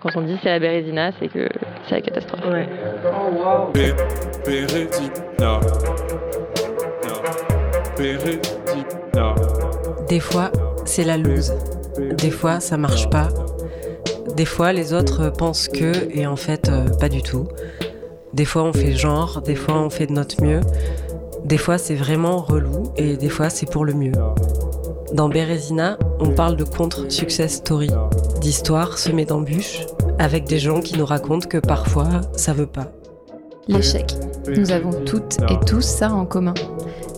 Quand 0.00 0.10
on 0.14 0.22
dit 0.22 0.38
c'est 0.44 0.48
la 0.48 0.60
Bérésina, 0.60 1.10
c'est 1.18 1.26
que 1.26 1.48
c'est 1.88 1.96
la 1.96 2.00
catastrophe. 2.00 2.44
Ouais. 2.46 2.68
Des 10.08 10.20
fois, 10.20 10.52
c'est 10.84 11.02
la 11.02 11.16
loose. 11.16 11.52
Des 12.16 12.30
fois, 12.30 12.60
ça 12.60 12.76
marche 12.76 13.10
pas. 13.10 13.26
Des 14.36 14.44
fois, 14.44 14.72
les 14.72 14.92
autres 14.92 15.30
pensent 15.30 15.66
que, 15.66 15.92
et 16.16 16.28
en 16.28 16.36
fait, 16.36 16.68
euh, 16.68 16.84
pas 17.00 17.08
du 17.08 17.24
tout. 17.24 17.48
Des 18.32 18.44
fois, 18.44 18.62
on 18.62 18.72
fait 18.72 18.92
genre, 18.92 19.42
des 19.42 19.56
fois, 19.56 19.80
on 19.80 19.90
fait 19.90 20.06
de 20.06 20.12
notre 20.12 20.40
mieux. 20.44 20.60
Des 21.44 21.58
fois, 21.58 21.76
c'est 21.76 21.96
vraiment 21.96 22.36
relou, 22.36 22.92
et 22.96 23.16
des 23.16 23.28
fois, 23.28 23.50
c'est 23.50 23.68
pour 23.68 23.84
le 23.84 23.94
mieux. 23.94 24.12
Dans 25.12 25.28
Bérésina, 25.28 25.98
on 26.20 26.30
parle 26.30 26.54
de 26.54 26.62
contre-success 26.62 27.54
story, 27.56 27.90
d'histoires 28.40 28.98
semées 28.98 29.24
d'embûches, 29.24 29.86
avec 30.18 30.44
des 30.44 30.58
gens 30.58 30.80
qui 30.80 30.96
nous 30.98 31.06
racontent 31.06 31.48
que 31.48 31.58
parfois, 31.58 32.22
ça 32.34 32.52
veut 32.52 32.66
pas. 32.66 32.92
L'échec. 33.66 34.14
Nous 34.56 34.70
avons 34.70 34.92
toutes 35.04 35.38
et 35.50 35.58
tous 35.66 35.82
ça 35.82 36.12
en 36.12 36.24
commun. 36.24 36.54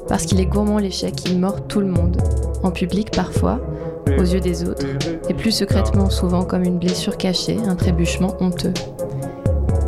Parce 0.09 0.27
qu'il 0.27 0.41
est 0.41 0.47
gourmand 0.47 0.79
l'échec, 0.79 1.15
il 1.27 1.39
mord 1.39 1.67
tout 1.69 1.81
le 1.81 1.87
monde. 1.87 2.21
En 2.63 2.71
public 2.73 3.13
parfois, 3.13 3.61
aux 4.19 4.25
yeux 4.25 4.41
des 4.41 4.69
autres, 4.69 4.87
et 5.29 5.35
plus 5.35 5.53
secrètement 5.53 6.11
souvent 6.11 6.45
comme 6.45 6.65
une 6.65 6.79
blessure 6.79 7.17
cachée, 7.17 7.59
un 7.67 7.77
trébuchement 7.77 8.37
honteux. 8.41 8.75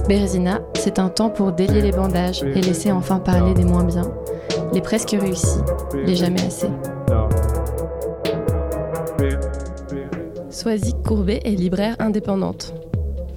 Bérésina, 0.08 0.60
c'est 0.74 0.98
un 0.98 1.08
temps 1.08 1.30
pour 1.30 1.52
délier 1.52 1.80
les 1.80 1.92
bandages 1.92 2.42
et 2.42 2.60
laisser 2.60 2.92
enfin 2.92 3.18
parler 3.18 3.54
des 3.54 3.64
moins 3.64 3.84
bien, 3.84 4.10
les 4.72 4.80
presque 4.80 5.16
réussis, 5.18 5.60
les 6.06 6.14
jamais 6.14 6.42
assez. 6.42 6.68
Soisy 10.62 10.94
Courbet 11.04 11.40
est 11.44 11.56
libraire 11.56 11.96
indépendante. 11.98 12.72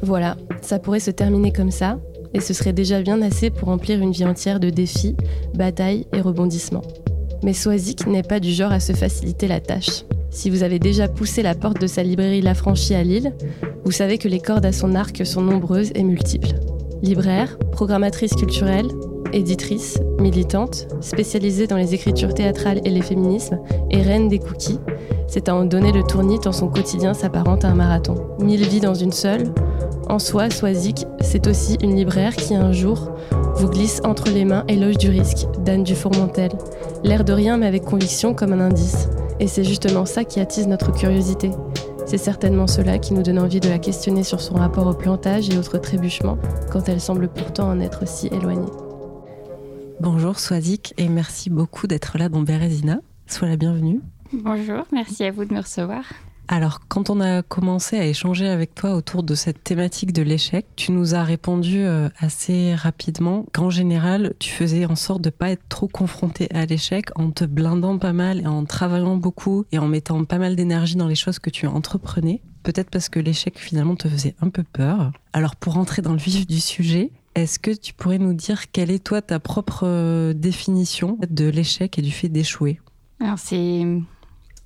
Voilà, 0.04 0.38
ça 0.62 0.78
pourrait 0.78 1.00
se 1.00 1.10
terminer 1.10 1.52
comme 1.52 1.72
ça, 1.72 1.98
et 2.36 2.40
ce 2.40 2.54
serait 2.54 2.72
déjà 2.72 3.02
bien 3.02 3.20
assez 3.24 3.50
pour 3.50 3.68
remplir 3.70 4.00
une 4.00 4.12
vie 4.12 4.26
entière 4.26 4.60
de 4.60 4.70
défis, 4.70 5.16
batailles 5.56 6.06
et 6.14 6.22
rebondissements. 6.22 6.84
Mais 7.42 7.54
Soisic 7.54 8.06
n'est 8.06 8.22
pas 8.22 8.40
du 8.40 8.52
genre 8.52 8.72
à 8.72 8.80
se 8.80 8.94
faciliter 8.94 9.48
la 9.48 9.60
tâche. 9.60 10.04
Si 10.30 10.52
vous 10.52 10.62
avez 10.62 10.78
déjà 10.78 11.08
poussé 11.08 11.42
la 11.42 11.56
porte 11.56 11.82
de 11.82 11.88
sa 11.88 12.04
librairie 12.04 12.44
La 12.44 12.54
Franchie 12.54 12.94
à 12.94 13.02
Lille, 13.02 13.34
vous 13.86 13.92
savez 13.92 14.20
que 14.20 14.28
les 14.28 14.40
cordes 14.40 14.68
à 14.68 14.72
son 14.72 14.94
arc 14.94 15.26
sont 15.26 15.42
nombreuses 15.42 15.94
et 15.96 16.04
multiples. 16.04 16.54
Libraire, 17.02 17.58
programmatrice 17.72 18.36
culturelle, 18.36 18.90
éditrice, 19.34 20.00
militante, 20.20 20.88
spécialisée 21.02 21.68
dans 21.68 21.78
les 21.78 21.94
écritures 21.94 22.34
théâtrales 22.34 22.82
et 22.86 22.90
les 22.90 23.02
féminismes, 23.02 23.60
et 23.90 24.02
reine 24.02 24.28
des 24.28 24.40
cookies, 24.40 24.80
c'est 25.28 25.50
à 25.50 25.56
en 25.56 25.66
donner 25.66 25.92
le 25.92 26.04
tournis 26.04 26.40
tant 26.40 26.52
son 26.52 26.68
quotidien 26.68 27.14
s'apparente 27.14 27.66
à 27.66 27.70
un 27.70 27.76
marathon. 27.76 28.16
Mille 28.40 28.66
vies 28.68 28.80
dans 28.80 28.94
une 28.94 29.12
seule, 29.12 29.52
en 30.08 30.20
soi, 30.20 30.50
Soisic, 30.50 31.08
c'est 31.20 31.48
aussi 31.48 31.78
une 31.82 31.96
libraire 31.96 32.36
qui 32.36 32.54
un 32.54 32.72
jour 32.72 33.12
vous 33.56 33.70
glisse 33.70 34.02
entre 34.04 34.30
les 34.30 34.46
mains 34.46 34.64
Éloge 34.68 34.98
du 34.98 35.10
risque 35.10 35.48
d'Anne 35.64 35.84
Dufourmentel. 35.84 36.52
L'air 37.04 37.24
de 37.24 37.34
rien 37.34 37.58
mais 37.58 37.66
avec 37.66 37.84
conviction 37.84 38.34
comme 38.34 38.54
un 38.54 38.60
indice. 38.60 39.10
Et 39.40 39.48
c'est 39.48 39.64
justement 39.64 40.06
ça 40.06 40.24
qui 40.24 40.40
attise 40.40 40.68
notre 40.68 40.92
curiosité. 40.92 41.52
C'est 42.06 42.20
certainement 42.20 42.68
cela 42.68 43.00
qui 43.00 43.14
nous 43.14 43.24
donne 43.24 43.40
envie 43.40 43.60
de 43.60 43.68
la 43.68 43.80
questionner 43.80 44.24
sur 44.24 44.42
son 44.42 44.56
rapport 44.56 44.86
au 44.86 44.94
plantage 44.94 45.50
et 45.50 45.58
autres 45.58 45.80
trébuchements 45.80 46.38
quand 46.72 46.88
elle 46.88 47.02
semble 47.02 47.28
pourtant 47.28 47.70
en 47.70 47.80
être 47.80 48.08
si 48.08 48.28
éloignée. 48.28 48.85
Bonjour 50.02 50.40
Soisic, 50.40 50.94
et 50.98 51.08
merci 51.08 51.50
beaucoup 51.50 51.88
d'être 51.88 52.18
là 52.18 52.28
dans 52.28 52.42
Bérésina. 52.42 53.00
Sois 53.28 53.48
la 53.48 53.56
bienvenue. 53.56 54.02
Bonjour, 54.34 54.84
merci 54.92 55.24
à 55.24 55.32
vous 55.32 55.46
de 55.46 55.54
me 55.54 55.62
recevoir. 55.62 56.04
Alors, 56.48 56.82
quand 56.88 57.10
on 57.10 57.22
a 57.22 57.42
commencé 57.42 57.98
à 57.98 58.06
échanger 58.06 58.48
avec 58.48 58.76
toi 58.76 58.96
autour 58.96 59.24
de 59.24 59.34
cette 59.34 59.64
thématique 59.64 60.12
de 60.12 60.22
l'échec, 60.22 60.68
tu 60.76 60.92
nous 60.92 61.16
as 61.16 61.24
répondu 61.24 61.80
euh, 61.80 62.10
assez 62.20 62.76
rapidement 62.76 63.46
qu'en 63.54 63.70
général, 63.70 64.34
tu 64.38 64.52
faisais 64.52 64.86
en 64.86 64.96
sorte 64.96 65.22
de 65.22 65.30
pas 65.30 65.50
être 65.50 65.68
trop 65.70 65.88
confronté 65.88 66.50
à 66.54 66.66
l'échec 66.66 67.10
en 67.16 67.32
te 67.32 67.46
blindant 67.46 67.98
pas 67.98 68.14
mal 68.14 68.42
et 68.42 68.48
en 68.48 68.66
travaillant 68.66 69.16
beaucoup 69.16 69.66
et 69.72 69.80
en 69.80 69.88
mettant 69.88 70.24
pas 70.26 70.38
mal 70.38 70.56
d'énergie 70.56 70.98
dans 70.98 71.08
les 71.08 71.16
choses 71.16 71.40
que 71.40 71.50
tu 71.50 71.68
entreprenais. 71.68 72.42
Peut-être 72.64 72.90
parce 72.90 73.10
que 73.10 73.20
l'échec 73.20 73.58
finalement 73.58 73.96
te 73.96 74.10
faisait 74.10 74.36
un 74.42 74.50
peu 74.50 74.64
peur. 74.64 75.12
Alors, 75.34 75.56
pour 75.56 75.78
entrer 75.78 76.02
dans 76.02 76.14
le 76.14 76.20
vif 76.20 76.46
du 76.46 76.60
sujet, 76.60 77.12
est-ce 77.36 77.60
que 77.60 77.72
tu 77.72 77.94
pourrais 77.94 78.18
nous 78.18 78.34
dire 78.34 78.72
quelle 78.72 78.90
est 78.90 79.04
toi 79.04 79.22
ta 79.22 79.40
propre 79.40 79.84
euh, 79.84 80.34
définition 80.34 81.18
de 81.30 81.46
l'échec 81.50 82.00
et 82.00 82.02
du 82.02 82.12
fait 82.12 82.30
d'échouer? 82.30 82.80
Alors 83.20 83.38
c'est 83.38 83.84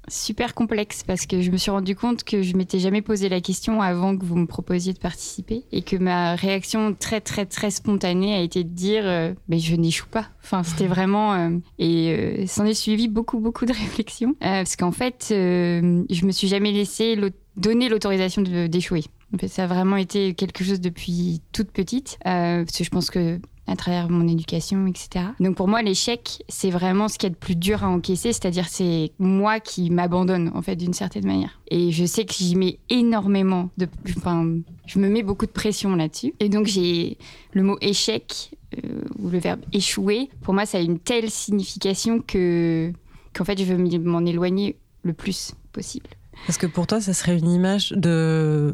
super 0.07 0.55
complexe 0.55 1.03
parce 1.03 1.25
que 1.25 1.41
je 1.41 1.51
me 1.51 1.57
suis 1.57 1.71
rendu 1.71 1.95
compte 1.95 2.23
que 2.23 2.41
je 2.41 2.55
m'étais 2.55 2.79
jamais 2.79 3.01
posé 3.01 3.29
la 3.29 3.41
question 3.41 3.81
avant 3.81 4.17
que 4.17 4.23
vous 4.23 4.35
me 4.35 4.45
proposiez 4.45 4.93
de 4.93 4.99
participer 4.99 5.65
et 5.71 5.81
que 5.81 5.95
ma 5.95 6.35
réaction 6.35 6.95
très 6.95 7.21
très 7.21 7.45
très 7.45 7.69
spontanée 7.71 8.33
a 8.35 8.41
été 8.41 8.63
de 8.63 8.69
dire 8.69 9.03
euh, 9.05 9.33
mais 9.47 9.59
je 9.59 9.75
n'échoue 9.75 10.07
pas. 10.07 10.27
Enfin 10.43 10.63
c'était 10.63 10.87
vraiment 10.87 11.33
euh, 11.33 11.57
et 11.79 12.45
s'en 12.47 12.65
est 12.65 12.73
suivi 12.75 13.07
beaucoup 13.07 13.39
beaucoup 13.39 13.65
de 13.65 13.73
réflexions 13.73 14.35
parce 14.39 14.75
qu'en 14.75 14.91
fait 14.91 15.25
je 15.29 16.25
me 16.25 16.31
suis 16.31 16.47
jamais 16.47 16.71
laissé 16.71 17.19
donner 17.57 17.89
l'autorisation 17.89 18.41
d'échouer. 18.41 19.03
Ça 19.47 19.65
a 19.65 19.67
vraiment 19.67 19.97
été 19.97 20.33
quelque 20.33 20.63
chose 20.63 20.81
depuis 20.81 21.41
toute 21.51 21.71
petite 21.71 22.17
euh, 22.25 22.65
parce 22.65 22.77
que 22.77 22.83
je 22.83 22.89
pense 22.89 23.09
que 23.09 23.39
à 23.69 23.75
travers 23.75 24.09
mon 24.09 24.27
éducation, 24.27 24.87
etc. 24.87 25.25
Donc 25.39 25.55
pour 25.55 25.67
moi, 25.67 25.83
l'échec, 25.83 26.43
c'est 26.49 26.71
vraiment 26.71 27.07
ce 27.07 27.19
qu'il 27.19 27.29
y 27.29 27.31
a 27.31 27.33
de 27.33 27.39
plus 27.39 27.55
dur 27.55 27.83
à 27.83 27.87
encaisser, 27.87 28.33
c'est-à-dire 28.33 28.67
c'est 28.67 29.11
moi 29.19 29.59
qui 29.59 29.91
m'abandonne 29.91 30.51
en 30.55 30.63
fait 30.63 30.75
d'une 30.75 30.93
certaine 30.93 31.27
manière. 31.27 31.61
Et 31.69 31.91
je 31.91 32.05
sais 32.05 32.25
que 32.25 32.33
j'y 32.33 32.55
mets 32.55 32.79
énormément 32.89 33.69
de, 33.77 33.87
enfin, 34.17 34.57
je 34.87 34.97
me 34.97 35.07
mets 35.07 35.21
beaucoup 35.21 35.45
de 35.45 35.51
pression 35.51 35.95
là-dessus. 35.95 36.33
Et 36.39 36.49
donc 36.49 36.65
j'ai 36.65 37.17
le 37.53 37.61
mot 37.61 37.77
échec 37.79 38.55
euh, 38.83 39.01
ou 39.19 39.29
le 39.29 39.37
verbe 39.37 39.61
échouer. 39.71 40.29
Pour 40.41 40.55
moi, 40.55 40.65
ça 40.65 40.79
a 40.79 40.81
une 40.81 40.99
telle 40.99 41.29
signification 41.29 42.21
que 42.25 42.91
qu'en 43.33 43.45
fait, 43.45 43.59
je 43.59 43.65
veux 43.65 43.99
m'en 43.99 44.25
éloigner 44.25 44.77
le 45.03 45.13
plus 45.13 45.53
possible. 45.71 46.09
Parce 46.45 46.57
que 46.57 46.65
pour 46.67 46.87
toi, 46.87 46.99
ça 46.99 47.13
serait 47.13 47.37
une 47.37 47.51
image 47.51 47.91
de 47.95 48.73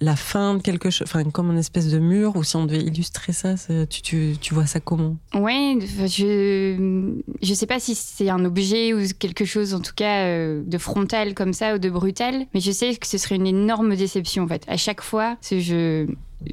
la- 0.00 0.16
fin 0.16 0.54
de 0.54 0.62
quelque 0.62 0.90
chose, 0.90 1.06
enfin 1.08 1.24
comme 1.24 1.50
une 1.50 1.58
espèce 1.58 1.88
de 1.90 1.98
mur, 1.98 2.36
ou 2.36 2.44
si 2.44 2.54
on 2.56 2.66
devait 2.66 2.82
illustrer 2.82 3.32
ça, 3.32 3.54
tu, 3.90 4.36
tu, 4.40 4.54
vois 4.54 4.66
ça 4.66 4.78
comment? 4.80 5.16
Ouais, 5.34 5.76
je 5.80 7.18
je 7.42 7.54
sais 7.54 7.66
pas 7.66 7.80
si 7.80 7.94
c'est 7.94 8.30
un 8.30 8.44
objet 8.44 8.94
ou 8.94 9.00
quelque 9.18 9.44
chose 9.44 9.74
en 9.74 9.80
tout 9.80 9.92
cas 9.94 10.26
euh, 10.26 10.62
de 10.64 10.78
frontal 10.78 11.34
comme 11.34 11.52
ça 11.52 11.74
ou 11.74 11.78
de 11.78 11.90
brutal, 11.90 12.46
mais 12.54 12.60
je 12.60 12.70
sais 12.70 12.94
que 12.94 13.06
ce 13.06 13.18
serait 13.18 13.36
une 13.36 13.46
énorme 13.46 13.96
déception 13.96 14.44
en 14.44 14.48
fait. 14.48 14.62
À 14.68 14.76
chaque 14.76 15.00
fois, 15.00 15.36
c'est 15.40 15.60
je 15.60 16.06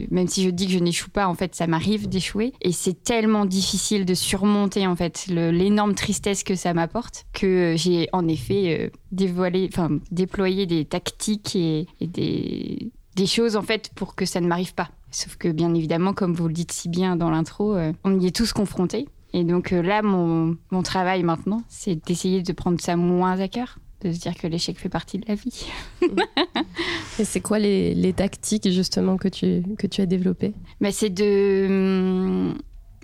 même 0.09 0.27
si 0.27 0.43
je 0.43 0.49
dis 0.49 0.67
que 0.67 0.73
je 0.73 0.79
n'échoue 0.79 1.09
pas, 1.09 1.27
en 1.27 1.33
fait, 1.33 1.55
ça 1.55 1.67
m'arrive 1.67 2.09
d'échouer 2.09 2.53
et 2.61 2.71
c'est 2.71 3.03
tellement 3.03 3.45
difficile 3.45 4.05
de 4.05 4.13
surmonter 4.13 4.87
en 4.87 4.95
fait 4.95 5.25
l'énorme 5.27 5.95
tristesse 5.95 6.43
que 6.43 6.55
ça 6.55 6.73
m'apporte 6.73 7.25
que 7.33 7.75
j'ai 7.77 8.07
en 8.13 8.27
effet 8.27 8.79
euh, 8.79 8.89
dévoilé, 9.11 9.69
enfin 9.71 9.89
déployé 10.11 10.65
des 10.65 10.85
tactiques 10.85 11.55
et, 11.55 11.87
des 12.01 13.25
choses 13.25 13.55
en 13.55 13.61
fait 13.61 13.91
pour 13.95 14.15
que 14.15 14.25
ça 14.25 14.41
ne 14.41 14.47
m'arrive 14.47 14.73
pas. 14.73 14.89
Sauf 15.11 15.35
que 15.35 15.49
bien 15.49 15.73
évidemment, 15.73 16.13
comme 16.13 16.33
vous 16.33 16.47
le 16.47 16.53
dites 16.53 16.71
si 16.71 16.87
bien 16.87 17.15
dans 17.15 17.29
l'intro, 17.29 17.75
euh, 17.75 17.91
on 18.03 18.19
y 18.19 18.27
est 18.27 18.35
tous 18.35 18.53
confrontés. 18.53 19.07
Et 19.33 19.43
donc 19.43 19.73
euh, 19.73 19.81
là, 19.81 20.01
mon, 20.01 20.57
mon 20.71 20.83
travail 20.83 21.23
maintenant, 21.23 21.63
c'est 21.67 21.95
d'essayer 21.95 22.41
de 22.41 22.53
prendre 22.53 22.79
ça 22.79 22.95
moins 22.95 23.39
à 23.39 23.47
cœur, 23.47 23.77
de 24.03 24.11
se 24.11 24.19
dire 24.19 24.35
que 24.35 24.47
l'échec 24.47 24.77
fait 24.77 24.89
partie 24.89 25.19
de 25.19 25.25
la 25.27 25.35
vie. 25.35 25.65
Et 27.19 27.25
c'est 27.25 27.41
quoi 27.41 27.59
les, 27.59 27.93
les 27.93 28.13
tactiques 28.13 28.69
justement 28.69 29.17
que 29.17 29.27
tu, 29.27 29.63
que 29.77 29.87
tu 29.87 30.01
as 30.01 30.05
développées? 30.05 30.53
Mais 30.79 30.91
c'est 30.91 31.09
de, 31.09 31.67
hum, 31.69 32.57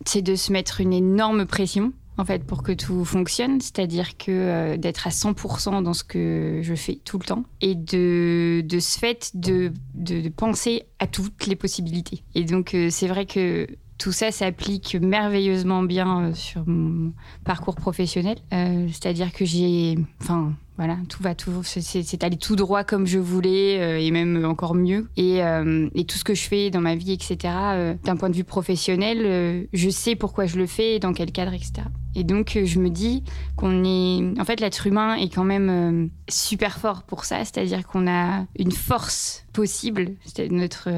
c'est 0.06 0.22
de 0.22 0.36
se 0.36 0.52
mettre 0.52 0.82
une 0.82 0.94
énorme 0.94 1.46
pression. 1.46 1.94
En 2.20 2.26
fait, 2.26 2.44
pour 2.44 2.64
que 2.64 2.72
tout 2.72 3.06
fonctionne, 3.06 3.62
c'est-à-dire 3.62 4.18
que 4.18 4.32
euh, 4.32 4.78
d'être 4.78 5.06
à 5.06 5.12
100% 5.12 5.84
dans 5.84 5.94
ce 5.94 6.04
que 6.04 6.62
je 6.64 6.74
fais 6.74 7.00
tout 7.06 7.20
le 7.20 7.26
temps 7.26 7.44
et 7.62 7.76
de, 7.76 8.64
de 8.66 8.80
ce 8.80 8.98
fait 8.98 9.32
de, 9.36 9.72
de, 9.94 10.22
de 10.22 10.30
penser 10.30 10.86
à 10.98 11.06
toutes 11.06 11.46
les 11.46 11.56
possibilités. 11.56 12.24
Et 12.34 12.44
donc, 12.44 12.74
euh, 12.74 12.88
c'est 12.90 13.08
vrai 13.08 13.28
que 13.28 13.68
tout 13.98 14.12
ça 14.12 14.32
s'applique 14.32 14.96
merveilleusement 14.96 15.84
bien 15.84 16.26
euh, 16.26 16.34
sur 16.34 16.68
mon 16.68 17.14
parcours 17.44 17.76
professionnel. 17.76 18.38
Euh, 18.54 18.88
c'est-à-dire 18.90 19.32
que 19.32 19.46
j'ai. 19.46 19.98
Enfin, 20.22 20.54
voilà, 20.78 20.98
tout 21.10 21.22
va 21.24 21.36
toujours. 21.36 21.66
c'est- 21.66 22.24
allé 22.24 22.38
tout 22.38 22.56
droit 22.56 22.84
comme 22.84 23.06
je 23.08 23.20
voulais 23.20 23.80
euh, 23.80 24.00
et 24.00 24.12
même 24.12 24.46
encore 24.46 24.76
mieux. 24.76 25.08
Et, 25.18 25.44
euh, 25.44 25.90
et 25.96 26.06
tout 26.06 26.18
ce 26.18 26.24
que 26.24 26.34
je 26.36 26.44
fais 26.44 26.70
dans 26.70 26.82
ma 26.82 26.96
vie, 26.96 27.12
etc., 27.14 27.38
euh, 27.46 27.96
d'un 28.04 28.16
point 28.16 28.30
de 28.30 28.36
vue 28.36 28.44
professionnel, 28.44 29.20
euh, 29.26 29.64
je 29.74 29.90
sais 29.90 30.16
pourquoi 30.16 30.46
je 30.46 30.58
le 30.58 30.68
fais 30.68 30.96
et 30.96 31.00
dans 31.00 31.14
quel 31.14 31.32
cadre, 31.32 31.54
etc. 31.54 31.74
Et 32.16 32.24
donc, 32.24 32.56
euh, 32.56 32.66
je 32.66 32.80
me 32.80 32.90
dis 32.90 33.24
qu'on 33.56 33.84
est. 33.84 34.40
En 34.40 34.46
fait, 34.46 34.60
l'être 34.60 34.88
humain 34.88 35.16
est 35.16 35.30
quand 35.34 35.44
même 35.44 35.70
euh, 35.70 36.08
super 36.30 36.78
fort 36.80 37.04
pour 37.04 37.26
ça, 37.26 37.40
c'est-à-dire 37.40 37.86
qu'on 37.86 38.08
a 38.08 38.46
une 38.58 38.72
force 38.72 39.46
possible. 39.54 40.12
C'est 40.26 40.50
notre, 40.52 40.90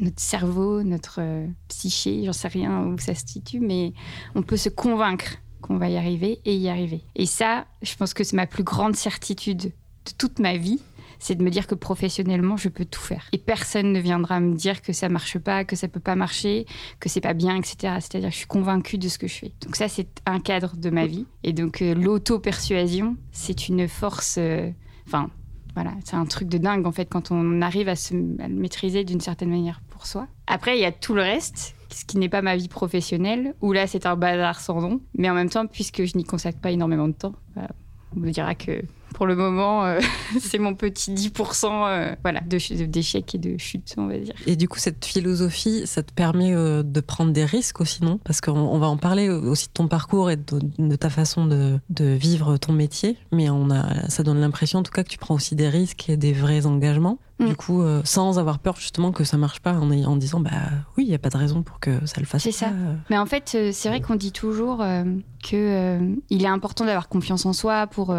notre 0.00 0.20
cerveau, 0.20 0.82
notre 0.82 1.20
psyché, 1.68 2.22
j'en 2.24 2.32
sais 2.32 2.48
rien 2.48 2.82
où 2.86 2.98
ça 2.98 3.14
se 3.14 3.26
situe, 3.26 3.60
mais 3.60 3.92
on 4.34 4.42
peut 4.42 4.56
se 4.56 4.68
convaincre 4.68 5.36
qu'on 5.64 5.78
va 5.78 5.88
y 5.88 5.96
arriver 5.96 6.40
et 6.44 6.54
y 6.54 6.68
arriver. 6.68 7.02
Et 7.16 7.24
ça, 7.26 7.64
je 7.82 7.94
pense 7.96 8.12
que 8.12 8.22
c'est 8.22 8.36
ma 8.36 8.46
plus 8.46 8.64
grande 8.64 8.94
certitude 8.96 9.62
de 10.06 10.12
toute 10.18 10.38
ma 10.38 10.56
vie. 10.58 10.80
c'est 11.18 11.36
de 11.36 11.42
me 11.42 11.48
dire 11.50 11.66
que 11.66 11.74
professionnellement, 11.74 12.58
je 12.58 12.68
peux 12.68 12.84
tout 12.84 13.00
faire. 13.00 13.24
Et 13.32 13.38
personne 13.38 13.92
ne 13.92 14.00
viendra 14.00 14.40
me 14.40 14.54
dire 14.54 14.82
que 14.82 14.92
ça 14.92 15.08
marche 15.08 15.38
pas, 15.38 15.64
que 15.64 15.74
ça 15.74 15.88
peut 15.88 16.00
pas 16.00 16.16
marcher, 16.16 16.66
que 17.00 17.08
c'est 17.08 17.22
pas 17.22 17.32
bien, 17.32 17.56
etc. 17.56 17.94
C'est-à-dire 18.00 18.28
que 18.28 18.34
je 18.34 18.38
suis 18.38 18.46
convaincue 18.46 18.98
de 18.98 19.08
ce 19.08 19.16
que 19.16 19.26
je 19.26 19.36
fais. 19.36 19.52
Donc 19.62 19.76
ça, 19.76 19.88
c'est 19.88 20.08
un 20.26 20.38
cadre 20.38 20.76
de 20.76 20.90
ma 20.90 21.06
vie. 21.06 21.24
Et 21.42 21.54
donc 21.54 21.80
euh, 21.80 21.94
l'auto-persuasion, 21.94 23.16
c'est 23.32 23.68
une 23.68 23.88
force... 23.88 24.36
euh, 24.38 24.70
Enfin, 25.06 25.30
voilà, 25.74 25.92
c'est 26.04 26.16
un 26.16 26.24
truc 26.26 26.48
de 26.48 26.58
dingue 26.58 26.86
en 26.86 26.92
fait 26.92 27.06
quand 27.06 27.30
on 27.30 27.60
arrive 27.62 27.88
à, 27.88 27.96
se, 27.96 28.14
à 28.40 28.48
le 28.48 28.54
maîtriser 28.54 29.04
d'une 29.04 29.20
certaine 29.20 29.50
manière 29.50 29.80
pour 29.88 30.06
soi. 30.06 30.26
Après, 30.46 30.76
il 30.78 30.80
y 30.80 30.86
a 30.86 30.92
tout 30.92 31.14
le 31.14 31.22
reste, 31.22 31.73
ce 31.90 32.04
qui 32.04 32.18
n'est 32.18 32.28
pas 32.28 32.42
ma 32.42 32.56
vie 32.56 32.68
professionnelle, 32.68 33.54
où 33.60 33.72
là 33.72 33.86
c'est 33.86 34.06
un 34.06 34.16
bazar 34.16 34.60
sans 34.60 34.80
nom. 34.80 35.00
Mais 35.16 35.30
en 35.30 35.34
même 35.34 35.50
temps, 35.50 35.66
puisque 35.66 36.04
je 36.04 36.16
n'y 36.16 36.24
consacre 36.24 36.60
pas 36.60 36.70
énormément 36.70 37.08
de 37.08 37.14
temps, 37.14 37.34
voilà, 37.54 37.70
on 38.16 38.20
me 38.20 38.30
dira 38.30 38.54
que 38.54 38.82
pour 39.14 39.26
le 39.26 39.36
moment, 39.36 39.86
euh, 39.86 40.00
c'est 40.40 40.58
mon 40.58 40.74
petit 40.74 41.12
10% 41.12 41.66
euh, 41.66 42.14
voilà, 42.22 42.40
d'échecs 42.40 43.34
et 43.34 43.38
de 43.38 43.56
chutes, 43.56 43.94
on 43.96 44.06
va 44.06 44.18
dire. 44.18 44.34
Et 44.46 44.56
du 44.56 44.68
coup, 44.68 44.78
cette 44.78 45.04
philosophie, 45.04 45.86
ça 45.86 46.02
te 46.02 46.12
permet 46.12 46.54
euh, 46.54 46.82
de 46.82 47.00
prendre 47.00 47.32
des 47.32 47.46
risques 47.46 47.80
aussi, 47.80 48.04
non? 48.04 48.18
Parce 48.24 48.42
qu'on 48.42 48.52
on 48.52 48.78
va 48.78 48.88
en 48.88 48.98
parler 48.98 49.30
aussi 49.30 49.68
de 49.68 49.72
ton 49.72 49.88
parcours 49.88 50.30
et 50.30 50.36
de, 50.36 50.60
de 50.78 50.96
ta 50.96 51.08
façon 51.08 51.46
de, 51.46 51.78
de 51.88 52.04
vivre 52.04 52.58
ton 52.58 52.72
métier, 52.72 53.16
mais 53.32 53.48
on 53.48 53.70
a, 53.70 54.08
ça 54.10 54.22
donne 54.22 54.40
l'impression 54.40 54.80
en 54.80 54.82
tout 54.82 54.92
cas 54.92 55.04
que 55.04 55.08
tu 55.08 55.18
prends 55.18 55.34
aussi 55.34 55.54
des 55.54 55.68
risques 55.68 56.10
et 56.10 56.16
des 56.16 56.32
vrais 56.32 56.66
engagements. 56.66 57.18
Mm. 57.38 57.46
Du 57.46 57.56
coup, 57.56 57.82
euh, 57.82 58.00
sans 58.04 58.38
avoir 58.38 58.60
peur 58.60 58.76
justement 58.76 59.10
que 59.10 59.24
ça 59.24 59.36
marche 59.36 59.60
pas, 59.60 59.72
en, 59.72 60.16
disant 60.16 60.40
bah 60.40 60.50
oui, 60.96 61.04
il 61.04 61.10
y 61.10 61.14
a 61.14 61.18
pas 61.18 61.30
de 61.30 61.36
raison 61.36 61.62
pour 61.62 61.80
que 61.80 62.06
ça 62.06 62.20
le 62.20 62.26
fasse. 62.26 62.42
C'est 62.42 62.52
ça. 62.52 62.70
Mais 63.10 63.18
en 63.18 63.26
fait, 63.26 63.56
c'est 63.72 63.88
vrai 63.88 64.00
qu'on 64.00 64.14
dit 64.14 64.32
toujours 64.32 64.78
que 64.78 65.54
euh, 65.54 66.14
il 66.30 66.44
est 66.44 66.48
important 66.48 66.84
d'avoir 66.84 67.08
confiance 67.08 67.44
en 67.44 67.52
soi 67.52 67.86
pour 67.86 68.14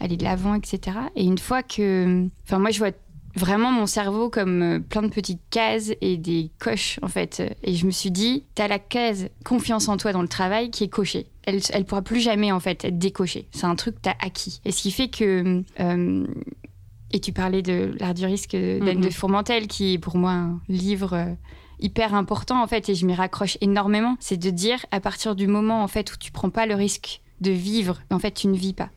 aller 0.00 0.16
de 0.16 0.24
l'avant, 0.24 0.54
etc. 0.54 0.96
Et 1.16 1.24
une 1.24 1.38
fois 1.38 1.62
que, 1.62 2.26
enfin, 2.44 2.58
moi, 2.58 2.70
je 2.70 2.78
vois 2.78 2.90
vraiment 3.34 3.70
mon 3.70 3.86
cerveau 3.86 4.30
comme 4.30 4.62
euh, 4.62 4.78
plein 4.80 5.02
de 5.02 5.08
petites 5.08 5.40
cases 5.50 5.92
et 6.00 6.16
des 6.16 6.50
coches, 6.58 6.98
en 7.02 7.08
fait. 7.08 7.42
Et 7.62 7.74
je 7.74 7.86
me 7.86 7.90
suis 7.90 8.10
dit, 8.10 8.44
t'as 8.54 8.68
la 8.68 8.78
case 8.78 9.28
confiance 9.44 9.88
en 9.88 9.96
toi 9.96 10.12
dans 10.12 10.22
le 10.22 10.28
travail 10.28 10.70
qui 10.70 10.84
est 10.84 10.88
cochée. 10.88 11.26
Elle, 11.44 11.60
elle 11.72 11.84
pourra 11.84 12.02
plus 12.02 12.20
jamais, 12.20 12.50
en 12.52 12.60
fait, 12.60 12.84
être 12.84 12.98
décochée. 12.98 13.46
C'est 13.52 13.66
un 13.66 13.76
truc 13.76 13.96
que 13.96 14.00
t'as 14.02 14.14
acquis. 14.20 14.60
Et 14.64 14.72
ce 14.72 14.82
qui 14.82 14.90
fait 14.90 15.08
que 15.08 15.62
euh, 15.80 16.26
et 17.10 17.20
tu 17.20 17.32
parlais 17.32 17.62
de 17.62 17.94
l'art 18.00 18.12
du 18.14 18.26
risque 18.26 18.52
d'Anne 18.54 18.98
Mhm. 18.98 19.04
de 19.04 19.10
Fourmentel, 19.10 19.66
qui 19.66 19.94
est 19.94 19.98
pour 19.98 20.16
moi 20.18 20.32
un 20.32 20.60
livre 20.68 21.14
euh, 21.14 21.32
hyper 21.80 22.14
important 22.14 22.62
en 22.62 22.66
fait, 22.66 22.88
et 22.90 22.94
je 22.94 23.06
m'y 23.06 23.14
raccroche 23.14 23.56
énormément. 23.62 24.16
C'est 24.20 24.36
de 24.36 24.50
dire 24.50 24.84
à 24.90 25.00
partir 25.00 25.34
du 25.36 25.46
moment 25.46 25.82
en 25.82 25.88
fait 25.88 26.12
où 26.12 26.16
tu 26.18 26.32
prends 26.32 26.50
pas 26.50 26.66
le 26.66 26.74
risque 26.74 27.22
de 27.40 27.50
vivre, 27.50 28.00
en 28.10 28.18
fait 28.18 28.32
tu 28.32 28.48
ne 28.48 28.56
vis 28.56 28.74
pas. 28.74 28.90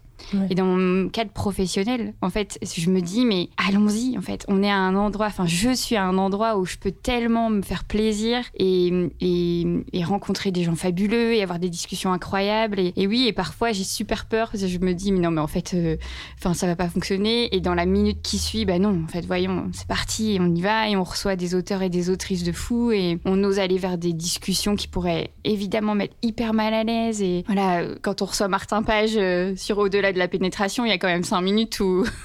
Et 0.50 0.56
dans 0.56 0.66
mon 0.66 1.10
cadre 1.10 1.32
professionnel, 1.32 2.14
en 2.22 2.30
fait, 2.30 2.60
je 2.62 2.90
me 2.90 3.02
dis, 3.02 3.26
mais 3.26 3.50
allons-y, 3.58 4.18
en 4.18 4.22
fait. 4.22 4.46
On 4.48 4.64
est 4.64 4.70
à 4.70 4.78
un 4.78 4.96
endroit, 4.96 5.28
enfin, 5.28 5.46
je 5.46 5.72
suis 5.74 5.96
à 5.96 6.04
un 6.04 6.18
endroit 6.18 6.58
où 6.58 6.66
je 6.66 6.78
peux 6.78 6.92
tellement 6.92 7.50
me 7.50 7.62
faire 7.62 7.84
plaisir 7.84 8.44
et, 8.58 8.92
et, 9.22 10.04
rencontrer 10.04 10.52
des 10.52 10.64
gens 10.64 10.76
fabuleux 10.76 11.34
et 11.34 11.44
avoir 11.44 11.60
des 11.60 11.70
discussions 11.70 12.12
incroyables. 12.12 12.80
Et, 12.80 13.08
oui, 13.08 13.28
et 13.28 13.34
parfois, 13.34 13.72
j'ai 13.72 13.84
super 13.84 14.26
peur 14.26 14.50
parce 14.52 14.64
que 14.64 14.70
je 14.70 14.80
me 14.80 14.94
dis, 14.94 15.12
mais 15.12 15.20
non, 15.20 15.32
mais 15.32 15.42
en 15.42 15.48
fait, 15.48 15.74
euh, 15.74 15.96
enfin, 16.38 16.54
ça 16.54 16.68
va 16.68 16.76
pas 16.76 16.90
fonctionner. 16.90 17.54
Et 17.56 17.62
dans 17.62 17.76
la 17.76 17.86
minute 17.86 18.22
qui 18.22 18.38
suit, 18.38 18.66
bah 18.66 18.80
non, 18.80 19.04
en 19.04 19.08
fait, 19.08 19.26
voyons, 19.26 19.70
c'est 19.74 19.88
parti, 19.88 20.38
on 20.42 20.54
y 20.54 20.62
va 20.62 20.90
et 20.90 20.96
on 20.96 21.04
reçoit 21.04 21.36
des 21.36 21.56
auteurs 21.56 21.82
et 21.82 21.90
des 21.90 22.10
autrices 22.10 22.44
de 22.44 22.52
fous 22.52 22.92
et 22.92 23.20
on 23.26 23.44
ose 23.44 23.60
aller 23.60 23.78
vers 23.78 23.98
des 23.98 24.14
discussions 24.14 24.76
qui 24.76 24.88
pourraient 24.88 25.32
évidemment 25.44 25.96
mettre 25.96 26.16
hyper 26.22 26.54
mal 26.54 26.74
à 26.74 26.84
l'aise. 26.84 27.22
Et 27.22 27.44
voilà, 27.46 27.82
euh, 27.82 27.96
quand 28.02 28.22
on 28.22 28.26
reçoit 28.26 28.48
Martin 28.48 28.84
Page 28.84 29.12
euh, 29.16 29.54
sur 29.56 29.78
Au-delà 29.78 30.11
de 30.14 30.20
la 30.20 30.28
pénétration, 30.28 30.86
il 30.86 30.90
y 30.90 30.94
a 30.94 30.98
quand 30.98 31.08
même 31.08 31.24
cinq 31.24 31.42
minutes 31.42 31.80
où. 31.80 32.06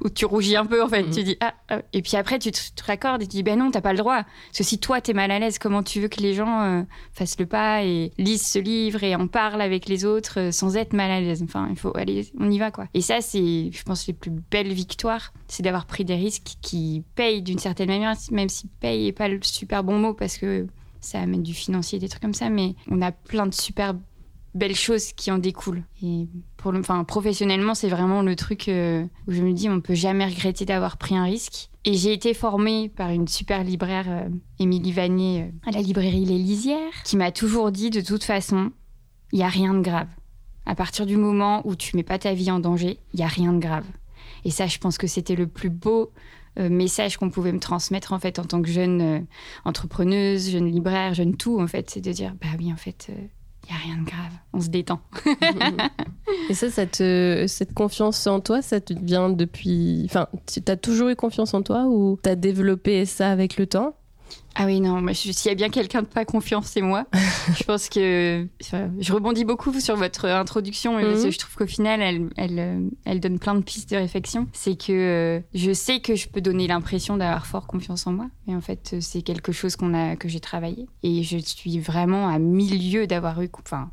où 0.00 0.08
tu 0.08 0.24
rougis 0.24 0.56
un 0.56 0.66
peu 0.66 0.82
en 0.82 0.88
fait, 0.88 1.04
Mhm. 1.04 1.10
tu 1.12 1.22
dis 1.22 1.36
ah, 1.40 1.54
ah. 1.68 1.82
et 1.92 2.02
puis 2.02 2.16
après 2.16 2.40
tu 2.40 2.50
te, 2.50 2.58
te 2.74 2.84
raccordes 2.84 3.22
et 3.22 3.26
tu 3.26 3.36
dis 3.36 3.42
ben 3.44 3.56
non 3.56 3.70
t'as 3.70 3.80
pas 3.80 3.92
le 3.92 3.98
droit 3.98 4.24
parce 4.24 4.58
que 4.58 4.64
si 4.64 4.80
toi 4.80 5.00
t'es 5.00 5.12
mal 5.12 5.30
à 5.30 5.38
l'aise 5.38 5.60
comment 5.60 5.84
tu 5.84 6.00
veux 6.00 6.08
que 6.08 6.20
les 6.20 6.34
gens 6.34 6.62
euh, 6.62 6.82
fassent 7.12 7.38
le 7.38 7.46
pas 7.46 7.84
et 7.84 8.10
lisent 8.18 8.44
ce 8.46 8.58
livre 8.58 9.04
et 9.04 9.14
en 9.14 9.28
parlent 9.28 9.60
avec 9.60 9.88
les 9.88 10.04
autres 10.04 10.40
euh, 10.40 10.50
sans 10.50 10.76
être 10.76 10.92
mal 10.92 11.12
à 11.12 11.20
l'aise? 11.20 11.40
Enfin 11.44 11.68
il 11.70 11.76
faut 11.76 11.96
aller 11.96 12.26
on 12.40 12.50
y 12.50 12.58
va 12.58 12.72
quoi 12.72 12.88
et 12.94 13.00
ça 13.00 13.20
c'est 13.20 13.70
je 13.72 13.82
pense 13.84 14.08
les 14.08 14.12
plus 14.12 14.32
belles 14.50 14.72
victoires 14.72 15.32
c'est 15.46 15.62
d'avoir 15.62 15.86
pris 15.86 16.04
des 16.04 16.16
risques 16.16 16.56
qui 16.60 17.04
payent 17.14 17.42
d'une 17.42 17.60
certaine 17.60 17.90
manière 17.90 18.16
même 18.32 18.48
si 18.48 18.66
paye 18.80 19.06
est 19.06 19.12
pas 19.12 19.28
le 19.28 19.38
super 19.42 19.84
bon 19.84 20.00
mot 20.00 20.14
parce 20.14 20.36
que 20.36 20.66
ça 21.00 21.20
amène 21.20 21.44
du 21.44 21.54
financier 21.54 22.00
des 22.00 22.08
trucs 22.08 22.22
comme 22.22 22.34
ça 22.34 22.50
mais 22.50 22.74
on 22.90 23.00
a 23.02 23.12
plein 23.12 23.46
de 23.46 23.54
super 23.54 23.94
belles 24.54 24.74
choses 24.74 25.12
qui 25.12 25.30
en 25.30 25.38
découlent 25.38 25.84
et 26.02 26.26
pour 26.68 26.74
le, 26.74 26.80
enfin, 26.80 27.02
professionnellement, 27.02 27.74
c'est 27.74 27.88
vraiment 27.88 28.20
le 28.20 28.36
truc 28.36 28.68
euh, 28.68 29.02
où 29.26 29.32
je 29.32 29.40
me 29.40 29.54
dis 29.54 29.70
on 29.70 29.80
peut 29.80 29.94
jamais 29.94 30.26
regretter 30.26 30.66
d'avoir 30.66 30.98
pris 30.98 31.16
un 31.16 31.24
risque. 31.24 31.70
Et 31.86 31.94
j'ai 31.94 32.12
été 32.12 32.34
formée 32.34 32.90
par 32.90 33.08
une 33.08 33.26
super 33.26 33.64
libraire, 33.64 34.04
euh, 34.06 34.28
Émilie 34.58 34.92
Vanier, 34.92 35.44
euh, 35.44 35.68
à 35.68 35.70
la 35.70 35.80
librairie 35.80 36.26
Les 36.26 36.36
Lisières, 36.36 36.92
qui 37.06 37.16
m'a 37.16 37.32
toujours 37.32 37.72
dit 37.72 37.88
de 37.88 38.02
toute 38.02 38.22
façon, 38.22 38.70
il 39.32 39.38
y 39.38 39.42
a 39.42 39.48
rien 39.48 39.72
de 39.72 39.80
grave. 39.80 40.08
À 40.66 40.74
partir 40.74 41.06
du 41.06 41.16
moment 41.16 41.66
où 41.66 41.74
tu 41.74 41.96
mets 41.96 42.02
pas 42.02 42.18
ta 42.18 42.34
vie 42.34 42.50
en 42.50 42.60
danger, 42.60 42.98
il 43.14 43.20
y 43.20 43.22
a 43.22 43.28
rien 43.28 43.54
de 43.54 43.60
grave. 43.60 43.86
Et 44.44 44.50
ça, 44.50 44.66
je 44.66 44.76
pense 44.76 44.98
que 44.98 45.06
c'était 45.06 45.36
le 45.36 45.46
plus 45.46 45.70
beau 45.70 46.12
message 46.58 47.16
qu'on 47.16 47.30
pouvait 47.30 47.52
me 47.52 47.60
transmettre 47.60 48.12
en 48.12 48.18
fait 48.18 48.38
en 48.40 48.44
tant 48.44 48.60
que 48.60 48.68
jeune 48.68 49.26
entrepreneuse, 49.64 50.50
jeune 50.50 50.70
libraire, 50.70 51.14
jeune 51.14 51.34
tout 51.34 51.60
en 51.60 51.66
fait, 51.66 51.88
c'est 51.88 52.00
de 52.00 52.12
dire 52.12 52.34
bah 52.42 52.48
oui 52.58 52.70
en 52.70 52.76
fait. 52.76 53.10
Il 53.68 53.74
n'y 53.74 53.78
a 53.78 53.84
rien 53.84 54.02
de 54.02 54.06
grave, 54.08 54.32
on 54.52 54.60
se 54.60 54.68
détend. 54.68 55.00
Et 56.50 56.54
ça, 56.54 56.70
ça 56.70 56.86
te- 56.86 57.44
cette 57.46 57.74
confiance 57.74 58.26
en 58.26 58.40
toi, 58.40 58.62
ça 58.62 58.80
te 58.80 58.92
vient 58.94 59.28
depuis. 59.30 60.02
Enfin, 60.06 60.26
tu 60.46 60.60
as 60.70 60.76
toujours 60.76 61.08
eu 61.08 61.16
confiance 61.16 61.54
en 61.54 61.62
toi 61.62 61.84
ou 61.86 62.18
tu 62.22 62.28
as 62.30 62.36
développé 62.36 63.04
ça 63.04 63.30
avec 63.30 63.56
le 63.58 63.66
temps? 63.66 63.94
Ah 64.60 64.66
oui, 64.66 64.80
non, 64.80 65.00
s'il 65.14 65.32
y 65.46 65.50
a 65.50 65.54
bien 65.54 65.68
quelqu'un 65.68 66.02
de 66.02 66.08
pas 66.08 66.24
confiance, 66.24 66.66
c'est 66.66 66.80
moi. 66.80 67.06
je 67.56 67.62
pense 67.62 67.88
que. 67.88 68.46
je 68.60 69.12
rebondis 69.12 69.44
beaucoup 69.44 69.72
sur 69.78 69.94
votre 69.94 70.24
introduction, 70.24 70.96
mais 70.96 71.04
parce 71.04 71.20
que 71.20 71.26
Mhm. 71.26 71.32
je 71.32 71.38
trouve 71.38 71.54
qu'au 71.54 71.66
final, 71.66 72.02
elle, 72.02 72.28
elle, 72.36 72.58
euh, 72.58 72.88
elle 73.04 73.20
donne 73.20 73.38
plein 73.38 73.54
de 73.54 73.60
pistes 73.62 73.90
de 73.90 73.96
réflexion. 73.96 74.48
C'est 74.52 74.76
que 74.76 74.92
euh, 74.92 75.40
je 75.54 75.72
sais 75.72 76.00
que 76.00 76.16
je 76.16 76.28
peux 76.28 76.40
donner 76.40 76.66
l'impression 76.66 77.16
d'avoir 77.16 77.46
fort 77.46 77.68
confiance 77.68 78.06
en 78.08 78.12
moi, 78.12 78.26
mais 78.48 78.54
en 78.56 78.60
fait, 78.60 78.90
euh, 78.94 78.98
c'est 79.00 79.22
quelque 79.22 79.52
chose 79.52 79.76
qu'on 79.76 79.94
a, 79.94 80.16
que 80.16 80.28
j'ai 80.28 80.40
travaillé. 80.40 80.86
Et 81.04 81.22
je 81.22 81.38
suis 81.38 81.78
vraiment 81.78 82.28
à 82.28 82.40
milieu 82.40 83.06
d'avoir 83.06 83.40
eu. 83.40 83.48
Enfin, 83.64 83.90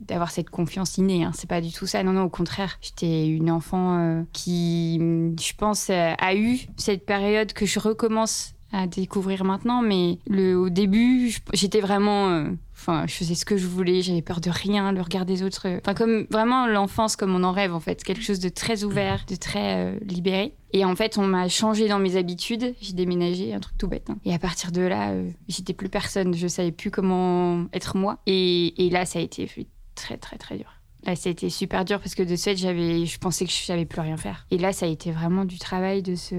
d'avoir 0.00 0.30
cette 0.30 0.50
confiance 0.50 0.98
innée. 0.98 1.24
Hein. 1.24 1.32
C'est 1.34 1.48
pas 1.48 1.60
du 1.60 1.72
tout 1.72 1.86
ça. 1.86 2.02
Non, 2.04 2.12
non, 2.12 2.22
au 2.22 2.28
contraire. 2.28 2.78
J'étais 2.80 3.26
une 3.26 3.50
enfant 3.50 3.98
euh, 3.98 4.22
qui, 4.32 4.98
je 5.00 5.52
pense, 5.56 5.90
euh, 5.90 6.12
a 6.16 6.34
eu 6.36 6.60
cette 6.76 7.04
période 7.04 7.52
que 7.52 7.66
je 7.66 7.80
recommence 7.80 8.53
à 8.74 8.86
découvrir 8.86 9.44
maintenant. 9.44 9.82
Mais 9.82 10.18
au 10.54 10.68
début, 10.68 11.36
j'étais 11.52 11.80
vraiment. 11.80 12.28
euh, 12.28 12.50
Enfin, 12.76 13.06
je 13.06 13.14
faisais 13.14 13.34
ce 13.36 13.44
que 13.46 13.56
je 13.56 13.66
voulais, 13.66 14.02
j'avais 14.02 14.20
peur 14.20 14.40
de 14.40 14.50
rien, 14.50 14.92
le 14.92 15.00
regard 15.00 15.24
des 15.24 15.42
autres. 15.42 15.68
euh, 15.68 15.78
Enfin, 15.80 15.94
comme 15.94 16.26
vraiment 16.30 16.66
l'enfance 16.66 17.16
comme 17.16 17.34
on 17.34 17.42
en 17.44 17.52
rêve, 17.52 17.72
en 17.72 17.80
fait. 17.80 18.02
Quelque 18.02 18.22
chose 18.22 18.40
de 18.40 18.48
très 18.50 18.84
ouvert, 18.84 19.24
de 19.28 19.36
très 19.36 19.76
euh, 19.76 19.98
libéré. 20.04 20.54
Et 20.72 20.84
en 20.84 20.94
fait, 20.96 21.16
on 21.16 21.26
m'a 21.26 21.48
changé 21.48 21.88
dans 21.88 21.98
mes 22.00 22.16
habitudes. 22.16 22.74
J'ai 22.82 22.92
déménagé, 22.92 23.54
un 23.54 23.60
truc 23.60 23.78
tout 23.78 23.88
bête. 23.88 24.10
hein. 24.10 24.18
Et 24.24 24.34
à 24.34 24.38
partir 24.38 24.70
de 24.72 24.82
là, 24.82 25.14
j'étais 25.48 25.72
plus 25.72 25.88
personne. 25.88 26.34
Je 26.34 26.48
savais 26.48 26.72
plus 26.72 26.90
comment 26.90 27.64
être 27.72 27.96
moi. 27.96 28.18
Et, 28.26 28.74
là, 28.90 29.06
ça 29.06 29.18
a 29.20 29.22
été 29.22 29.48
très, 29.94 30.18
très, 30.18 30.36
très 30.36 30.56
dur. 30.56 30.66
Là, 31.04 31.14
ça 31.16 31.28
a 31.28 31.32
été 31.32 31.48
super 31.50 31.84
dur 31.84 32.00
parce 32.00 32.14
que 32.14 32.22
de 32.22 32.34
ce 32.34 32.50
fait, 32.50 32.56
je 32.56 33.18
pensais 33.18 33.44
que 33.46 33.52
je 33.52 33.56
savais 33.64 33.84
plus 33.86 34.00
rien 34.00 34.16
faire. 34.16 34.46
Et 34.50 34.58
là, 34.58 34.72
ça 34.72 34.84
a 34.86 34.88
été 34.88 35.12
vraiment 35.12 35.44
du 35.44 35.58
travail 35.58 36.02
de 36.02 36.16
se, 36.16 36.34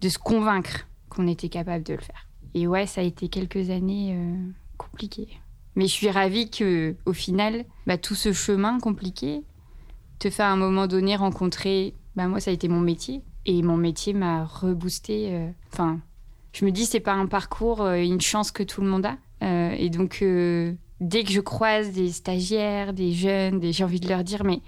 de 0.00 0.08
se 0.08 0.18
convaincre 0.18 0.87
qu'on 1.08 1.26
était 1.26 1.48
capable 1.48 1.84
de 1.84 1.94
le 1.94 2.00
faire. 2.00 2.26
Et 2.54 2.66
ouais, 2.66 2.86
ça 2.86 3.00
a 3.00 3.04
été 3.04 3.28
quelques 3.28 3.70
années 3.70 4.14
euh, 4.14 4.36
compliquées. 4.76 5.28
Mais 5.76 5.86
je 5.86 5.92
suis 5.92 6.10
ravie 6.10 6.50
que, 6.50 6.96
au 7.06 7.12
final, 7.12 7.64
bah, 7.86 7.98
tout 7.98 8.14
ce 8.14 8.32
chemin 8.32 8.78
compliqué 8.80 9.42
te 10.18 10.30
fait 10.30 10.42
à 10.42 10.50
un 10.50 10.56
moment 10.56 10.86
donné 10.86 11.14
rencontrer. 11.16 11.94
Bah, 12.16 12.26
moi, 12.26 12.40
ça 12.40 12.50
a 12.50 12.54
été 12.54 12.68
mon 12.68 12.80
métier. 12.80 13.22
Et 13.46 13.62
mon 13.62 13.76
métier 13.76 14.12
m'a 14.12 14.44
reboosté. 14.44 15.28
euh, 15.32 15.50
Enfin, 15.72 16.00
je 16.52 16.64
me 16.64 16.70
dis, 16.72 16.84
c'est 16.86 17.00
pas 17.00 17.12
un 17.14 17.26
parcours, 17.26 17.82
euh, 17.82 17.96
une 18.02 18.20
chance 18.20 18.50
que 18.50 18.62
tout 18.62 18.80
le 18.80 18.88
monde 18.88 19.06
a. 19.06 19.16
Et 19.78 19.88
donc, 19.88 20.18
dès 21.00 21.22
que 21.24 21.30
je 21.30 21.40
croise 21.40 21.92
des 21.92 22.10
stagiaires, 22.10 22.92
des 22.92 23.12
jeunes, 23.12 23.60
des- 23.60 23.72
j'ai 23.72 23.84
envie 23.84 24.00
de 24.00 24.08
leur 24.08 24.24
dire, 24.24 24.42
mais 24.42 24.60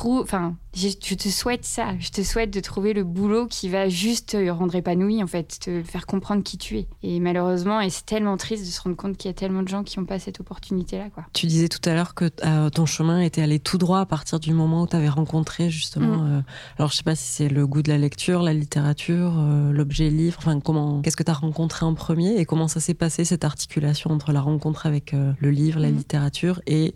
enfin, 0.00 0.56
je, 0.74 0.88
je 0.88 1.14
te 1.14 1.28
souhaite 1.28 1.64
ça. 1.64 1.94
Je 1.98 2.10
te 2.10 2.22
souhaite 2.22 2.50
de 2.52 2.60
trouver 2.60 2.92
le 2.92 3.04
boulot 3.04 3.46
qui 3.46 3.68
va 3.68 3.88
juste 3.88 4.30
te 4.30 4.48
rendre 4.50 4.74
épanoui, 4.74 5.22
en 5.22 5.26
fait, 5.26 5.58
te 5.60 5.82
faire 5.82 6.06
comprendre 6.06 6.42
qui 6.42 6.58
tu 6.58 6.78
es. 6.78 6.88
Et 7.02 7.20
malheureusement, 7.20 7.80
et 7.80 7.90
c'est 7.90 8.06
tellement 8.06 8.36
triste 8.36 8.64
de 8.64 8.70
se 8.70 8.80
rendre 8.80 8.96
compte 8.96 9.16
qu'il 9.16 9.28
y 9.28 9.30
a 9.30 9.34
tellement 9.34 9.62
de 9.62 9.68
gens 9.68 9.82
qui 9.82 9.98
n'ont 9.98 10.06
pas 10.06 10.18
cette 10.18 10.40
opportunité-là, 10.40 11.10
quoi. 11.10 11.24
Tu 11.32 11.46
disais 11.46 11.68
tout 11.68 11.86
à 11.88 11.94
l'heure 11.94 12.14
que 12.14 12.30
euh, 12.44 12.70
ton 12.70 12.86
chemin 12.86 13.20
était 13.20 13.42
allé 13.42 13.58
tout 13.58 13.78
droit 13.78 14.00
à 14.00 14.06
partir 14.06 14.40
du 14.40 14.52
moment 14.52 14.82
où 14.82 14.86
tu 14.86 14.96
avais 14.96 15.08
rencontré 15.08 15.70
justement. 15.70 16.24
euh, 16.26 16.40
alors 16.78 16.90
je 16.90 16.96
sais 16.96 17.02
pas 17.02 17.14
si 17.14 17.24
c'est 17.28 17.48
le 17.48 17.66
goût 17.66 17.82
de 17.82 17.90
la 17.90 17.98
lecture, 17.98 18.42
la 18.42 18.54
littérature, 18.54 19.34
euh, 19.38 19.72
l'objet 19.72 20.08
livre. 20.10 20.36
Enfin 20.38 20.60
comment 20.60 21.00
Qu'est-ce 21.02 21.16
que 21.16 21.22
tu 21.22 21.30
as 21.30 21.34
rencontré 21.34 21.84
en 21.84 21.94
premier 21.94 22.36
et 22.38 22.44
comment 22.44 22.68
ça 22.68 22.80
s'est 22.80 22.94
passé 22.94 23.24
cette 23.24 23.44
articulation 23.44 24.10
entre 24.10 24.32
la 24.32 24.40
rencontre 24.40 24.86
avec 24.86 25.12
le 25.12 25.50
livre, 25.50 25.80
la 25.80 25.90
Mhm. 25.90 25.96
littérature 25.98 26.60
et 26.66 26.94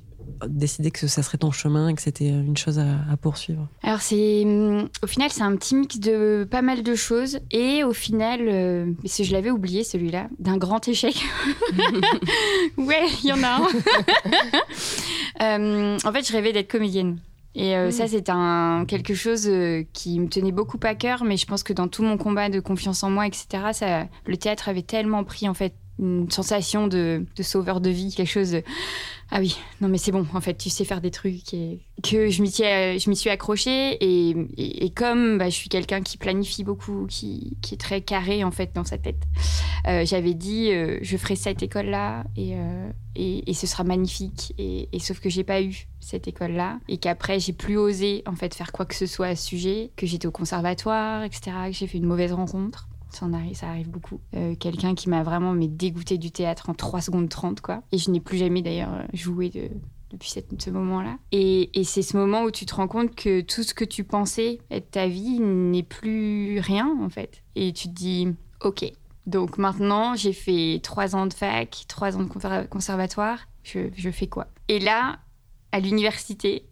décidé 0.49 0.91
que 0.91 1.07
ça 1.07 1.23
serait 1.23 1.39
ton 1.39 1.51
chemin 1.51 1.89
et 1.89 1.95
que 1.95 2.03
c'était 2.03 2.29
une 2.29 2.57
chose 2.57 2.79
à, 2.79 2.99
à 3.11 3.17
poursuivre 3.17 3.69
Alors 3.83 4.01
c'est 4.01 4.43
hum, 4.45 4.89
au 5.03 5.07
final 5.07 5.31
c'est 5.31 5.43
un 5.43 5.57
petit 5.57 5.75
mix 5.75 5.99
de 5.99 6.47
pas 6.51 6.63
mal 6.63 6.83
de 6.83 6.95
choses 6.95 7.39
et 7.51 7.85
au 7.85 7.93
final 7.93 8.41
euh, 8.43 8.93
si 9.05 9.25
je 9.25 9.33
l'avais 9.33 9.51
oublié 9.51 9.85
celui-là 9.85 10.29
d'un 10.39 10.57
grand 10.57 10.87
échec. 10.89 11.17
ouais, 12.77 13.07
il 13.23 13.29
y 13.29 13.33
en 13.33 13.43
a 13.43 13.57
un. 13.57 13.67
Euh, 15.43 15.99
en 16.03 16.13
fait, 16.13 16.27
je 16.27 16.33
rêvais 16.33 16.55
d'être 16.55 16.71
comédienne. 16.71 17.19
Et 17.55 17.77
euh, 17.77 17.91
ça, 17.91 18.07
c'est 18.07 18.29
un, 18.29 18.85
quelque 18.87 19.15
chose 19.15 19.47
euh, 19.49 19.83
qui 19.93 20.21
me 20.21 20.29
tenait 20.29 20.53
beaucoup 20.53 20.79
à 20.83 20.95
cœur, 20.95 21.25
mais 21.25 21.37
je 21.37 21.47
pense 21.47 21.63
que 21.63 21.73
dans 21.73 21.89
tout 21.89 22.03
mon 22.03 22.19
combat 22.19 22.49
de 22.49 22.61
confiance 22.61 23.03
en 23.03 23.11
moi, 23.11 23.27
etc., 23.27 23.47
ça, 23.73 24.07
le 24.27 24.37
théâtre 24.37 24.69
avait 24.69 24.83
tellement 24.83 25.25
pris 25.25 25.49
en 25.49 25.55
fait 25.55 25.75
une 25.99 26.31
sensation 26.31 26.87
de, 26.87 27.25
de 27.35 27.43
sauveur 27.43 27.81
de 27.81 27.89
vie, 27.89 28.15
quelque 28.15 28.31
chose 28.31 28.51
de 28.51 28.63
ah 29.31 29.41
oui, 29.41 29.59
non 29.81 29.89
mais 29.89 29.99
c'est 29.99 30.13
bon, 30.13 30.25
en 30.35 30.41
fait, 30.41 30.55
tu 30.55 30.71
sais 30.71 30.85
faire 30.85 31.01
des 31.01 31.11
trucs 31.11 31.53
et 31.53 31.81
que 32.03 32.31
je 32.31 32.43
m'y 32.43 33.17
suis, 33.17 33.31
accrochée 33.31 33.97
et, 34.01 34.91
comme 34.95 35.39
bah, 35.39 35.49
je 35.49 35.55
suis 35.55 35.69
quelqu'un 35.69 36.01
qui 36.01 36.17
planifie 36.17 36.63
beaucoup, 36.63 37.07
qui, 37.09 37.57
est 37.73 37.81
très 37.81 38.01
carré 38.01 38.45
en 38.45 38.53
fait 38.53 38.71
dans 38.73 38.85
sa 38.85 38.99
tête, 38.99 39.23
euh, 39.89 40.05
j'avais 40.07 40.35
dit 40.35 40.71
euh, 40.71 40.99
je 41.03 41.17
ferai 41.17 41.35
cette 41.35 41.63
école-là 41.63 42.25
et, 42.37 42.55
euh, 42.55 42.91
et, 43.17 43.53
ce 43.53 43.67
sera 43.67 43.83
magnifique 43.83 44.55
et, 44.59 44.89
et 44.93 44.99
sauf 45.01 45.19
que 45.19 45.29
j'ai 45.29 45.45
pas 45.45 45.61
eu 45.61 45.87
cette 45.99 46.29
école-là 46.29 46.79
et 46.89 46.99
qu'après 46.99 47.41
j'ai 47.41 47.53
plus 47.53 47.77
osé 47.77 48.23
en 48.27 48.37
fait 48.37 48.55
faire 48.55 48.71
quoi 48.71 48.87
que 48.87 48.95
ce 48.95 49.07
soit 49.07 49.27
à 49.27 49.37
ce 49.37 49.45
sujet, 49.45 49.91
que 49.97 50.07
j'étais 50.07 50.29
au 50.29 50.33
conservatoire, 50.33 51.25
etc., 51.25 51.51
que 51.67 51.73
j'ai 51.73 51.89
fait 51.89 51.99
une 51.99 52.07
mauvaise 52.07 52.33
rencontre. 52.33 52.89
Ça, 53.17 53.27
arrive, 53.27 53.55
ça 53.55 53.69
arrive 53.69 53.89
beaucoup. 53.89 54.21
Euh, 54.35 54.55
Quelqu'un 54.55 54.95
qui 54.95 55.09
m'a 55.09 55.23
vraiment 55.23 55.53
mais, 55.53 55.69
dégoûté 55.69 56.19
du 56.19 56.31
théâtre 56.31 56.69
en 56.69 56.75
3 56.75 57.01
secondes 57.01 57.29
30, 57.29 57.61
quoi. 57.61 57.83
Et 57.93 57.99
je 57.99 58.11
n'ai 58.11 58.21
plus 58.21 58.39
jamais 58.39 58.63
d'ailleurs 58.63 58.93
euh, 58.93 59.05
joué 59.15 59.49
de, 59.49 59.71
depuis 60.11 60.31
ce 60.59 60.71
moment-là. 60.71 61.19
Et, 61.33 61.71
c'est 61.85 62.03
ce 62.03 62.17
moment 62.17 62.43
où 62.43 62.51
tu 62.51 62.67
te 62.67 62.75
rends 62.75 62.89
compte 62.89 63.15
que 63.15 63.41
tout 63.41 63.63
ce 63.63 63.75
que 63.75 63.85
tu 63.85 64.05
pensais 64.05 64.59
être 64.71 64.91
ta 64.91 65.09
vie 65.09 65.41
n'est 65.41 65.83
plus 65.83 66.61
rien, 66.61 66.95
en 67.03 67.09
fait. 67.09 67.43
Et 67.55 67.73
tu 67.73 67.89
te 67.89 67.95
dis, 67.95 68.29
ok. 68.61 68.85
Donc 69.27 69.59
maintenant, 69.59 70.15
j'ai 70.15 70.33
fait 70.33 70.81
3 70.83 71.17
ans 71.17 71.27
de 71.27 71.33
fac, 71.35 71.85
3 71.89 72.17
ans 72.17 72.23
de 72.23 72.29
conser- 72.29 72.69
conservatoire. 72.69 73.49
Je 73.65 74.11
fais 74.13 74.29
quoi? 74.29 74.47
Et 74.69 74.79
là, 74.79 75.19
à 75.73 75.81
l'université, 75.81 76.65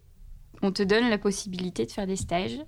on 0.61 0.71
te 0.71 0.81
donne 0.81 1.09
la 1.09 1.17
possibilité 1.17 1.85
de 1.85 1.91
faire 1.91 2.07
des 2.07 2.15
stages 2.15 2.59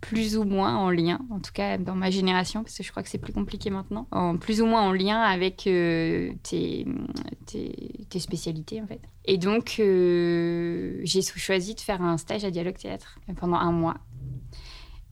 plus 0.00 0.36
ou 0.36 0.44
moins 0.44 0.76
en 0.76 0.90
lien, 0.90 1.20
en 1.30 1.40
tout 1.40 1.52
cas 1.52 1.76
dans 1.78 1.94
ma 1.94 2.10
génération, 2.10 2.62
parce 2.62 2.76
que 2.76 2.82
je 2.82 2.90
crois 2.90 3.02
que 3.02 3.08
c'est 3.08 3.18
plus 3.18 3.32
compliqué 3.32 3.70
maintenant, 3.70 4.06
en 4.10 4.36
plus 4.36 4.60
ou 4.62 4.66
moins 4.66 4.82
en 4.82 4.92
lien 4.92 5.20
avec 5.20 5.66
euh, 5.66 6.32
tes, 6.42 6.86
tes, 7.46 8.20
spécialités 8.20 8.80
en 8.80 8.86
fait. 8.86 9.00
Et 9.24 9.38
donc 9.38 9.76
euh, 9.80 11.00
j'ai 11.02 11.22
choisi 11.22 11.74
de 11.74 11.80
faire 11.80 12.00
un 12.00 12.16
stage 12.16 12.44
à 12.44 12.50
Dialogue 12.50 12.76
Théâtre 12.76 13.18
pendant 13.36 13.56
un 13.56 13.72
mois. 13.72 13.96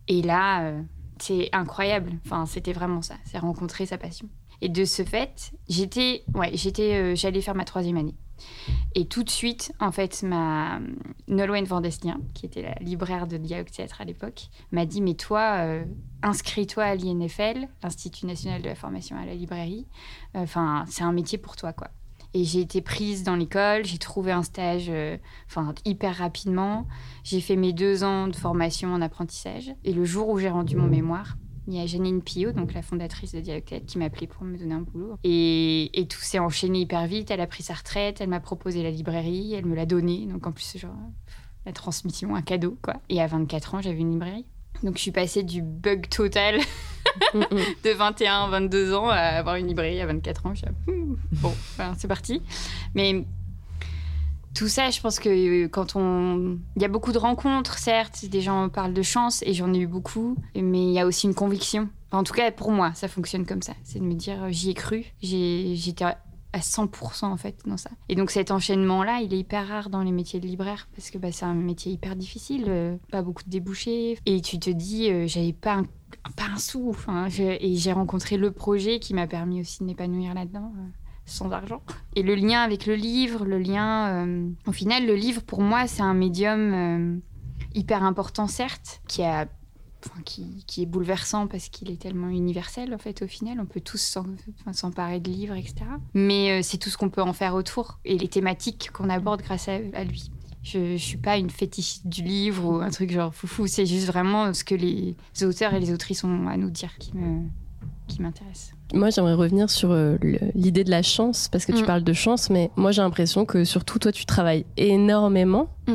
Et 0.09 0.23
là, 0.23 0.62
euh, 0.62 0.83
c'est 1.19 1.49
incroyable. 1.52 2.12
Enfin, 2.25 2.47
c'était 2.47 2.73
vraiment 2.73 3.02
ça. 3.02 3.16
C'est 3.25 3.38
rencontrer 3.38 3.87
sa 3.87 3.99
passion. 3.99 4.28
Et 4.61 4.69
de 4.69 4.85
ce 4.85 5.02
fait, 5.02 5.52
j'étais, 5.69 6.25
ouais, 6.35 6.50
j'étais, 6.55 6.95
euh, 6.95 7.14
j'allais 7.14 7.40
faire 7.40 7.55
ma 7.55 7.64
troisième 7.64 7.97
année. 7.97 8.14
Et 8.95 9.07
tout 9.07 9.23
de 9.23 9.31
suite, 9.31 9.73
en 9.81 9.93
fait, 9.93 10.23
ma 10.23 10.81
Nolwenn 11.28 11.64
Vandestien, 11.64 12.21
qui 12.35 12.47
était 12.47 12.62
la 12.62 12.75
libraire 12.81 13.26
de 13.26 13.37
Dialogue 13.37 13.71
Théâtre 13.71 14.00
à 14.00 14.05
l'époque, 14.05 14.49
m'a 14.73 14.87
dit 14.87 15.00
Mais 15.02 15.14
toi, 15.14 15.59
euh, 15.59 15.85
inscris-toi 16.23 16.85
à 16.85 16.95
l'INFL, 16.95 17.69
l'Institut 17.83 18.26
national 18.26 18.62
de 18.62 18.69
la 18.69 18.75
formation 18.75 19.16
à 19.16 19.26
la 19.26 19.35
librairie. 19.35 19.87
Enfin, 20.35 20.85
c'est 20.88 21.02
un 21.02 21.12
métier 21.12 21.38
pour 21.38 21.57
toi, 21.57 21.73
quoi. 21.73 21.90
Et 22.35 22.45
j'ai 22.45 22.61
été 22.61 22.83
prise 22.83 23.23
dans 23.23 23.35
l'école, 23.35 23.87
j'ai 23.87 23.97
trouvé 23.97 24.31
un 24.31 24.43
stage 24.43 24.90
euh, 24.90 25.16
hyper 25.87 26.16
rapidement. 26.16 26.87
J'ai 27.25 27.40
fait 27.40 27.57
mes 27.57 27.73
deux 27.73 28.05
ans 28.05 28.28
de 28.28 28.37
formation 28.37 28.93
en 28.93 29.00
apprentissage. 29.00 29.73
Et 29.85 29.95
le 29.95 30.05
jour 30.05 30.28
où 30.28 30.38
j'ai 30.38 30.50
rendu 30.50 30.76
mon 30.76 30.87
mémoire, 30.87 31.37
il 31.66 31.75
y 31.75 31.80
a 31.80 31.87
Janine 31.87 32.23
Pillot, 32.23 32.52
donc 32.52 32.75
la 32.75 32.82
fondatrice 32.82 33.32
de 33.32 33.40
Dialogue 33.40 33.64
qui 33.87 33.99
m'a 33.99 34.06
appelée 34.06 34.26
pour 34.26 34.44
me 34.44 34.56
donner 34.56 34.75
un 34.75 34.82
boulot. 34.82 35.16
Et, 35.25 35.99
et 35.99 36.06
tout 36.06 36.20
s'est 36.20 36.38
enchaîné 36.38 36.80
hyper 36.80 37.06
vite. 37.06 37.30
Elle 37.30 37.40
a 37.40 37.46
pris 37.46 37.62
sa 37.62 37.75
retraite, 37.75 38.20
elle 38.20 38.28
m'a 38.28 38.40
proposé 38.40 38.82
la 38.82 38.90
librairie, 38.90 39.54
elle 39.54 39.66
me 39.66 39.75
l'a 39.75 39.87
donnée. 39.87 40.26
Donc 40.26 40.46
en 40.46 40.52
plus, 40.52 40.78
genre, 40.78 40.94
la 41.64 41.73
transmission, 41.73 42.35
un 42.37 42.42
cadeau, 42.42 42.78
quoi. 42.82 42.94
Et 43.08 43.20
à 43.20 43.26
24 43.26 43.75
ans, 43.75 43.80
j'avais 43.80 43.99
une 43.99 44.12
librairie. 44.12 44.46
Donc 44.82 44.96
je 44.96 45.02
suis 45.02 45.11
passée 45.11 45.42
du 45.42 45.62
bug 45.62 46.08
total 46.08 46.61
de 47.35 47.90
21, 47.90 48.49
22 48.49 48.94
ans 48.94 49.08
à 49.08 49.16
avoir 49.16 49.56
une 49.56 49.66
librairie 49.66 50.00
à 50.00 50.06
24 50.06 50.46
ans. 50.46 50.54
Je 50.54 50.58
suis 50.58 50.66
là, 50.66 50.73
Hmm, 50.87 51.16
bon, 51.32 51.52
ben, 51.78 51.94
c'est 51.96 52.08
parti. 52.08 52.42
Mais 52.94 53.25
tout 54.57 54.69
ça, 54.69 54.89
je 54.89 55.01
pense 55.03 55.21
que 55.21 55.29
euh, 55.29 55.69
quand 55.69 55.97
on. 55.97 56.59
Il 56.77 56.83
y 56.83 56.85
a 56.87 56.89
beaucoup 56.89 57.13
de 57.13 57.19
rencontres, 57.19 57.79
certes, 57.79 58.25
des 58.25 58.41
gens 58.41 58.71
parlent 58.71 58.95
de 58.95 59.03
chance, 59.03 59.43
et 59.43 59.53
j'en 59.53 59.73
ai 59.75 59.79
eu 59.81 59.87
beaucoup, 59.87 60.37
mais 60.55 60.83
il 60.83 60.93
y 60.93 60.99
a 60.99 61.07
aussi 61.07 61.27
une 61.27 61.35
conviction. 61.35 61.91
En 62.11 62.25
tout 62.25 62.33
cas, 62.33 62.51
pour 62.51 62.73
moi, 62.73 62.93
ça 62.95 63.07
fonctionne 63.07 63.45
comme 63.45 63.61
ça. 63.61 63.75
C'est 63.85 63.99
de 63.99 64.05
me 64.05 64.15
dire, 64.15 64.45
euh, 64.45 64.49
j'y 64.51 64.71
ai 64.71 64.75
cru, 64.75 65.05
j'étais 65.23 66.05
à 66.05 66.17
100% 66.59 67.27
en 67.27 67.37
fait 67.37 67.59
dans 67.67 67.77
ça. 67.77 67.91
Et 68.09 68.15
donc 68.15 68.31
cet 68.31 68.51
enchaînement-là, 68.51 69.21
il 69.21 69.35
est 69.35 69.39
hyper 69.39 69.69
rare 69.69 69.91
dans 69.91 70.03
les 70.03 70.13
métiers 70.13 70.41
de 70.41 70.47
libraire, 70.47 70.89
parce 70.97 71.11
que 71.11 71.19
bah, 71.19 71.33
c'est 71.33 71.45
un 71.45 71.53
métier 71.53 71.93
hyper 71.93 72.17
difficile, 72.17 72.65
euh, 72.69 72.97
pas 73.11 73.21
beaucoup 73.21 73.43
de 73.45 73.51
débouchés, 73.51 74.19
et 74.25 74.41
tu 74.41 74.59
te 74.59 74.71
dis, 74.71 75.29
j'avais 75.29 75.53
pas 75.53 75.83
un, 75.83 76.57
sou, 76.57 76.97
et 77.39 77.77
j'ai 77.77 77.93
rencontré 77.93 78.39
le 78.39 78.53
projet 78.53 79.01
qui 79.01 79.13
m'a 79.13 79.27
permis 79.27 79.61
aussi 79.61 79.81
de 79.81 79.85
m'épanouir 79.85 80.33
là-dedans. 80.33 80.73
Sans 81.26 81.50
argent. 81.50 81.83
Et 82.14 82.23
le 82.23 82.35
lien 82.35 82.62
avec 82.62 82.87
le 82.87 82.95
livre, 82.95 83.45
le 83.45 83.59
lien... 83.59 84.26
euh, 84.26 84.49
au 84.66 84.73
final, 84.73 85.06
le 85.06 85.14
livre, 85.14 85.42
pour 85.42 85.61
moi, 85.61 85.87
c'est 85.87 86.02
un 86.02 86.14
médium 86.14 86.73
euh, 86.73 87.18
hyper 87.75 88.04
important, 88.04 88.47
certes, 88.47 89.02
qui, 89.09 89.23
a, 89.23 89.47
enfin, 90.06 90.21
qui, 90.25 90.64
qui 90.66 90.83
est 90.83 90.87
bouleversant 90.87 91.49
parce 91.49 91.68
qu'il 91.68 91.90
est 91.90 92.00
tellement 92.00 92.28
universel, 92.28 92.95
en 92.95 92.99
fait, 92.99 93.23
au 93.23 93.26
final. 93.26 93.61
On 93.61 93.66
peut 93.66 93.80
tous 93.80 94.18
s'emparer 94.73 95.21
de 95.21 95.30
livres, 95.30 95.56
etc. 95.56 95.85
Mais 96.14 96.52
euh, 96.52 96.61
c'est 96.62 96.78
tout 96.78 96.90
ce 96.90 96.97
qu'on 96.97 97.11
peut 97.11 97.23
en 97.23 97.33
faire 97.33 97.54
autour 97.54 97.99
et 98.04 98.16
les 98.16 98.28
thématiques 98.28 98.90
qu'on 98.92 99.11
aborde 99.11 99.42
grâce 99.42 99.68
à, 99.68 100.04
lui. 100.04 100.30
Je 100.62 100.78
ne 100.78 100.97
suis 100.97 101.18
pas 101.18 101.37
une 101.37 101.50
fétichiste 101.50 102.06
du 102.09 102.23
livre 102.23 102.64
ou 102.64 102.76
un 102.76 102.90
truc 102.90 103.11
genre 103.11 103.35
foufou. 103.35 103.66
C'est 103.66 103.87
juste 103.87 104.06
vraiment 104.06 104.52
ce 104.52 104.64
que 104.64 104.75
les 104.75 105.16
auteurs 105.42 105.75
et 105.75 105.80
les 105.80 105.92
autrices 105.92 106.25
ont 106.25 106.49
à 106.49 106.56
nous 106.56 106.71
dire 106.71 106.97
qui 106.99 107.16
me 107.16 107.42
qui 108.07 108.23
m'intéresse. 108.23 108.73
Moi, 108.95 109.11
j'aimerais 109.11 109.35
revenir 109.35 109.69
sur 109.71 109.91
euh, 109.91 110.17
l'idée 110.55 110.85
de 110.85 110.91
la 110.91 111.03
chance, 111.03 111.49
parce 111.51 111.67
que 111.67 111.73
tu 111.73 111.83
Mm. 111.83 111.87
parles 111.87 112.05
de 112.05 112.13
chance, 112.13 112.51
mais 112.51 112.71
moi, 112.77 112.93
j'ai 112.93 113.03
l'impression 113.03 113.45
que 113.45 113.65
surtout 113.65 113.99
toi, 113.99 114.13
tu 114.13 114.27
travailles 114.27 114.65
énormément. 114.77 115.69
Mm. 115.89 115.93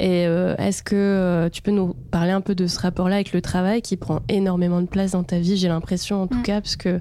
Et 0.00 0.26
euh, 0.26 0.56
est-ce 0.56 0.82
que 0.82 0.96
euh, 0.96 1.48
tu 1.48 1.62
peux 1.62 1.70
nous 1.70 1.94
parler 2.10 2.32
un 2.32 2.40
peu 2.40 2.56
de 2.56 2.66
ce 2.66 2.80
rapport-là 2.80 3.14
avec 3.14 3.32
le 3.32 3.40
travail 3.40 3.80
qui 3.80 3.96
prend 3.96 4.20
énormément 4.28 4.80
de 4.80 4.86
place 4.88 5.12
dans 5.12 5.22
ta 5.22 5.38
vie 5.38 5.56
J'ai 5.56 5.68
l'impression, 5.68 6.22
en 6.22 6.26
tout 6.26 6.38
Mm. 6.38 6.42
cas, 6.42 6.60
parce 6.60 6.74
que 6.76 7.00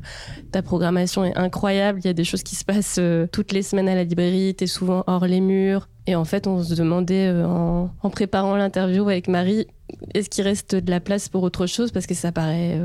ta 0.51 0.61
programmation 0.61 1.25
est 1.25 1.35
incroyable. 1.35 1.99
Il 2.03 2.05
y 2.05 2.09
a 2.09 2.13
des 2.13 2.23
choses 2.23 2.43
qui 2.43 2.55
se 2.55 2.63
passent 2.63 2.97
euh, 2.99 3.25
toutes 3.31 3.51
les 3.51 3.63
semaines 3.63 3.89
à 3.89 3.95
la 3.95 4.03
librairie. 4.03 4.53
Tu 4.55 4.65
es 4.65 4.67
souvent 4.67 5.03
hors 5.07 5.25
les 5.25 5.41
murs. 5.41 5.89
Et 6.05 6.15
en 6.15 6.23
fait, 6.25 6.47
on 6.47 6.61
se 6.61 6.75
demandait 6.75 7.31
en, 7.43 7.89
en 8.01 8.09
préparant 8.09 8.55
l'interview 8.57 9.03
avec 9.09 9.27
Marie, 9.27 9.65
est-ce 10.13 10.29
qu'il 10.29 10.43
reste 10.43 10.75
de 10.75 10.91
la 10.91 10.99
place 10.99 11.29
pour 11.29 11.43
autre 11.43 11.65
chose? 11.65 11.91
Parce 11.91 12.05
que 12.07 12.13
ça 12.13 12.31
paraît. 12.31 12.79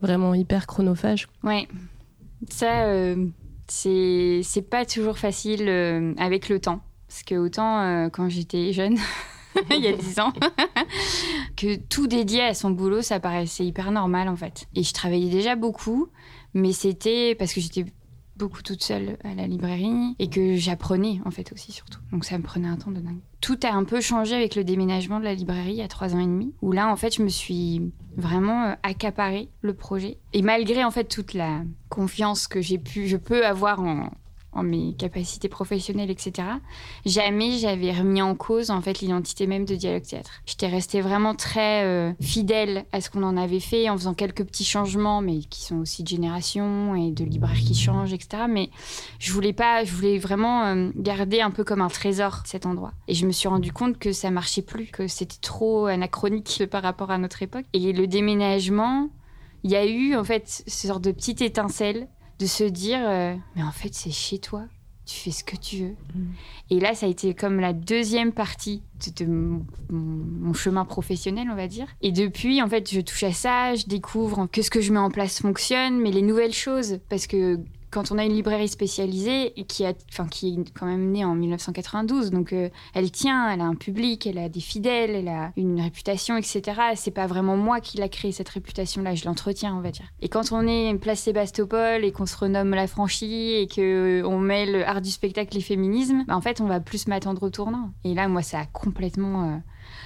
Vraiment 0.00 0.34
hyper 0.34 0.66
chronophage. 0.66 1.28
Ouais, 1.42 1.68
ça, 2.50 2.84
euh, 2.86 3.26
c'est 3.68 4.68
pas 4.68 4.84
toujours 4.84 5.18
facile 5.18 5.68
euh, 5.68 6.14
avec 6.18 6.48
le 6.48 6.60
temps. 6.60 6.80
Parce 7.08 7.22
que 7.22 7.34
autant 7.36 7.80
euh, 7.80 8.08
quand 8.08 8.28
j'étais 8.28 8.72
jeune, 8.72 8.98
il 9.70 9.80
y 9.80 9.88
a 9.88 9.92
10 9.92 10.20
ans, 10.20 10.32
que 11.56 11.76
tout 11.76 12.06
dédié 12.06 12.42
à 12.42 12.54
son 12.54 12.70
boulot, 12.70 13.02
ça 13.02 13.20
paraissait 13.20 13.64
hyper 13.64 13.92
normal 13.92 14.28
en 14.28 14.36
fait. 14.36 14.66
Et 14.74 14.82
je 14.82 14.92
travaillais 14.92 15.30
déjà 15.30 15.56
beaucoup, 15.56 16.08
mais 16.54 16.72
c'était 16.72 17.34
parce 17.34 17.52
que 17.52 17.60
j'étais 17.60 17.84
beaucoup 18.36 18.62
toute 18.62 18.82
seule 18.82 19.16
à 19.24 19.34
la 19.34 19.46
librairie 19.46 20.14
et 20.18 20.28
que 20.28 20.56
j'apprenais 20.56 21.20
en 21.24 21.30
fait 21.30 21.52
aussi 21.52 21.72
surtout. 21.72 22.00
Donc 22.12 22.24
ça 22.24 22.38
me 22.38 22.42
prenait 22.42 22.68
un 22.68 22.76
temps 22.76 22.90
de 22.90 23.00
dingue. 23.00 23.20
Tout 23.40 23.58
a 23.62 23.72
un 23.72 23.84
peu 23.84 24.00
changé 24.00 24.34
avec 24.34 24.54
le 24.54 24.64
déménagement 24.64 25.18
de 25.18 25.24
la 25.24 25.34
librairie 25.34 25.72
il 25.72 25.76
y 25.76 25.82
a 25.82 25.88
trois 25.88 26.14
ans 26.14 26.20
et 26.20 26.26
demi, 26.26 26.52
où 26.62 26.72
là 26.72 26.88
en 26.88 26.96
fait 26.96 27.14
je 27.14 27.22
me 27.22 27.28
suis 27.28 27.92
vraiment 28.16 28.64
euh, 28.64 28.74
accaparé 28.82 29.48
le 29.60 29.74
projet. 29.74 30.18
Et 30.32 30.42
malgré 30.42 30.84
en 30.84 30.90
fait 30.90 31.04
toute 31.04 31.34
la 31.34 31.62
confiance 31.88 32.46
que 32.46 32.60
j'ai 32.60 32.78
pu, 32.78 33.06
je 33.06 33.16
peux 33.16 33.46
avoir 33.46 33.80
en, 33.80 34.10
en 34.56 34.62
mes 34.62 34.94
capacités 34.94 35.48
professionnelles, 35.48 36.10
etc. 36.10 36.48
Jamais 37.04 37.58
j'avais 37.58 37.92
remis 37.92 38.22
en 38.22 38.34
cause 38.34 38.70
en 38.70 38.80
fait 38.80 39.00
l'identité 39.00 39.46
même 39.46 39.64
de 39.64 39.74
Dialogue 39.74 40.02
Théâtre. 40.02 40.30
J'étais 40.46 40.66
restée 40.66 41.00
vraiment 41.00 41.34
très 41.34 41.84
euh, 41.84 42.12
fidèle 42.20 42.86
à 42.92 43.00
ce 43.00 43.10
qu'on 43.10 43.22
en 43.22 43.36
avait 43.36 43.60
fait 43.60 43.88
en 43.88 43.96
faisant 43.96 44.14
quelques 44.14 44.44
petits 44.44 44.64
changements, 44.64 45.20
mais 45.20 45.40
qui 45.40 45.62
sont 45.62 45.76
aussi 45.76 46.02
de 46.02 46.08
génération 46.08 46.94
et 46.94 47.10
de 47.10 47.24
libraires 47.24 47.54
qui 47.54 47.74
changent, 47.74 48.12
etc. 48.12 48.44
Mais 48.48 48.70
je 49.18 49.32
voulais 49.32 49.52
pas, 49.52 49.84
je 49.84 49.92
voulais 49.92 50.18
vraiment 50.18 50.64
euh, 50.64 50.90
garder 50.96 51.40
un 51.40 51.50
peu 51.50 51.64
comme 51.64 51.82
un 51.82 51.88
trésor 51.88 52.42
cet 52.44 52.66
endroit. 52.66 52.92
Et 53.08 53.14
je 53.14 53.26
me 53.26 53.32
suis 53.32 53.48
rendu 53.48 53.72
compte 53.72 53.98
que 53.98 54.12
ça 54.12 54.30
marchait 54.30 54.62
plus, 54.62 54.86
que 54.86 55.06
c'était 55.06 55.40
trop 55.40 55.86
anachronique 55.86 56.64
par 56.70 56.82
rapport 56.82 57.10
à 57.10 57.18
notre 57.18 57.42
époque. 57.42 57.66
Et 57.72 57.92
le 57.92 58.06
déménagement, 58.06 59.10
il 59.64 59.70
y 59.70 59.76
a 59.76 59.84
eu 59.86 60.14
en 60.14 60.24
fait 60.24 60.62
ce 60.66 60.86
genre 60.86 61.00
de 61.00 61.10
petite 61.10 61.42
étincelle 61.42 62.08
de 62.38 62.46
se 62.46 62.64
dire 62.64 63.00
euh, 63.02 63.34
mais 63.54 63.62
en 63.62 63.72
fait 63.72 63.94
c'est 63.94 64.10
chez 64.10 64.38
toi 64.38 64.66
tu 65.06 65.20
fais 65.20 65.30
ce 65.30 65.44
que 65.44 65.56
tu 65.56 65.76
veux. 65.76 65.94
Et 66.68 66.80
là, 66.80 66.94
ça 66.94 67.06
a 67.06 67.08
été 67.08 67.32
comme 67.32 67.60
la 67.60 67.72
deuxième 67.72 68.32
partie 68.32 68.82
de, 69.06 69.24
de 69.24 69.30
mon, 69.30 69.64
mon 69.90 70.52
chemin 70.52 70.84
professionnel, 70.84 71.46
on 71.50 71.54
va 71.54 71.68
dire. 71.68 71.86
Et 72.02 72.10
depuis, 72.10 72.60
en 72.60 72.68
fait, 72.68 72.92
je 72.92 73.00
touche 73.00 73.22
à 73.22 73.32
ça, 73.32 73.76
je 73.76 73.86
découvre 73.86 74.48
que 74.50 74.62
ce 74.62 74.70
que 74.70 74.80
je 74.80 74.92
mets 74.92 74.98
en 74.98 75.10
place 75.10 75.40
fonctionne, 75.40 76.00
mais 76.00 76.10
les 76.10 76.22
nouvelles 76.22 76.52
choses, 76.52 76.98
parce 77.08 77.28
que 77.28 77.60
quand 77.96 78.12
on 78.12 78.18
a 78.18 78.26
une 78.26 78.34
librairie 78.34 78.68
spécialisée 78.68 79.54
qui, 79.68 79.86
a, 79.86 79.88
est 79.88 80.70
quand 80.78 80.84
même 80.84 81.12
née 81.12 81.24
en 81.24 81.34
1992, 81.34 82.30
donc 82.30 82.52
euh, 82.52 82.68
elle 82.92 83.10
tient, 83.10 83.50
elle 83.50 83.62
a 83.62 83.64
un 83.64 83.74
public, 83.74 84.26
elle 84.26 84.36
a 84.36 84.50
des 84.50 84.60
fidèles, 84.60 85.12
elle 85.12 85.28
a 85.28 85.52
une 85.56 85.80
réputation, 85.80 86.36
etc. 86.36 86.62
C'est 86.94 87.10
pas 87.10 87.26
vraiment 87.26 87.56
moi 87.56 87.80
qui 87.80 87.96
l'a 87.96 88.10
créée 88.10 88.32
cette 88.32 88.50
réputation-là, 88.50 89.14
je 89.14 89.24
l'entretiens, 89.24 89.74
on 89.74 89.80
va 89.80 89.92
dire. 89.92 90.04
Et 90.20 90.28
quand 90.28 90.52
on 90.52 90.66
est 90.66 90.94
place 90.96 91.20
Sébastopol 91.20 92.04
et 92.04 92.12
qu'on 92.12 92.26
se 92.26 92.36
renomme 92.36 92.72
la 92.72 92.86
franchie 92.86 93.54
et 93.54 93.66
que 93.66 94.20
euh, 94.20 94.28
on 94.28 94.38
mêle 94.38 94.84
art 94.86 95.00
du 95.00 95.10
spectacle 95.10 95.56
et 95.56 95.62
féminisme, 95.62 96.24
bah, 96.28 96.36
en 96.36 96.42
fait, 96.42 96.60
on 96.60 96.66
va 96.66 96.80
plus 96.80 97.06
m'attendre 97.06 97.44
au 97.44 97.48
tournant. 97.48 97.92
Et 98.04 98.12
là, 98.12 98.28
moi, 98.28 98.42
ça 98.42 98.58
a 98.58 98.66
complètement 98.66 99.44
euh, 99.44 99.56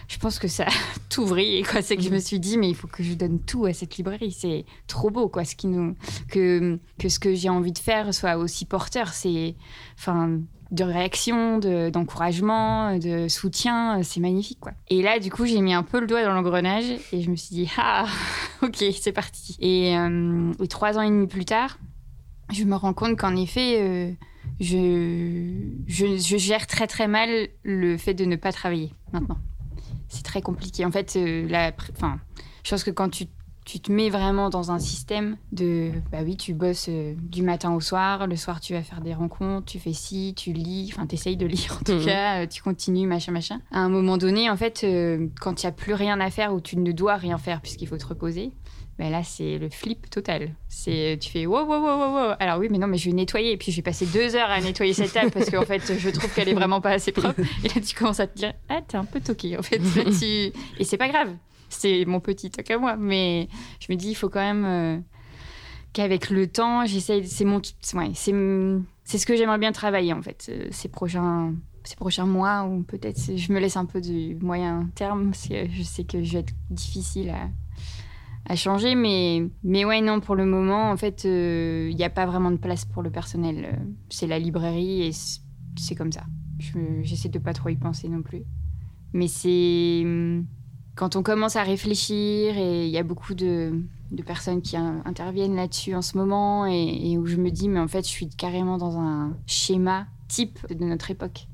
je 0.08 0.18
pense 0.18 0.38
que 0.38 0.48
ça 0.48 0.64
a 0.64 0.70
tout 1.10 1.26
vrillé 1.26 1.62
quoi 1.62 1.82
c'est 1.82 1.96
que 1.96 2.02
je 2.02 2.10
me 2.10 2.18
suis 2.18 2.40
dit 2.40 2.58
mais 2.58 2.68
il 2.68 2.74
faut 2.74 2.88
que 2.88 3.02
je 3.02 3.14
donne 3.14 3.40
tout 3.40 3.66
à 3.66 3.72
cette 3.72 3.96
librairie 3.96 4.32
c'est 4.32 4.64
trop 4.86 5.10
beau 5.10 5.28
quoi 5.28 5.44
ce 5.44 5.54
qui 5.56 5.66
nous 5.66 5.94
que 6.28 6.78
que 6.98 7.08
ce 7.08 7.18
que 7.18 7.34
j'ai 7.34 7.48
envie 7.48 7.72
de 7.72 7.78
faire 7.78 8.12
soit 8.14 8.36
aussi 8.36 8.64
porteur 8.64 9.08
c'est 9.08 9.54
enfin 9.98 10.40
de 10.70 10.84
réaction, 10.84 11.58
de- 11.58 11.90
d'encouragement, 11.90 12.96
de, 12.96 13.26
soutien, 13.26 14.00
c'est 14.04 14.20
magnifique 14.20 14.60
quoi. 14.60 14.70
Et 14.88 15.02
là, 15.02 15.18
du 15.18 15.28
coup, 15.28 15.44
j'ai 15.44 15.60
mis 15.62 15.74
un 15.74 15.82
peu 15.82 15.98
le 15.98 16.06
doigt 16.06 16.22
dans 16.22 16.32
l'engrenage 16.32 16.84
et 17.12 17.22
je 17.22 17.28
me 17.28 17.34
suis 17.34 17.56
dit 17.56 17.68
ah 17.76 18.06
ok 18.62 18.76
c'est 19.00 19.10
parti. 19.10 19.56
Et, 19.58 19.96
euh, 19.98 20.52
et 20.62 20.68
trois 20.68 20.96
ans 20.96 21.02
et 21.02 21.08
demi 21.08 21.26
plus 21.26 21.44
tard, 21.44 21.80
je 22.52 22.62
me 22.62 22.76
rends 22.76 22.92
compte 22.94 23.16
qu'en 23.18 23.34
effet, 23.34 23.80
euh, 23.80 24.12
je, 24.60 25.60
je, 25.88 26.16
je 26.16 26.36
gère 26.36 26.68
très 26.68 26.86
très 26.86 27.08
mal 27.08 27.48
le 27.64 27.96
fait 27.96 28.14
de 28.14 28.24
ne 28.24 28.36
pas 28.36 28.52
travailler 28.52 28.92
maintenant. 29.12 29.38
C'est 30.10 30.22
très 30.24 30.42
compliqué. 30.42 30.84
En 30.84 30.90
fait, 30.90 31.14
euh, 31.16 31.46
la, 31.48 31.72
enfin, 31.96 32.18
je 32.64 32.70
pense 32.70 32.84
que 32.84 32.90
quand 32.90 33.08
tu, 33.08 33.26
tu 33.64 33.78
te 33.80 33.90
mets 33.92 34.10
vraiment 34.10 34.50
dans 34.50 34.72
un 34.72 34.78
système 34.80 35.36
de, 35.52 35.92
bah 36.10 36.18
oui, 36.24 36.36
tu 36.36 36.52
bosses 36.52 36.86
euh, 36.88 37.14
du 37.16 37.42
matin 37.42 37.72
au 37.72 37.80
soir, 37.80 38.26
le 38.26 38.34
soir 38.36 38.60
tu 38.60 38.72
vas 38.74 38.82
faire 38.82 39.00
des 39.00 39.14
rencontres, 39.14 39.66
tu 39.66 39.78
fais 39.78 39.92
ci, 39.92 40.34
tu 40.36 40.52
lis, 40.52 40.90
enfin 40.92 41.06
t'essayes 41.06 41.36
de 41.36 41.46
lire 41.46 41.78
en 41.80 41.84
tout 41.84 41.92
Mhm. 41.92 42.04
cas, 42.04 42.42
euh, 42.42 42.46
tu 42.46 42.60
continues, 42.62 43.06
machin, 43.06 43.30
machin. 43.32 43.60
À 43.70 43.78
un 43.78 43.88
moment 43.88 44.18
donné, 44.18 44.50
en 44.50 44.56
fait, 44.56 44.84
quand 45.40 45.62
il 45.62 45.66
n'y 45.66 45.68
a 45.68 45.72
plus 45.72 45.94
rien 45.94 46.18
à 46.20 46.28
faire 46.30 46.52
ou 46.52 46.60
tu 46.60 46.76
ne 46.76 46.90
dois 46.92 47.14
rien 47.16 47.38
faire 47.38 47.60
puisqu'il 47.60 47.86
faut 47.86 47.96
te 47.98 48.06
reposer, 48.06 48.50
ben 49.00 49.10
là, 49.10 49.22
c'est 49.24 49.56
le 49.58 49.70
flip 49.70 50.10
total. 50.10 50.54
C'est, 50.68 51.18
tu 51.20 51.30
fais 51.30 51.46
wow, 51.46 51.64
wow, 51.64 51.80
wow, 51.80 51.98
wow. 52.28 52.34
Alors 52.38 52.58
oui, 52.58 52.68
mais 52.70 52.76
non, 52.78 52.86
mais 52.86 52.98
je 52.98 53.06
vais 53.08 53.14
nettoyer. 53.16 53.52
Et 53.52 53.56
puis, 53.56 53.72
je 53.72 53.76
vais 53.76 53.82
passer 53.82 54.04
deux 54.04 54.36
heures 54.36 54.50
à 54.50 54.60
nettoyer 54.60 54.92
cette 54.92 55.12
table 55.14 55.30
parce 55.30 55.48
qu'en 55.48 55.64
fait, 55.64 55.98
je 55.98 56.10
trouve 56.10 56.32
qu'elle 56.34 56.50
est 56.50 56.54
vraiment 56.54 56.82
pas 56.82 56.90
assez 56.90 57.10
propre. 57.10 57.40
Et 57.64 57.68
là, 57.68 57.74
tu 57.84 57.94
commences 57.96 58.20
à 58.20 58.26
te 58.26 58.36
dire, 58.36 58.52
ah, 58.68 58.80
t'es 58.86 58.98
un 58.98 59.06
peu 59.06 59.20
toqué, 59.20 59.56
en 59.56 59.62
fait. 59.62 59.78
Là, 59.78 60.04
tu- 60.20 60.52
Et 60.78 60.84
c'est 60.84 60.98
pas 60.98 61.08
grave. 61.08 61.34
C'est 61.70 62.04
mon 62.04 62.20
petit 62.20 62.50
toc 62.50 62.70
à 62.70 62.76
moi. 62.78 62.96
Mais 62.96 63.48
je 63.80 63.90
me 63.90 63.96
dis, 63.96 64.10
il 64.10 64.14
faut 64.14 64.28
quand 64.28 64.40
même 64.40 64.64
euh, 64.66 64.98
qu'avec 65.92 66.30
le 66.30 66.46
temps, 66.46 66.84
j'essaye. 66.86 67.26
C'est 67.26 67.44
mon, 67.44 67.56
ouais, 67.94 68.10
c'est, 68.14 68.34
c'est 69.04 69.18
ce 69.18 69.26
que 69.26 69.34
j'aimerais 69.36 69.58
bien 69.58 69.72
travailler, 69.72 70.12
en 70.12 70.22
fait, 70.22 70.46
euh, 70.50 70.68
ces 70.70 70.88
prochains. 70.88 71.54
Ces 71.82 71.96
prochains 71.96 72.26
mois, 72.26 72.64
ou 72.64 72.82
peut-être 72.82 73.18
je 73.34 73.52
me 73.54 73.58
laisse 73.58 73.78
un 73.78 73.86
peu 73.86 74.02
du 74.02 74.36
moyen 74.42 74.90
terme, 74.94 75.30
parce 75.30 75.48
que 75.48 75.66
je 75.72 75.82
sais 75.82 76.04
que 76.04 76.22
je 76.22 76.34
vais 76.34 76.38
être 76.40 76.52
difficile 76.68 77.30
à, 77.30 77.48
à 78.46 78.56
changer, 78.56 78.94
mais, 78.94 79.48
mais 79.62 79.84
ouais, 79.84 80.00
non, 80.00 80.20
pour 80.20 80.34
le 80.34 80.44
moment, 80.46 80.90
en 80.90 80.96
fait, 80.96 81.24
il 81.24 81.94
n'y 81.94 82.04
a 82.04 82.10
pas 82.10 82.26
vraiment 82.26 82.50
de 82.50 82.56
place 82.56 82.84
pour 82.84 83.02
le 83.02 83.10
personnel. 83.10 83.64
Euh, 83.72 83.76
C'est 84.08 84.26
la 84.26 84.38
librairie 84.38 85.02
et 85.02 85.12
c'est 85.76 85.94
comme 85.94 86.10
ça. 86.12 86.24
Je- 86.58 87.02
J'essaie 87.02 87.28
de 87.28 87.38
pas 87.38 87.52
trop 87.52 87.68
y 87.68 87.76
penser 87.76 88.08
non 88.08 88.22
plus. 88.22 88.42
Mais 89.12 89.28
c'est 89.28 90.02
hum, 90.04 90.46
quand 90.94 91.16
on 91.16 91.22
commence 91.22 91.56
à 91.56 91.62
réfléchir 91.62 92.56
et 92.58 92.86
il 92.86 92.90
y 92.90 92.98
a 92.98 93.02
beaucoup 93.02 93.34
de, 93.34 93.72
de 94.10 94.22
personnes 94.22 94.62
qui 94.62 94.76
in- 94.76 95.02
interviennent 95.04 95.54
là-dessus 95.56 95.94
en 95.94 96.02
ce 96.02 96.16
moment 96.18 96.66
et, 96.66 97.16
où 97.18 97.26
je 97.26 97.36
me 97.36 97.50
dis, 97.50 97.68
mais 97.68 97.80
en 97.80 97.88
fait, 97.88 98.02
je 98.04 98.10
suis 98.10 98.28
carrément 98.28 98.78
dans 98.78 98.98
un 98.98 99.36
schéma 99.46 100.06
type 100.28 100.58
de 100.72 100.84
notre 100.84 101.10
époque. 101.10 101.46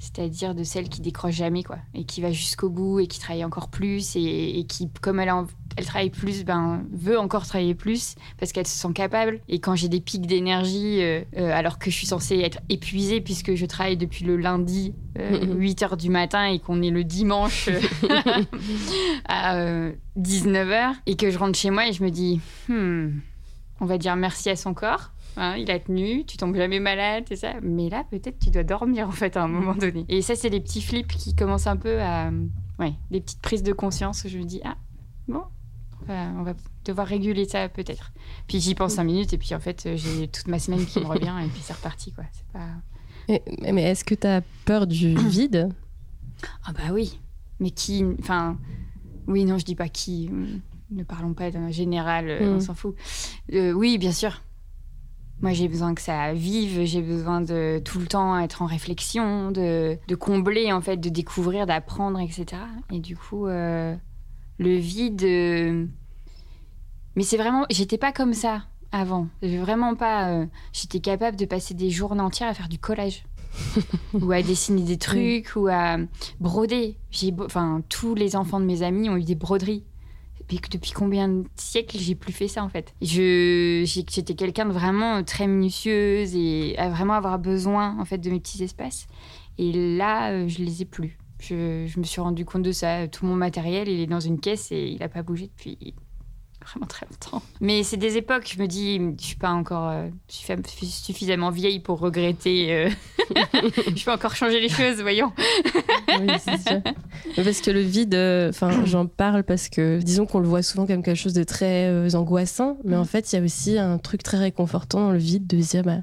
C'est-à-dire 0.00 0.54
de 0.54 0.62
celle 0.62 0.88
qui 0.88 1.00
décroche 1.00 1.34
jamais, 1.34 1.64
quoi, 1.64 1.78
et 1.92 2.04
qui 2.04 2.20
va 2.20 2.30
jusqu'au 2.30 2.70
bout 2.70 3.00
et 3.00 3.08
qui 3.08 3.18
travaille 3.18 3.44
encore 3.44 3.68
plus 3.68 4.14
et, 4.14 4.64
qui, 4.68 4.88
comme 5.00 5.18
elle, 5.18 5.28
a 5.28 5.44
elle 5.78 5.84
travaille 5.86 6.10
plus, 6.10 6.44
ben, 6.44 6.82
veut 6.92 7.18
encore 7.18 7.46
travailler 7.46 7.74
plus 7.74 8.16
parce 8.38 8.52
qu'elle 8.52 8.66
se 8.66 8.76
sent 8.76 8.92
capable. 8.92 9.40
Et 9.48 9.60
quand 9.60 9.76
j'ai 9.76 9.88
des 9.88 10.00
pics 10.00 10.26
d'énergie, 10.26 11.00
euh, 11.02 11.22
euh, 11.36 11.52
alors 11.52 11.78
que 11.78 11.90
je 11.90 11.96
suis 11.96 12.06
censée 12.06 12.38
être 12.40 12.58
épuisée 12.68 13.20
puisque 13.20 13.54
je 13.54 13.64
travaille 13.64 13.96
depuis 13.96 14.24
le 14.24 14.36
lundi, 14.36 14.94
euh, 15.18 15.54
8 15.56 15.82
h 15.82 15.96
du 15.96 16.10
matin 16.10 16.46
et 16.46 16.58
qu'on 16.58 16.82
est 16.82 16.90
le 16.90 17.04
dimanche 17.04 17.68
euh, 17.68 18.42
à 19.28 19.90
19 20.16 20.68
h 20.68 20.94
et 21.06 21.16
que 21.16 21.30
je 21.30 21.38
rentre 21.38 21.58
chez 21.58 21.70
moi 21.70 21.86
et 21.88 21.92
je 21.92 22.02
me 22.02 22.10
dis, 22.10 22.40
Hmm, 22.68 23.20
on 23.80 23.86
va 23.86 23.98
dire 23.98 24.16
merci 24.16 24.50
à 24.50 24.56
son 24.56 24.74
corps. 24.74 25.12
hein, 25.36 25.54
il 25.56 25.70
a 25.70 25.78
tenu, 25.78 26.24
tu 26.24 26.36
tombes 26.36 26.56
jamais 26.56 26.80
malade, 26.80 27.24
c'est 27.28 27.36
ça. 27.36 27.54
Mais 27.62 27.88
là, 27.88 28.04
peut-être 28.10 28.38
tu 28.38 28.50
dois 28.50 28.64
dormir 28.64 29.08
en 29.08 29.12
fait 29.12 29.36
à 29.36 29.42
un 29.44 29.48
moment 29.48 29.74
donné. 29.74 30.04
Et 30.08 30.22
ça, 30.22 30.34
c'est 30.34 30.50
des 30.50 30.60
petits 30.60 30.82
flips 30.82 31.06
qui 31.08 31.34
commencent 31.34 31.66
un 31.68 31.76
peu 31.76 32.00
à, 32.00 32.30
ouais, 32.78 32.94
des 33.10 33.20
petites 33.20 33.40
prises 33.42 33.62
de 33.62 33.72
conscience 33.72 34.24
où 34.24 34.28
je 34.28 34.38
me 34.38 34.44
dis 34.44 34.60
ah 34.64 34.76
bon, 35.28 35.42
on 35.42 35.57
va, 36.08 36.26
on 36.38 36.42
va 36.42 36.54
devoir 36.84 37.06
réguler 37.06 37.46
ça 37.46 37.68
peut-être. 37.68 38.12
Puis 38.48 38.60
j'y 38.60 38.74
pense 38.74 38.94
cinq 38.94 39.04
minutes 39.04 39.32
et 39.32 39.38
puis 39.38 39.54
en 39.54 39.60
fait 39.60 39.88
j'ai 39.96 40.28
toute 40.28 40.48
ma 40.48 40.58
semaine 40.58 40.84
qui 40.84 40.98
me 41.00 41.06
revient 41.14 41.34
et 41.44 41.48
puis 41.48 41.60
c'est 41.62 41.72
reparti 41.74 42.12
quoi. 42.12 42.24
C'est 42.32 42.46
pas 42.52 42.68
Et- 43.28 43.72
mais 43.72 43.82
est-ce 43.82 44.04
que 44.04 44.14
tu 44.14 44.26
as 44.26 44.42
peur 44.64 44.86
du 44.86 45.14
vide? 45.28 45.68
Ah 46.66 46.72
bah 46.72 46.92
oui, 46.92 47.18
mais 47.60 47.70
qui, 47.70 48.04
enfin 48.20 48.56
oui 49.26 49.44
non 49.44 49.58
je 49.58 49.64
dis 49.64 49.74
pas 49.76 49.88
qui. 49.88 50.28
hum, 50.30 50.60
Ne 50.90 51.02
parlons 51.04 51.34
pas 51.34 51.50
d'un 51.50 51.70
général, 51.70 52.28
euh, 52.30 52.52
Mm. 52.52 52.56
on 52.56 52.60
s'en 52.60 52.74
fout. 52.74 52.94
Euh, 53.52 53.72
oui, 53.72 53.98
bien 53.98 54.12
sûr. 54.12 54.40
Moi, 55.40 55.52
j'ai 55.52 55.68
besoin 55.68 55.94
que 55.94 56.00
ça 56.02 56.32
vive, 56.32 56.84
j'ai 56.84 57.00
besoin 57.02 57.40
de 57.40 57.80
tout 57.84 58.00
le 58.00 58.06
temps 58.08 58.36
être 58.40 58.60
en 58.62 58.66
réflexion, 58.66 59.52
de, 59.52 59.96
de 60.08 60.14
combler, 60.16 60.72
en 60.72 60.80
fait, 60.80 60.96
de 60.96 61.08
découvrir, 61.10 61.64
d'apprendre, 61.66 62.18
etc. 62.18 62.44
Et 62.90 62.98
du 62.98 63.16
coup, 63.16 63.46
euh, 63.46 63.94
le 64.58 64.76
vide. 64.76 65.22
euh, 65.22 65.86
Mais 67.16 67.22
c'est 67.22 67.36
vraiment. 67.36 67.66
J'étais 67.70 67.98
pas 67.98 68.12
comme 68.12 68.34
ça 68.34 68.64
avant. 68.92 69.28
Vraiment 69.42 69.94
pas. 69.94 70.28
euh, 70.30 70.46
J'étais 70.72 71.00
capable 71.00 71.36
de 71.36 71.44
passer 71.46 71.74
des 71.74 71.90
journées 71.90 72.20
entières 72.20 72.48
à 72.48 72.54
faire 72.54 72.68
du 72.68 72.78
collage. 72.78 73.24
ou 74.14 74.30
à 74.30 74.42
dessiner 74.42 74.82
des 74.82 74.98
trucs, 74.98 75.52
ou 75.56 75.68
à 75.68 75.96
broder. 76.38 76.96
J'ai 77.10 77.32
Enfin, 77.40 77.82
tous 77.88 78.14
les 78.14 78.36
enfants 78.36 78.60
de 78.60 78.66
mes 78.66 78.82
amis 78.82 79.08
ont 79.08 79.16
eu 79.16 79.24
des 79.24 79.34
broderies. 79.34 79.84
Depuis, 80.40 80.60
depuis 80.70 80.92
combien 80.92 81.28
de 81.28 81.44
siècles 81.56 81.98
j'ai 81.98 82.14
plus 82.14 82.32
fait 82.32 82.48
ça 82.48 82.62
en 82.62 82.68
fait? 82.68 82.94
Je 83.02 83.82
J'étais 83.86 84.34
quelqu'un 84.34 84.66
de 84.66 84.72
vraiment 84.72 85.22
très 85.24 85.46
minutieuse 85.46 86.34
et 86.36 86.74
à 86.78 86.88
vraiment 86.88 87.14
avoir 87.14 87.38
besoin 87.38 87.98
en 87.98 88.04
fait 88.04 88.18
de 88.18 88.30
mes 88.30 88.38
petits 88.38 88.62
espaces. 88.62 89.06
Et 89.58 89.96
là, 89.96 90.30
euh, 90.30 90.46
je 90.48 90.58
les 90.62 90.82
ai 90.82 90.84
plus. 90.84 91.18
Je, 91.40 91.86
je 91.86 91.98
me 91.98 92.04
suis 92.04 92.20
rendu 92.20 92.44
compte 92.44 92.62
de 92.62 92.72
ça. 92.72 93.06
Tout 93.08 93.24
mon 93.26 93.34
matériel, 93.34 93.88
il 93.88 94.00
est 94.00 94.06
dans 94.06 94.20
une 94.20 94.40
caisse 94.40 94.72
et 94.72 94.88
il 94.88 94.98
n'a 94.98 95.08
pas 95.08 95.22
bougé 95.22 95.46
depuis 95.56 95.94
vraiment 96.64 96.86
très 96.86 97.06
longtemps. 97.06 97.42
Mais 97.60 97.82
c'est 97.82 97.96
des 97.96 98.16
époques, 98.18 98.52
je 98.54 98.60
me 98.60 98.66
dis, 98.66 99.00
je 99.18 99.24
suis 99.24 99.36
pas 99.36 99.52
encore 99.52 99.88
euh, 99.88 100.08
suffi- 100.28 100.84
suffisamment 100.84 101.50
vieille 101.50 101.80
pour 101.80 101.98
regretter. 101.98 102.72
euh, 102.74 102.90
je 103.94 104.04
peux 104.04 104.12
encore 104.12 104.34
changer 104.34 104.60
les 104.60 104.68
choses, 104.68 105.00
voyons. 105.00 105.32
Oui, 106.20 106.26
c'est 106.40 106.58
sûr. 106.58 106.82
Parce 107.36 107.60
que 107.62 107.70
le 107.70 107.80
vide, 107.80 108.14
euh, 108.14 108.50
enfin, 108.50 108.84
j'en 108.84 109.06
parle 109.06 109.44
parce 109.44 109.68
que 109.70 109.98
disons 110.00 110.26
qu'on 110.26 110.40
le 110.40 110.48
voit 110.48 110.62
souvent 110.62 110.86
comme 110.86 111.02
quelque 111.02 111.16
chose 111.16 111.32
de 111.32 111.44
très 111.44 112.14
angoissant, 112.14 112.76
mais 112.84 112.96
en 112.96 113.04
fait, 113.04 113.32
il 113.32 113.36
y 113.36 113.38
a 113.38 113.42
aussi 113.42 113.78
un 113.78 113.96
truc 113.96 114.22
très 114.22 114.36
réconfortant 114.38 115.00
dans 115.06 115.12
le 115.12 115.18
vide 115.18 115.46
de 115.46 115.62
se 115.62 115.70
dire, 115.70 115.84
bah, 115.84 115.98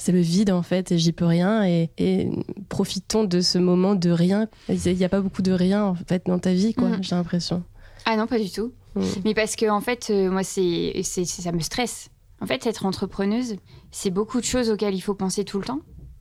c'est 0.00 0.12
le 0.12 0.20
vide 0.20 0.50
en 0.50 0.62
fait, 0.62 0.92
et 0.92 0.98
j'y 0.98 1.12
peux 1.12 1.26
rien, 1.26 1.62
et, 1.64 1.90
et 1.98 2.30
profitons 2.70 3.24
de 3.24 3.42
ce 3.42 3.58
moment 3.58 3.94
de 3.94 4.10
rien. 4.10 4.48
Il 4.68 4.96
n'y 4.96 5.04
a 5.04 5.10
pas 5.10 5.20
beaucoup 5.20 5.42
de 5.42 5.52
rien 5.52 5.84
en 5.84 5.94
fait 5.94 6.24
dans 6.26 6.38
ta 6.38 6.54
vie, 6.54 6.72
quoi. 6.72 6.88
Mhm. 6.88 7.02
J'ai 7.04 7.14
l'impression. 7.14 7.62
Ah 8.06 8.16
non, 8.16 8.26
pas 8.26 8.38
du 8.38 8.50
tout. 8.50 8.72
Mhm. 8.94 9.04
Mais 9.24 9.34
parce 9.34 9.56
que 9.56 9.68
en 9.68 9.82
fait, 9.82 10.08
euh, 10.10 10.30
moi, 10.30 10.42
c'est, 10.42 11.02
ça 11.04 11.52
me 11.52 11.60
stresse. 11.60 12.08
En 12.40 12.46
fait, 12.46 12.66
être 12.66 12.86
entrepreneuse, 12.86 13.56
c'est 13.90 14.10
beaucoup 14.10 14.40
de 14.40 14.46
choses 14.46 14.70
auxquelles 14.70 14.94
il 14.94 15.02
faut 15.02 15.14
penser 15.14 15.44
tout 15.44 15.58
le 15.58 15.64
temps. 15.64 15.80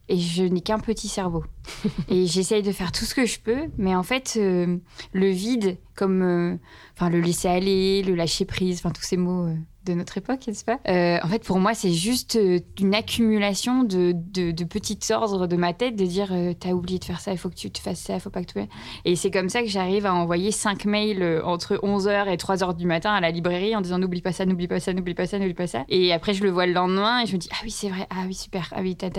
Et 0.10 0.18
je 0.18 0.44
n'ai 0.44 0.60
qu'un 0.60 0.80
petit 0.80 1.08
cerveau. 1.08 1.46
et 2.10 2.26
j'essaye 2.26 2.64
de 2.64 2.74
faire 2.74 2.92
tout 2.92 3.06
ce 3.06 3.16
que 3.16 3.26
je 3.26 3.40
peux. 3.40 3.70
Mais 3.78 3.96
en 3.96 4.04
fait, 4.04 4.34
euh, 4.36 4.76
le 5.14 5.30
vide, 5.30 5.78
comme 5.96 6.22
euh, 6.22 6.58
enfin, 6.98 7.10
le 7.10 7.22
laisser 7.22 7.48
aller, 7.48 8.04
le 8.04 8.16
lâcher 8.16 8.44
prise, 8.44 8.80
enfin, 8.80 8.90
tous 8.90 9.04
ces 9.04 9.18
mots 9.18 9.46
euh, 9.46 9.56
de 9.86 9.94
notre 9.94 10.18
époque, 10.18 10.46
n'est-ce 10.48 10.66
pas? 10.66 10.80
Euh, 10.88 11.20
En 11.24 11.28
fait, 11.28 11.44
pour 11.44 11.60
moi, 11.60 11.74
c'est 11.74 11.94
juste 11.94 12.36
euh, 12.36 12.60
une 12.80 12.94
accumulation 12.94 13.84
de, 13.84 14.14
de, 14.14 14.64
petits 14.64 15.00
ordres 15.12 15.48
de 15.48 15.56
ma 15.56 15.74
tête 15.74 15.96
de 15.96 16.06
dire 16.06 16.30
euh, 16.32 16.54
T'as 16.58 16.72
oublié 16.72 17.00
de 17.00 17.06
faire 17.06 17.22
ça, 17.22 17.32
il 17.32 17.38
faut 17.38 17.50
que 17.50 17.56
tu 17.56 17.72
te 17.72 17.80
fasses 17.80 18.02
ça, 18.02 18.20
faut 18.20 18.30
pas 18.30 18.44
que 18.44 18.52
tu. 18.52 18.60
Et 19.06 19.16
c'est 19.16 19.32
comme 19.32 19.50
ça 19.50 19.62
que 19.62 19.68
j'arrive 19.68 20.06
à 20.06 20.14
envoyer 20.14 20.52
5 20.52 20.86
mails 20.86 21.42
entre 21.44 21.76
11h 21.76 22.28
et 22.28 22.36
3h 22.36 22.76
du 22.76 22.86
matin 22.86 23.14
à 23.14 23.22
la 23.22 23.32
librairie 23.32 23.76
en 23.76 23.82
disant 23.82 24.00
N'oublie 24.00 24.22
pas 24.22 24.34
ça, 24.34 24.46
n'oublie 24.46 24.68
pas 24.68 24.80
ça, 24.80 24.94
n'oublie 24.94 25.14
pas 25.14 25.26
ça, 25.26 25.40
n'oublie 25.40 25.54
pas 25.54 25.68
ça. 25.68 25.86
Et 25.88 26.14
après, 26.14 26.34
je 26.34 26.44
le 26.44 26.50
vois 26.50 26.66
le 26.66 26.74
lendemain 26.74 27.22
et 27.22 27.26
je 27.26 27.34
me 27.34 27.38
dis 27.38 27.50
Ah 27.52 27.62
oui, 27.64 27.72
c'est 27.72 27.90
vrai, 27.90 28.06
ah 28.10 28.24
oui, 28.28 28.34
super, 28.34 28.72
ah 28.76 28.82
oui, 28.82 28.96
ta. 28.96 29.10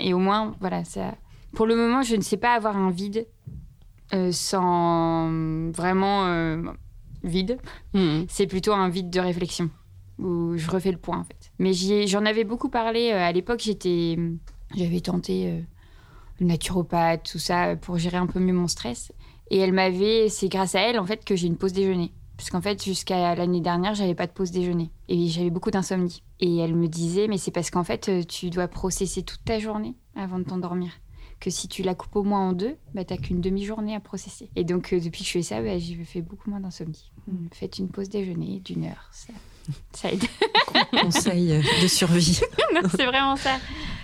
Et 0.00 0.14
au 0.14 0.18
moins, 0.18 0.54
voilà, 0.60 0.84
ça. 0.84 1.14
Pour 1.52 1.66
le 1.66 1.76
moment, 1.76 2.02
je 2.02 2.16
ne 2.16 2.22
sais 2.22 2.36
pas 2.36 2.54
avoir 2.54 2.76
un 2.76 2.90
vide 2.90 3.26
sans 4.30 5.70
vraiment 5.72 6.26
vide 7.24 7.58
Mhm. 7.94 8.26
c'est 8.28 8.46
plutôt 8.46 8.72
un 8.72 8.88
vide 8.88 9.10
de 9.10 9.18
réflexion 9.20 9.70
où 10.18 10.56
je 10.56 10.70
refais 10.70 10.92
le 10.92 10.98
point 10.98 11.18
en 11.18 11.24
fait. 11.24 11.50
Mais 11.58 11.72
j'en 12.06 12.24
avais 12.24 12.44
beaucoup 12.44 12.68
parlé 12.68 13.10
euh, 13.12 13.18
à 13.18 13.32
l'époque. 13.32 13.60
J'étais, 13.60 14.16
j'avais 14.76 15.00
tenté 15.00 15.46
euh, 15.48 15.60
le 16.40 16.46
naturopathe, 16.46 17.28
tout 17.32 17.38
ça 17.40 17.74
pour 17.76 17.98
gérer 17.98 18.16
un 18.18 18.26
peu 18.26 18.38
mieux 18.38 18.52
mon 18.52 18.68
stress. 18.68 19.10
Et 19.50 19.58
elle 19.58 19.72
m'avait, 19.72 20.28
c'est 20.28 20.48
grâce 20.48 20.74
à 20.76 20.80
elle 20.80 20.98
en 21.00 21.04
fait 21.04 21.24
que 21.24 21.34
j'ai 21.36 21.48
une 21.48 21.56
pause 21.56 21.72
déjeuner. 21.72 22.12
Parce 22.36 22.50
qu'en 22.50 22.60
fait, 22.60 22.82
jusqu'à 22.82 23.34
l'année 23.36 23.60
dernière, 23.60 23.94
j'avais 23.94 24.14
pas 24.16 24.26
de 24.26 24.32
pause 24.32 24.50
déjeuner 24.50 24.90
et 25.08 25.28
j'avais 25.28 25.50
beaucoup 25.50 25.70
d'insomnie. 25.70 26.22
Et 26.40 26.56
elle 26.58 26.74
me 26.74 26.88
disait, 26.88 27.28
mais 27.28 27.38
c'est 27.38 27.52
parce 27.52 27.70
qu'en 27.70 27.84
fait, 27.84 28.08
euh, 28.08 28.22
tu 28.24 28.50
dois 28.50 28.66
processer 28.66 29.22
toute 29.22 29.44
ta 29.44 29.60
journée 29.60 29.94
avant 30.16 30.38
de 30.40 30.44
t'endormir. 30.44 30.90
Que 31.44 31.50
si 31.50 31.68
tu 31.68 31.82
la 31.82 31.94
coupes 31.94 32.16
au 32.16 32.22
moins 32.22 32.48
en 32.48 32.52
deux, 32.54 32.78
bah, 32.94 33.04
t'as 33.04 33.18
qu'une 33.18 33.42
demi-journée 33.42 33.94
à 33.94 34.00
processer. 34.00 34.48
Et 34.56 34.64
donc, 34.64 34.94
euh, 34.94 34.98
depuis 34.98 35.24
que 35.24 35.26
je 35.26 35.32
fais 35.32 35.42
ça, 35.42 35.60
bah, 35.60 35.76
j'ai 35.78 36.02
fait 36.06 36.22
beaucoup 36.22 36.48
moins 36.48 36.60
d'insomnie. 36.60 37.12
Faites 37.52 37.78
une 37.78 37.90
pause 37.90 38.08
déjeuner 38.08 38.60
d'une 38.60 38.86
heure, 38.86 39.10
ça, 39.12 39.34
ça 39.92 40.10
aide. 40.10 40.24
Conseil 41.00 41.62
de 41.82 41.88
survie. 41.88 42.40
c'est 42.96 43.06
vraiment 43.06 43.36
ça. 43.36 43.58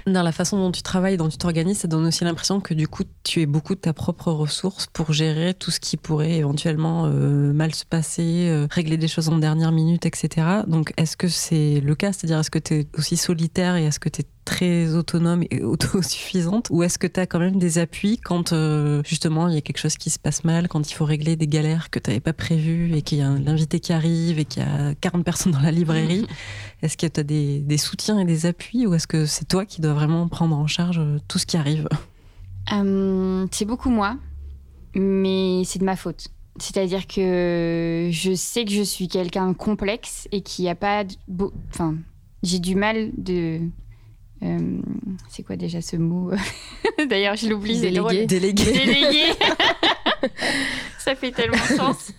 Dans 0.07 0.23
la 0.23 0.33
façon 0.33 0.59
dont 0.59 0.73
tu 0.73 0.83
travailles, 0.83 1.17
dont 1.17 1.29
tu 1.29 1.37
t'organises, 1.37 1.79
ça 1.79 1.89
donne 1.89 2.07
aussi 2.07 2.25
l'impression 2.25 2.61
que 2.61 2.75
du 2.75 2.89
coup, 2.89 3.05
tu 3.23 3.43
es 3.43 3.47
beaucoup 3.47 3.75
de 3.75 3.81
ta 3.81 3.93
propre 3.93 4.33
ressource 4.33 4.87
pour 4.87 5.13
gérer 5.13 5.55
tout 5.55 5.71
ce 5.71 5.81
qui 5.81 5.97
pourrait 5.97 6.33
éventuellement 6.33 7.07
euh, 7.07 7.53
mal 7.53 7.75
se 7.75 7.85
passer, 7.85 8.49
euh, 8.49 8.67
régler 8.71 8.97
des 8.97 9.09
choses 9.09 9.29
en 9.29 9.39
dernière 9.39 9.73
minute, 9.73 10.07
etc. 10.07 10.47
Donc, 10.67 10.93
est-ce 10.97 11.17
que 11.17 11.29
c'est 11.29 11.81
le 11.81 11.95
cas? 11.95 12.13
C'est-à-dire, 12.13 12.39
est-ce 12.39 12.51
que 12.51 12.59
tu 12.59 12.75
es 12.75 12.87
aussi 12.97 13.17
solitaire 13.17 13.77
et 13.77 13.85
est-ce 13.85 14.01
que 14.01 14.09
tu 14.09 14.23
es 14.23 14.25
très 14.45 14.95
autonome 14.95 15.45
et 15.51 15.63
autosuffisante? 15.63 16.69
Ou 16.71 16.83
est-ce 16.83 16.99
que 16.99 17.07
tu 17.07 17.21
as 17.21 17.27
quand 17.27 17.39
même 17.39 17.59
des 17.59 17.79
appuis 17.79 18.19
quand 18.19 18.53
euh, 18.53 19.03
justement 19.05 19.49
il 19.49 19.55
y 19.55 19.59
a 19.59 19.61
quelque 19.61 19.79
chose 19.79 19.97
qui 19.97 20.11
se 20.11 20.19
passe 20.19 20.45
mal, 20.45 20.69
quand 20.69 20.91
il 20.91 20.95
faut 20.95 21.05
régler 21.05 21.37
des 21.37 21.47
galères 21.47 21.91
que 21.91 21.99
tu 21.99 22.11
n'avais 22.11 22.21
pas 22.21 22.33
prévues 22.33 22.95
et 22.95 23.03
qu'il 23.03 23.19
y 23.19 23.23
a 23.23 23.29
un 23.29 23.47
invité 23.47 23.81
qui 23.81 23.93
arrive 23.93 24.39
et 24.39 24.45
qu'il 24.45 24.63
y 24.63 24.67
a 24.67 24.95
40 24.95 25.25
personnes 25.25 25.50
dans 25.51 25.61
la 25.61 25.71
librairie 25.71 26.27
Est-ce 26.83 26.97
que 26.97 27.07
tu 27.07 27.21
as 27.21 27.23
des, 27.23 27.79
soutiens 27.79 28.19
et 28.19 28.25
des 28.25 28.47
appuis 28.47 28.87
ou 28.87 28.95
est-ce 28.95 29.07
que 29.07 29.27
c'est 29.27 29.47
toi 29.47 29.65
qui 29.67 29.81
dois 29.81 29.93
vraiment 29.93 30.29
prendre 30.29 30.57
en 30.57 30.67
charge 30.67 30.99
euh, 30.99 31.19
tout 31.29 31.39
ce 31.39 31.47
qui 31.47 31.57
arrive? 31.57 31.89
Euh, 32.73 33.47
c'est 33.51 33.65
beaucoup 33.65 33.91
moi, 33.91 34.17
mais 34.95 35.63
c'est 35.65 35.79
de 35.79 35.85
ma 35.85 35.97
faute. 35.97 36.29
C'est-à-dire 36.59 37.07
que 37.07 38.09
je 38.13 38.35
sais 38.35 38.65
que 38.65 38.73
je 38.73 38.83
suis 38.83 39.09
quelqu'un 39.09 39.55
complexe 39.55 40.29
et 40.33 40.43
qu'il 40.43 40.65
n'y 40.65 40.71
a 40.71 40.75
pas... 40.75 41.05
de 41.05 41.17
Enfin, 41.73 41.97
j'ai 42.43 42.59
du 42.59 42.75
mal 42.75 43.11
de... 43.17 43.61
euh, 44.43 44.79
c'est 45.29 45.43
quoi 45.43 45.57
déjà 45.57 45.81
ce 45.83 45.97
mot 45.97 46.31
D'ailleurs, 47.09 47.37
je 47.37 47.49
l'oublie. 47.49 47.79
c'est 47.79 47.91
drôle. 47.91 48.27
Délégué. 48.27 48.65
Délégué. 48.65 48.73
Délégué. 48.73 49.25
ça 50.99 51.15
fait 51.15 51.31
tellement 51.31 51.57
sens. 51.57 52.13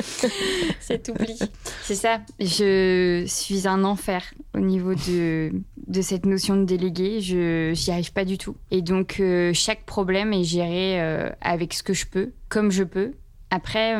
Cet 0.80 1.08
oubli. 1.08 1.38
C'est 1.82 1.94
ça. 1.94 2.20
Je 2.40 3.24
suis 3.26 3.66
un 3.66 3.84
enfer 3.84 4.22
au 4.54 4.60
niveau 4.60 4.94
de, 4.94 5.52
de 5.86 6.02
cette 6.02 6.26
notion 6.26 6.56
de 6.56 6.64
délégué. 6.64 7.20
Je 7.20 7.72
j'y 7.74 7.90
arrive 7.90 8.12
pas 8.12 8.24
du 8.24 8.38
tout. 8.38 8.56
Et 8.70 8.82
donc 8.82 9.16
euh, 9.20 9.52
chaque 9.54 9.84
problème 9.84 10.32
est 10.32 10.44
géré 10.44 11.00
euh, 11.00 11.30
avec 11.40 11.72
ce 11.72 11.82
que 11.82 11.94
je 11.94 12.06
peux, 12.06 12.32
comme 12.48 12.70
je 12.70 12.84
peux. 12.84 13.12
Après, 13.50 13.94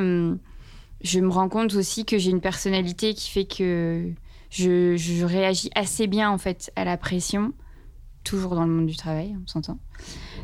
je 1.02 1.20
me 1.20 1.28
rends 1.28 1.50
compte 1.50 1.74
aussi 1.74 2.06
que 2.06 2.16
j'ai 2.16 2.30
une 2.30 2.40
personnalité 2.40 3.12
qui 3.12 3.30
fait 3.30 3.44
que 3.44 4.08
je, 4.48 4.96
je 4.96 5.24
réagis 5.26 5.70
assez 5.74 6.06
bien 6.06 6.30
en 6.30 6.38
fait 6.38 6.72
à 6.74 6.84
la 6.86 6.96
pression. 6.96 7.52
Toujours 8.24 8.54
dans 8.54 8.64
le 8.64 8.72
monde 8.72 8.86
du 8.86 8.96
travail, 8.96 9.36
on 9.42 9.46
s'entend. 9.46 9.78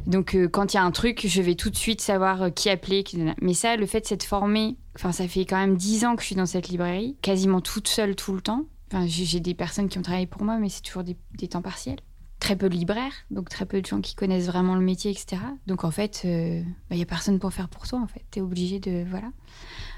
Donc, 0.07 0.35
euh, 0.35 0.49
quand 0.49 0.73
il 0.73 0.77
y 0.77 0.81
a 0.81 0.85
un 0.85 0.91
truc, 0.91 1.27
je 1.27 1.43
vais 1.43 1.55
tout 1.55 1.71
de 1.71 1.77
suite 1.77 2.01
savoir 2.01 2.43
euh, 2.43 2.51
qui 2.51 2.71
appeler. 2.71 3.05
Mais 3.41 3.55
ça, 3.55 3.77
le 3.77 3.87
fait 3.87 4.01
de 4.01 4.07
s'être 4.07 4.25
formée, 4.25 4.77
enfin, 4.97 5.13
ça 5.13 5.29
fait 5.29 5.45
quand 5.45 5.57
même 5.57 5.77
dix 5.77 6.05
ans 6.05 6.17
que 6.17 6.23
je 6.23 6.27
suis 6.27 6.35
dans 6.35 6.47
cette 6.47 6.69
librairie, 6.69 7.17
quasiment 7.23 7.61
toute 7.61 7.89
seule 7.89 8.17
tout 8.17 8.33
le 8.33 8.41
temps. 8.41 8.65
Enfin, 8.91 9.07
j'ai 9.07 9.41
des 9.41 9.55
personnes 9.55 9.89
qui 9.89 9.99
ont 9.99 10.03
travaillé 10.03 10.27
pour 10.27 10.43
moi, 10.43 10.57
mais 10.59 10.69
c'est 10.69 10.83
toujours 10.83 11.05
des, 11.05 11.17
des 11.37 11.49
temps 11.49 11.63
partiels. 11.63 11.99
Très 12.41 12.57
peu 12.57 12.69
de 12.69 12.75
libraires, 12.75 13.13
donc 13.31 13.49
très 13.49 13.67
peu 13.67 13.81
de 13.81 13.87
gens 13.87 14.01
qui 14.01 14.15
connaissent 14.15 14.47
vraiment 14.47 14.77
le 14.77 14.81
métier, 14.81 15.11
etc. 15.11 15.43
Donc, 15.67 15.85
en 15.85 15.91
fait, 15.91 16.23
il 16.25 16.65
n'y 16.91 17.03
a 17.03 17.07
personne 17.07 17.39
pour 17.39 17.53
faire 17.53 17.69
pour 17.69 17.87
toi, 17.87 18.01
en 18.01 18.07
fait. 18.07 18.25
Tu 18.31 18.39
es 18.39 18.43
obligé 18.43 18.79
de. 18.79 19.05
Voilà. 19.11 19.31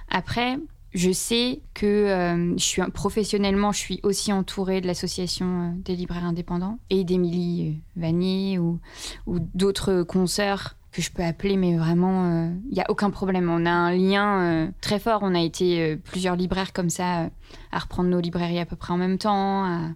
Après, 0.08 0.58
je 0.92 1.12
sais 1.12 1.60
que 1.74 1.86
euh, 1.86 2.56
je 2.56 2.62
suis 2.62 2.82
professionnellement, 2.92 3.72
je 3.72 3.78
suis 3.78 4.00
aussi 4.02 4.32
entourée 4.32 4.80
de 4.80 4.86
l'association 4.86 5.46
euh, 5.46 5.70
des 5.84 5.96
libraires 5.96 6.24
indépendants 6.24 6.78
et 6.90 7.04
d'Émilie 7.04 7.80
euh, 7.96 8.00
Vanier 8.00 8.58
ou, 8.58 8.80
d'autres 9.26 10.02
consoeurs 10.02 10.76
que 10.92 11.00
je 11.00 11.12
peux 11.12 11.22
appeler, 11.22 11.56
mais 11.56 11.76
vraiment, 11.76 12.52
il 12.68 12.74
n'y 12.74 12.80
a 12.80 12.90
aucun 12.90 13.10
problème. 13.10 13.48
On 13.48 13.64
a 13.64 13.70
un 13.70 13.92
lien 13.92 14.42
euh, 14.42 14.68
très 14.80 14.98
fort. 14.98 15.20
On 15.22 15.36
a 15.36 15.40
été 15.40 15.80
euh, 15.80 15.96
plusieurs 15.96 16.34
libraires 16.34 16.72
comme 16.72 16.90
ça 16.90 17.20
euh, 17.20 17.28
à 17.70 17.78
reprendre 17.78 18.08
nos 18.08 18.18
librairies 18.18 18.58
à 18.58 18.66
peu 18.66 18.74
près 18.74 18.92
en 18.92 18.96
même 18.96 19.16
temps 19.16 19.92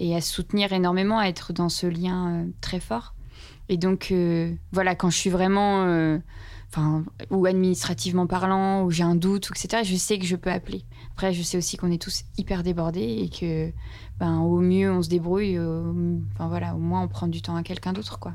et 0.00 0.16
à 0.16 0.20
soutenir 0.20 0.72
énormément, 0.72 1.18
à 1.18 1.26
être 1.26 1.52
dans 1.52 1.68
ce 1.68 1.86
lien 1.86 2.30
euh, 2.30 2.46
très 2.60 2.80
fort. 2.80 3.14
Et 3.68 3.76
donc, 3.76 4.08
euh, 4.10 4.52
voilà, 4.72 4.96
quand 4.96 5.10
je 5.10 5.16
suis 5.16 5.30
vraiment 5.30 5.84
euh, 5.84 6.18
enfin, 6.70 7.04
ou 7.30 7.46
administrativement 7.46 8.26
parlant, 8.26 8.84
ou 8.84 8.90
j'ai 8.90 9.02
un 9.02 9.14
doute, 9.16 9.50
ou 9.50 9.52
etc., 9.54 9.82
je 9.84 9.96
sais 9.96 10.18
que 10.18 10.24
je 10.24 10.36
peux 10.36 10.50
appeler. 10.50 10.84
Après, 11.12 11.32
je 11.32 11.42
sais 11.42 11.58
aussi 11.58 11.76
qu'on 11.76 11.90
est 11.90 12.00
tous 12.00 12.22
hyper 12.38 12.62
débordés 12.62 13.00
et 13.24 13.28
que, 13.28 13.72
ben, 14.18 14.38
au 14.38 14.60
mieux, 14.60 14.90
on 14.92 15.02
se 15.02 15.08
débrouille. 15.08 15.58
au- 15.58 15.94
Enfin, 16.34 16.48
voilà, 16.48 16.74
au 16.74 16.78
moins, 16.78 17.02
on 17.02 17.08
prend 17.08 17.26
du 17.28 17.42
temps 17.42 17.56
à 17.56 17.62
quelqu'un 17.62 17.92
d'autre, 17.92 18.18
quoi. 18.18 18.34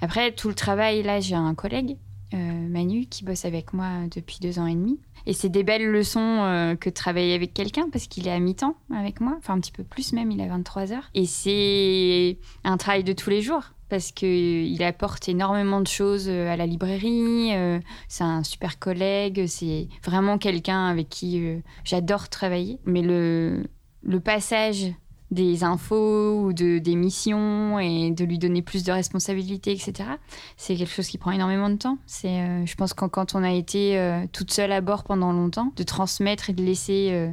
Après, 0.00 0.32
tout 0.32 0.48
le 0.48 0.54
travail, 0.54 1.02
là, 1.02 1.20
j'ai 1.20 1.34
un 1.34 1.54
collègue, 1.54 1.96
Manu, 2.32 3.06
qui 3.06 3.24
bosse 3.24 3.44
avec 3.44 3.72
moi 3.72 3.88
depuis 4.14 4.38
deux 4.40 4.58
ans 4.58 4.66
et 4.66 4.74
demi. 4.74 5.00
Et 5.26 5.32
c'est 5.32 5.48
des 5.48 5.62
belles 5.62 5.86
leçons 5.86 6.42
euh, 6.42 6.74
que 6.74 6.88
de 6.88 6.94
travailler 6.94 7.34
avec 7.34 7.52
quelqu'un 7.52 7.88
parce 7.90 8.06
qu'il 8.06 8.26
est 8.28 8.32
à 8.32 8.38
mi-temps 8.38 8.76
avec 8.94 9.20
moi, 9.20 9.34
enfin 9.38 9.54
un 9.54 9.60
petit 9.60 9.72
peu 9.72 9.84
plus 9.84 10.12
même, 10.12 10.30
il 10.30 10.40
a 10.40 10.48
23 10.48 10.92
heures. 10.92 11.10
Et 11.14 11.26
c'est 11.26 12.38
un 12.64 12.76
travail 12.76 13.04
de 13.04 13.12
tous 13.12 13.30
les 13.30 13.42
jours 13.42 13.72
parce 13.88 14.12
qu'il 14.12 14.82
apporte 14.82 15.28
énormément 15.28 15.80
de 15.80 15.86
choses 15.86 16.28
euh, 16.28 16.52
à 16.52 16.56
la 16.56 16.66
librairie. 16.66 17.54
euh, 17.54 17.80
c'est 18.08 18.24
un 18.24 18.42
super 18.42 18.78
collègue, 18.78 19.46
c'est 19.46 19.88
vraiment 20.04 20.38
quelqu'un 20.38 20.86
avec 20.86 21.08
qui 21.08 21.44
euh, 21.44 21.58
j'adore 21.84 22.28
travailler. 22.28 22.78
Mais 22.84 23.02
le, 23.02 23.64
le 24.02 24.20
passage 24.20 24.92
des 25.30 25.62
infos 25.62 26.40
ou 26.40 26.52
de, 26.52 26.78
des 26.78 26.94
missions 26.94 27.78
et 27.78 28.10
de 28.10 28.24
lui 28.24 28.38
donner 28.38 28.62
plus 28.62 28.82
de 28.82 28.92
responsabilités, 28.92 29.72
etc., 29.72 30.10
c'est 30.56 30.74
quelque 30.74 30.92
chose 30.92 31.08
qui 31.08 31.18
prend 31.18 31.32
énormément 31.32 31.68
de 31.68 31.76
temps. 31.76 31.98
C'est, 32.06 32.40
euh, 32.40 32.64
je 32.64 32.74
pense 32.76 32.94
que 32.94 33.04
quand 33.04 33.34
on 33.34 33.42
a 33.42 33.52
été 33.52 33.98
euh, 33.98 34.24
toute 34.32 34.52
seule 34.52 34.72
à 34.72 34.80
bord 34.80 35.04
pendant 35.04 35.32
longtemps, 35.32 35.72
de 35.76 35.82
transmettre 35.82 36.48
et 36.48 36.54
de 36.54 36.64
laisser 36.64 37.10
euh, 37.12 37.30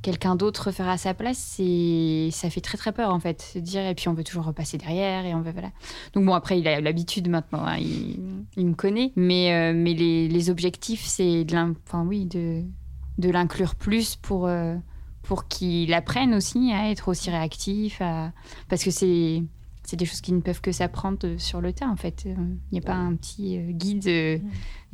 quelqu'un 0.00 0.36
d'autre 0.36 0.70
faire 0.70 0.88
à 0.88 0.96
sa 0.96 1.12
place, 1.12 1.38
c'est, 1.38 2.28
ça 2.30 2.50
fait 2.50 2.60
très 2.60 2.78
très 2.78 2.92
peur 2.92 3.12
en 3.12 3.18
fait. 3.18 3.42
Se 3.42 3.58
dire, 3.58 3.84
et 3.84 3.96
puis 3.96 4.06
on 4.08 4.14
veut 4.14 4.24
toujours 4.24 4.44
repasser 4.44 4.78
derrière 4.78 5.26
et 5.26 5.34
on 5.34 5.40
veut, 5.40 5.52
voilà. 5.52 5.72
Donc 6.12 6.24
bon, 6.24 6.34
après, 6.34 6.60
il 6.60 6.68
a 6.68 6.80
l'habitude 6.80 7.28
maintenant, 7.28 7.64
hein, 7.64 7.78
il, 7.78 8.44
il 8.56 8.66
me 8.66 8.74
connaît, 8.74 9.12
mais, 9.16 9.72
mais 9.74 9.94
les, 9.94 10.28
les 10.28 10.50
objectifs, 10.50 11.04
c'est 11.04 11.44
de, 11.44 11.74
oui, 12.06 12.26
de, 12.26 12.62
de 13.18 13.28
l'inclure 13.28 13.74
plus 13.74 14.14
pour, 14.14 14.48
pour 15.28 15.46
qu'il 15.46 15.92
apprenne 15.92 16.32
aussi 16.32 16.72
à 16.72 16.90
être 16.90 17.08
aussi 17.08 17.28
réactif, 17.28 18.00
à... 18.00 18.32
parce 18.70 18.82
que 18.82 18.90
c'est, 18.90 19.42
c'est 19.84 19.96
des 19.96 20.06
choses 20.06 20.22
qui 20.22 20.32
ne 20.32 20.40
peuvent 20.40 20.62
que 20.62 20.72
s'apprendre 20.72 21.18
euh, 21.24 21.36
sur 21.36 21.60
le 21.60 21.74
tas 21.74 21.86
en 21.86 21.96
fait. 21.96 22.24
Euh, 22.24 22.34
Il 22.72 22.72
n'y 22.72 22.78
a 22.78 22.82
pas 22.82 22.94
un 22.94 23.14
petit 23.14 23.58
euh, 23.58 23.70
guide 23.72 24.08
euh, 24.08 24.38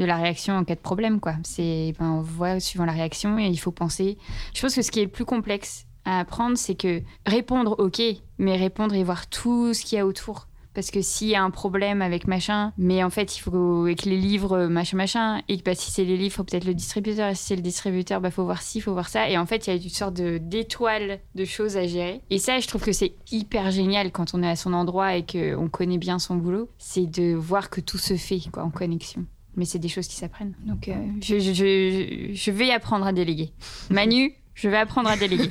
de 0.00 0.04
la 0.04 0.16
réaction 0.16 0.54
en 0.54 0.64
cas 0.64 0.74
de 0.74 0.80
problème, 0.80 1.20
quoi. 1.20 1.36
C'est, 1.44 1.94
ben, 2.00 2.10
on 2.10 2.20
voit 2.20 2.58
suivant 2.58 2.84
la 2.84 2.92
réaction 2.92 3.38
et 3.38 3.46
il 3.46 3.56
faut 3.56 3.70
penser. 3.70 4.18
Je 4.54 4.60
pense 4.60 4.74
que 4.74 4.82
ce 4.82 4.90
qui 4.90 4.98
est 4.98 5.04
le 5.04 5.10
plus 5.10 5.24
complexe 5.24 5.86
à 6.04 6.18
apprendre, 6.18 6.58
c'est 6.58 6.74
que 6.74 7.00
répondre, 7.24 7.76
ok, 7.78 8.02
mais 8.38 8.56
répondre 8.56 8.94
et 8.96 9.04
voir 9.04 9.28
tout 9.28 9.72
ce 9.72 9.84
qu'il 9.84 9.98
y 9.98 10.00
a 10.00 10.06
autour. 10.06 10.48
Parce 10.74 10.90
que 10.90 11.00
s'il 11.02 11.28
y 11.28 11.34
a 11.36 11.42
un 11.42 11.50
problème 11.50 12.02
avec 12.02 12.26
machin, 12.26 12.72
mais 12.76 13.02
en 13.04 13.10
fait, 13.10 13.36
il 13.36 13.40
faut 13.40 13.50
que 13.50 14.08
les 14.08 14.18
livres, 14.18 14.66
machin, 14.66 14.96
machin, 14.96 15.40
et 15.48 15.58
que 15.58 15.62
bah, 15.62 15.74
si 15.74 15.90
c'est 15.90 16.04
les 16.04 16.16
livres, 16.16 16.42
peut-être 16.42 16.64
le 16.64 16.74
distributeur, 16.74 17.28
et 17.30 17.34
si 17.34 17.44
c'est 17.44 17.56
le 17.56 17.62
distributeur, 17.62 18.20
bah, 18.20 18.30
faut 18.30 18.44
voir 18.44 18.60
ci, 18.62 18.80
faut 18.80 18.92
voir 18.92 19.08
ça. 19.08 19.28
Et 19.30 19.38
en 19.38 19.46
fait, 19.46 19.66
il 19.66 19.70
y 19.74 19.78
a 19.78 19.82
une 19.82 19.88
sorte 19.88 20.14
d'étoile 20.14 21.20
de 21.34 21.44
choses 21.44 21.76
à 21.76 21.86
gérer. 21.86 22.20
Et 22.30 22.38
ça, 22.38 22.58
je 22.60 22.66
trouve 22.68 22.82
que 22.82 22.92
c'est 22.92 23.12
hyper 23.30 23.70
génial 23.70 24.10
quand 24.12 24.34
on 24.34 24.42
est 24.42 24.48
à 24.48 24.56
son 24.56 24.72
endroit 24.72 25.16
et 25.16 25.24
qu'on 25.24 25.68
connaît 25.68 25.98
bien 25.98 26.18
son 26.18 26.36
boulot, 26.36 26.68
c'est 26.78 27.06
de 27.06 27.34
voir 27.34 27.70
que 27.70 27.80
tout 27.80 27.98
se 27.98 28.16
fait 28.16 28.40
quoi, 28.52 28.62
en 28.64 28.70
connexion. 28.70 29.24
Mais 29.56 29.64
c'est 29.64 29.78
des 29.78 29.88
choses 29.88 30.08
qui 30.08 30.16
s'apprennent. 30.16 30.54
Donc, 30.66 30.88
euh, 30.88 30.94
je, 31.22 31.38
je- 31.38 31.52
je- 31.52 32.30
je 32.34 32.50
vais 32.50 32.72
apprendre 32.72 33.06
à 33.06 33.12
déléguer. 33.12 33.52
Manu, 33.90 34.32
Je 34.54 34.68
vais 34.68 34.76
apprendre 34.76 35.08
à 35.08 35.16
déléguer. 35.16 35.50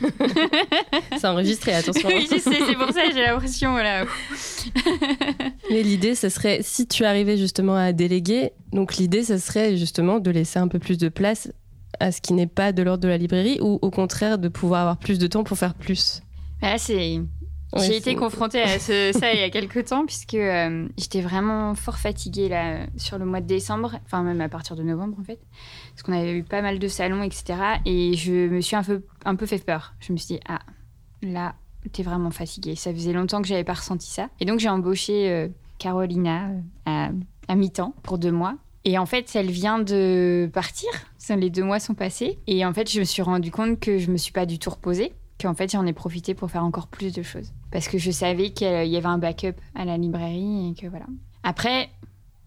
C'est 1.18 1.28
enregistré, 1.28 1.74
attention. 1.74 2.08
oui, 2.08 2.28
je 2.32 2.38
sais, 2.38 2.60
c'est 2.68 2.76
pour 2.76 2.92
ça 2.92 3.08
que 3.08 3.14
j'ai 3.14 3.24
l'impression, 3.24 3.72
voilà. 3.72 4.06
Mais 5.70 5.84
l'idée, 5.84 6.16
ce 6.16 6.30
serait, 6.30 6.60
si 6.62 6.88
tu 6.88 7.04
arrivais 7.04 7.38
justement 7.38 7.76
à 7.76 7.92
déléguer, 7.92 8.52
donc 8.72 8.96
l'idée, 8.96 9.24
ce 9.24 9.38
serait 9.38 9.76
justement 9.78 10.20
de 10.20 10.32
laisser 10.32 10.60
un 10.60 10.68
peu 10.70 10.80
plus 10.80 10.98
de 10.98 11.10
place 11.10 11.52
à 12.00 12.12
ce 12.12 12.22
qui 12.22 12.34
n'est 12.34 12.48
pas 12.48 12.72
de 12.72 12.82
l'ordre 12.82 13.04
de 13.04 13.08
la 13.10 13.18
librairie 13.18 13.60
ou 13.62 13.78
au 13.82 13.92
contraire 13.92 14.38
de 14.38 14.48
pouvoir 14.48 14.82
avoir 14.82 14.98
plus 14.98 15.20
de 15.20 15.28
temps 15.28 15.44
pour 15.44 15.58
faire 15.58 15.74
plus. 15.74 16.22
Là, 16.62 16.78
c'est 16.78 17.20
Ouais, 17.74 17.86
j'ai 17.88 17.98
été 17.98 18.16
confrontée 18.16 18.62
à 18.62 18.78
ce- 18.80 19.12
ça 19.20 19.34
il 19.34 19.40
y 19.40 19.44
a 19.44 19.50
quelques 19.50 19.86
temps, 19.86 20.06
puisque 20.06 20.36
euh, 20.36 20.88
j'étais 20.98 21.22
vraiment 21.22 21.74
fort 21.76 21.98
fatiguée 21.98 22.50
là, 22.50 22.86
sur 22.98 23.18
le 23.18 23.26
mois 23.26 23.42
de 23.42 23.48
décembre, 23.48 24.00
enfin 24.06 24.22
même 24.24 24.42
à 24.42 24.50
partir 24.50 24.76
de 24.76 24.84
novembre 24.84 25.18
en 25.20 25.24
fait, 25.24 25.40
parce 25.92 26.04
qu'on 26.04 26.14
avait 26.14 26.34
eu 26.38 26.44
pas 26.44 26.62
mal 26.62 26.78
de 26.80 26.88
salons, 26.88 27.24
etc. 27.24 27.56
Et 27.86 28.14
je 28.16 28.48
me 28.48 28.62
suis 28.62 28.76
un 28.76 28.84
peu, 28.84 29.02
un 29.26 29.36
peu 29.36 29.46
fait 29.46 29.64
peur. 29.66 29.94
Je 30.00 30.14
me 30.14 30.18
suis 30.18 30.36
dit, 30.36 30.40
ah, 30.48 30.60
là, 31.22 31.56
t'es 31.92 32.04
vraiment 32.04 32.32
fatiguée. 32.32 32.76
Ça 32.76 32.94
faisait 32.94 33.14
longtemps 33.14 33.42
que 33.42 33.48
j'avais 33.48 33.64
pas 33.64 33.74
ressenti 33.74 34.10
ça. 34.10 34.30
Et 34.40 34.46
donc 34.46 34.60
j'ai 34.60 34.70
embauché 34.70 35.30
euh, 35.32 35.48
Carolina 35.80 36.50
euh, 36.50 36.60
à, 36.86 37.10
à 37.48 37.56
mi-temps 37.56 37.94
pour 38.04 38.18
deux 38.18 38.32
mois. 38.32 38.56
Et 38.86 38.98
en 38.98 39.06
fait, 39.06 39.32
elle 39.36 39.50
vient 39.50 39.80
de 39.80 40.50
partir. 40.54 40.90
Les 41.30 41.50
deux 41.50 41.64
mois 41.64 41.80
sont 41.80 41.94
passés. 41.94 42.38
Et 42.48 42.66
en 42.66 42.74
fait, 42.74 42.92
je 42.92 43.00
me 43.00 43.06
suis 43.06 43.22
rendu 43.22 43.50
compte 43.50 43.80
que 43.80 43.98
je 43.98 44.12
me 44.12 44.18
suis 44.18 44.34
pas 44.34 44.46
du 44.46 44.60
tout 44.60 44.70
reposée. 44.70 45.14
Qu'en 45.42 45.54
fait, 45.54 45.72
j'en 45.72 45.86
ai 45.86 45.94
profité 45.94 46.34
pour 46.34 46.52
faire 46.52 46.64
encore 46.66 46.88
plus 46.88 47.14
de 47.14 47.24
choses. 47.24 47.54
Parce 47.74 47.88
que 47.90 47.98
je 47.98 48.12
savais 48.12 48.52
qu'il 48.52 48.68
y 48.88 48.96
avait 48.98 49.06
un 49.08 49.18
backup 49.18 49.56
à 49.76 49.84
la 49.84 49.98
librairie 49.98 50.70
et 50.70 50.80
que 50.80 50.88
voilà. 50.88 51.08
Après, 51.44 51.90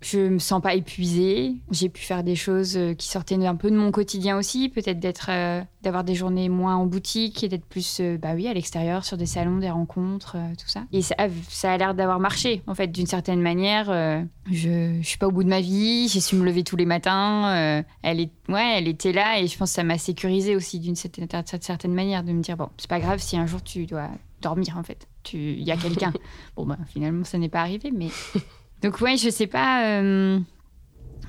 je 0.00 0.20
me 0.20 0.38
sens 0.38 0.62
pas 0.62 0.74
épuisée. 0.74 1.56
J'ai 1.72 1.88
pu 1.88 2.02
faire 2.02 2.22
des 2.22 2.36
choses 2.36 2.76
euh, 2.76 2.94
qui 2.94 3.08
sortaient 3.08 3.34
un 3.44 3.56
peu 3.56 3.70
de 3.70 3.76
mon 3.76 3.90
quotidien 3.90 4.38
aussi. 4.38 4.68
Peut-être 4.68 5.00
d'être, 5.00 5.26
euh, 5.30 5.62
d'avoir 5.82 6.04
des 6.04 6.14
journées 6.14 6.48
moins 6.48 6.76
en 6.76 6.86
boutique 6.86 7.42
et 7.42 7.48
d'être 7.48 7.64
plus, 7.64 7.98
euh, 8.00 8.18
bah 8.18 8.34
oui, 8.36 8.46
à 8.46 8.54
l'extérieur, 8.54 9.04
sur 9.04 9.16
des 9.16 9.26
salons, 9.26 9.56
des 9.56 9.70
rencontres, 9.70 10.36
tout 10.60 10.68
ça. 10.68 10.84
Et 10.92 11.02
ça, 11.02 11.16
a- 11.18 11.28
ça 11.48 11.72
a 11.72 11.76
l'air 11.76 11.94
d'avoir 11.94 12.20
marché, 12.20 12.62
en 12.68 12.74
fait, 12.76 12.86
d'une 12.88 13.06
certaine 13.06 13.40
manière. 13.40 13.86
je, 14.52 14.98
je 15.00 15.06
suis 15.06 15.18
pas 15.18 15.26
au 15.26 15.32
bout 15.32 15.42
de 15.44 15.48
ma 15.48 15.60
vie. 15.60 16.06
J'ai 16.08 16.20
su 16.20 16.36
me 16.36 16.44
lever 16.44 16.62
tous 16.62 16.76
les 16.76 16.86
matins. 16.86 17.82
elle 18.02 18.20
est, 18.20 18.30
ouais, 18.48 18.74
elle 18.78 18.86
était 18.86 19.12
là 19.12 19.40
et 19.40 19.48
je 19.48 19.58
pense 19.58 19.70
que 19.70 19.74
ça 19.76 19.82
m'a 19.82 19.98
sécurisé 19.98 20.54
aussi 20.54 20.78
d'une 20.78 20.94
certaine, 20.94 21.26
certaine 21.62 21.94
manière 21.94 22.22
de 22.22 22.30
me 22.32 22.42
dire 22.42 22.56
bon, 22.56 22.68
c'est 22.76 22.88
pas 22.88 23.00
grave 23.00 23.18
si 23.18 23.36
un 23.36 23.46
jour 23.46 23.62
tu 23.62 23.86
dois 23.86 24.08
dormir 24.48 24.76
en 24.78 24.82
fait. 24.82 25.08
Tu, 25.22 25.36
il 25.36 25.64
y 25.64 25.72
a 25.72 25.76
quelqu'un. 25.76 26.12
bon 26.56 26.64
bah 26.66 26.78
finalement 26.86 27.24
ça 27.24 27.38
n'est 27.38 27.48
pas 27.48 27.60
arrivé, 27.60 27.90
mais 27.92 28.08
donc 28.82 29.00
ouais, 29.00 29.16
je 29.16 29.30
sais 29.30 29.46
pas. 29.48 29.86
euh, 30.00 30.38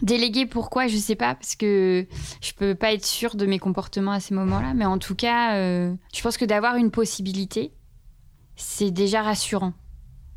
Déléguer 0.04 0.46
pourquoi, 0.46 0.86
je 0.88 0.96
sais 0.98 1.16
pas, 1.16 1.34
parce 1.34 1.56
que 1.56 2.06
je 2.40 2.52
peux 2.54 2.76
pas 2.76 2.94
être 2.94 3.04
sûre 3.06 3.36
de 3.36 3.48
mes 3.48 3.58
comportements 3.58 4.12
à 4.12 4.20
ces 4.20 4.36
moments-là, 4.36 4.76
mais 4.76 4.86
en 4.86 5.00
tout 5.00 5.16
cas, 5.16 5.56
euh, 5.56 5.92
je 6.14 6.22
pense 6.22 6.38
que 6.38 6.46
d'avoir 6.46 6.76
une 6.76 6.92
possibilité, 6.92 7.72
c'est 8.56 8.92
déjà 8.92 9.24
rassurant. 9.24 9.74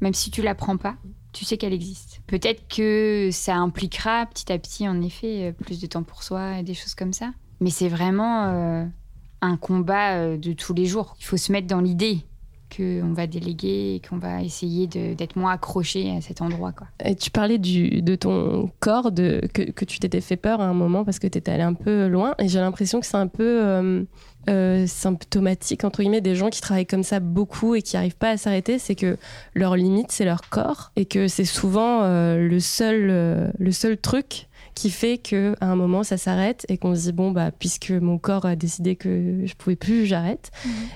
Même 0.01 0.15
si 0.15 0.31
tu 0.31 0.41
la 0.41 0.55
prends 0.55 0.79
pas, 0.79 0.97
tu 1.35 1.45
sais 1.45 1.59
qu'elle 1.59 1.75
existe. 1.75 2.23
Peut-être 2.27 2.67
que 2.75 3.29
ça 3.33 3.57
impliquera 3.57 4.25
petit 4.25 4.51
à 4.51 4.59
petit, 4.59 4.89
en 4.89 5.03
effet, 5.03 5.51
euh, 5.51 5.53
plus 5.53 5.79
de 5.79 5.87
temps 5.87 6.05
pour 6.05 6.23
soi 6.23 6.59
et 6.61 6.63
des 6.63 6.73
choses 6.75 6.95
comme 6.95 7.13
ça. 7.13 7.31
Mais 7.61 7.71
c'est 7.71 7.91
vraiment 7.91 8.45
euh, 8.47 8.87
un 9.43 9.57
combat 9.59 10.39
de 10.39 10.53
tous 10.55 10.73
les 10.73 10.87
jours. 10.87 11.17
Il 11.19 11.27
faut 11.27 11.37
se 11.37 11.53
mettre 11.53 11.67
dans 11.67 11.83
l'idée 11.83 12.25
qu'on 12.75 13.13
va 13.13 13.27
déléguer 13.27 13.95
et 13.97 14.03
qu'on 14.07 14.19
va 14.19 14.43
essayer 14.43 14.87
d'être 14.87 15.37
moins 15.37 15.53
accroché 15.53 16.11
à 16.17 16.21
cet 16.21 16.41
endroit. 16.43 16.73
Quoi. 16.73 16.87
Et 17.05 17.15
tu 17.15 17.31
parlais 17.31 17.59
du, 17.59 18.03
de 18.03 18.15
ton 18.15 18.71
corps, 18.81 19.13
de, 19.13 19.41
que, 19.53 19.63
que 19.63 19.85
tu 19.85 19.99
t'étais 19.99 20.21
fait 20.21 20.37
peur 20.37 20.61
à 20.61 20.65
un 20.65 20.75
moment 20.75 21.05
parce 21.05 21.19
que 21.19 21.27
tu 21.27 21.39
étais 21.39 21.51
allé 21.51 21.63
un 21.63 21.75
peu 21.75 22.07
loin. 22.09 22.35
Et 22.39 22.49
j'ai 22.49 22.61
l'impression 22.61 23.01
que 23.01 23.07
c'est 23.07 23.17
un 23.17 23.27
peu 23.27 23.63
euh, 23.63 24.05
euh, 24.49 24.87
symptomatique, 24.87 25.85
entre 25.85 26.03
guillemets, 26.03 26.21
des 26.21 26.35
gens 26.35 26.49
qui 26.49 26.61
travaillent 26.61 26.87
comme 26.87 27.03
ça 27.03 27.21
beaucoup 27.21 27.75
et 27.75 27.83
qui 27.83 27.97
n'arrivent 27.97 28.17
pas 28.17 28.31
à 28.31 28.37
s'arrêter. 28.37 28.79
C'est 28.79 28.95
que 28.95 29.17
leur 29.55 29.77
limite, 29.77 30.13
c'est 30.13 30.25
leur 30.25 30.49
corps. 30.49 30.93
Et 30.97 31.07
que 31.07 31.29
c'est 31.29 31.45
souvent 31.45 32.03
euh, 32.03 32.49
le, 32.49 32.61
seul, 32.61 33.53
le 33.59 33.73
seul 33.73 33.97
truc 33.97 34.49
qui 34.75 34.91
fait 34.91 35.19
qu'à 35.19 35.55
un 35.61 35.77
moment, 35.77 36.03
ça 36.03 36.17
s'arrête 36.17 36.65
et 36.69 36.79
qu'on 36.79 36.95
se 36.95 37.03
dit, 37.03 37.13
bon, 37.13 37.33
bah, 37.33 37.51
puisque 37.51 37.91
mon 37.91 38.19
corps 38.19 38.47
a 38.47 38.57
décidé 38.57 38.97
que 38.97 39.43
je 39.45 39.55
pouvais 39.55 39.77
plus, 39.77 40.07
j'arrête. 40.07 40.51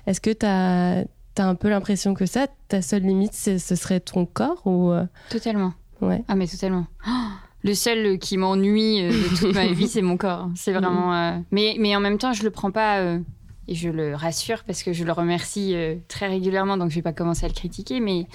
Est-ce 0.06 0.20
que 0.20 0.30
tu 0.30 0.46
as... 0.46 1.04
un 1.42 1.54
peu 1.54 1.68
l'impression 1.68 2.14
que 2.14 2.26
ça, 2.26 2.46
ta 2.68 2.82
seule 2.82 3.02
limite, 3.02 3.34
ce 3.34 3.58
serait 3.58 4.00
ton 4.00 4.26
corps 4.26 4.62
ou 4.66 4.90
euh, 4.92 5.04
Totalement. 5.30 5.72
ouais. 6.00 6.22
Ah, 6.28 6.34
mais 6.34 6.46
totalement. 6.46 6.86
Oh, 7.06 7.10
le 7.64 7.74
seul 7.74 8.18
qui 8.18 8.36
m'ennuie 8.36 9.02
euh, 9.02 9.10
de 9.10 9.36
toute 9.36 9.54
ma 9.54 9.66
vie, 9.66 9.88
c'est 9.88 10.02
mon 10.02 10.16
corps. 10.16 10.48
C'est 10.54 10.72
vraiment. 10.72 11.14
euh, 11.14 11.38
Mais, 11.50 11.76
mais 11.78 11.94
en 11.96 12.00
même 12.00 12.18
temps, 12.18 12.32
je 12.32 12.42
le 12.44 12.50
prends 12.50 12.70
pas. 12.70 12.98
euh, 13.00 13.18
Et 13.66 13.74
je 13.74 13.88
le 13.88 14.14
rassure 14.14 14.62
parce 14.64 14.82
que 14.82 14.92
je 14.92 15.04
le 15.04 15.12
remercie 15.12 15.72
euh, 15.74 15.96
très 16.08 16.28
régulièrement, 16.28 16.76
donc 16.76 16.90
je 16.90 16.96
vais 16.96 17.02
pas 17.02 17.14
commencer 17.14 17.46
à 17.46 17.48
le 17.48 17.54
critiquer. 17.54 17.98
Mais 18.00 18.26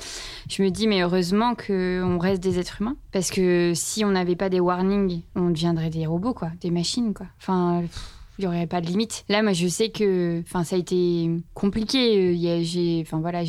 je 0.50 0.64
me 0.64 0.70
dis, 0.72 0.88
mais 0.88 1.02
heureusement 1.02 1.54
qu'on 1.54 2.18
reste 2.18 2.42
des 2.42 2.58
êtres 2.58 2.82
humains. 2.82 2.96
Parce 3.12 3.30
que 3.30 3.74
si 3.76 4.04
on 4.04 4.10
n'avait 4.10 4.36
pas 4.36 4.50
des 4.50 4.60
warnings, 4.60 5.22
on 5.36 5.52
deviendrait 5.52 5.92
des 5.92 6.08
robots, 6.08 6.34
quoi. 6.34 6.50
Des 6.62 6.72
machines, 6.72 7.14
quoi. 7.14 7.28
Enfin. 7.40 7.82
pff, 7.82 8.16
il 8.40 8.44
n'y 8.44 8.48
aurait 8.48 8.68
pas 8.68 8.80
de 8.80 8.88
limite. 8.88 9.26
Là, 9.28 9.44
moi, 9.44 9.52
je 9.52 9.68
sais 9.68 9.90
que, 9.90 10.42
ça 10.48 10.76
a 10.76 10.80
été 10.80 11.30
compliqué. 11.54 12.32
Euh, 12.32 12.62
J'ai, 12.64 13.06
voilà, 13.12 13.44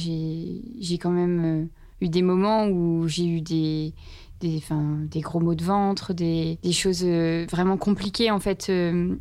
quand 1.00 1.11
même 1.11 1.44
euh, 1.44 1.64
eu 2.00 2.09
des 2.09 2.22
moments 2.22 2.66
où 2.66 3.07
j'ai 3.07 3.24
eu 3.24 3.40
des, 3.40 3.94
des, 4.40 4.61
des 5.09 5.20
gros 5.20 5.38
maux 5.38 5.55
de 5.55 5.62
ventre, 5.62 6.12
des, 6.12 6.59
choses 6.72 7.05
euh, 7.05 7.46
vraiment 7.48 7.76
compliquées 7.76 8.33
en 8.33 8.40
fait 8.40 8.70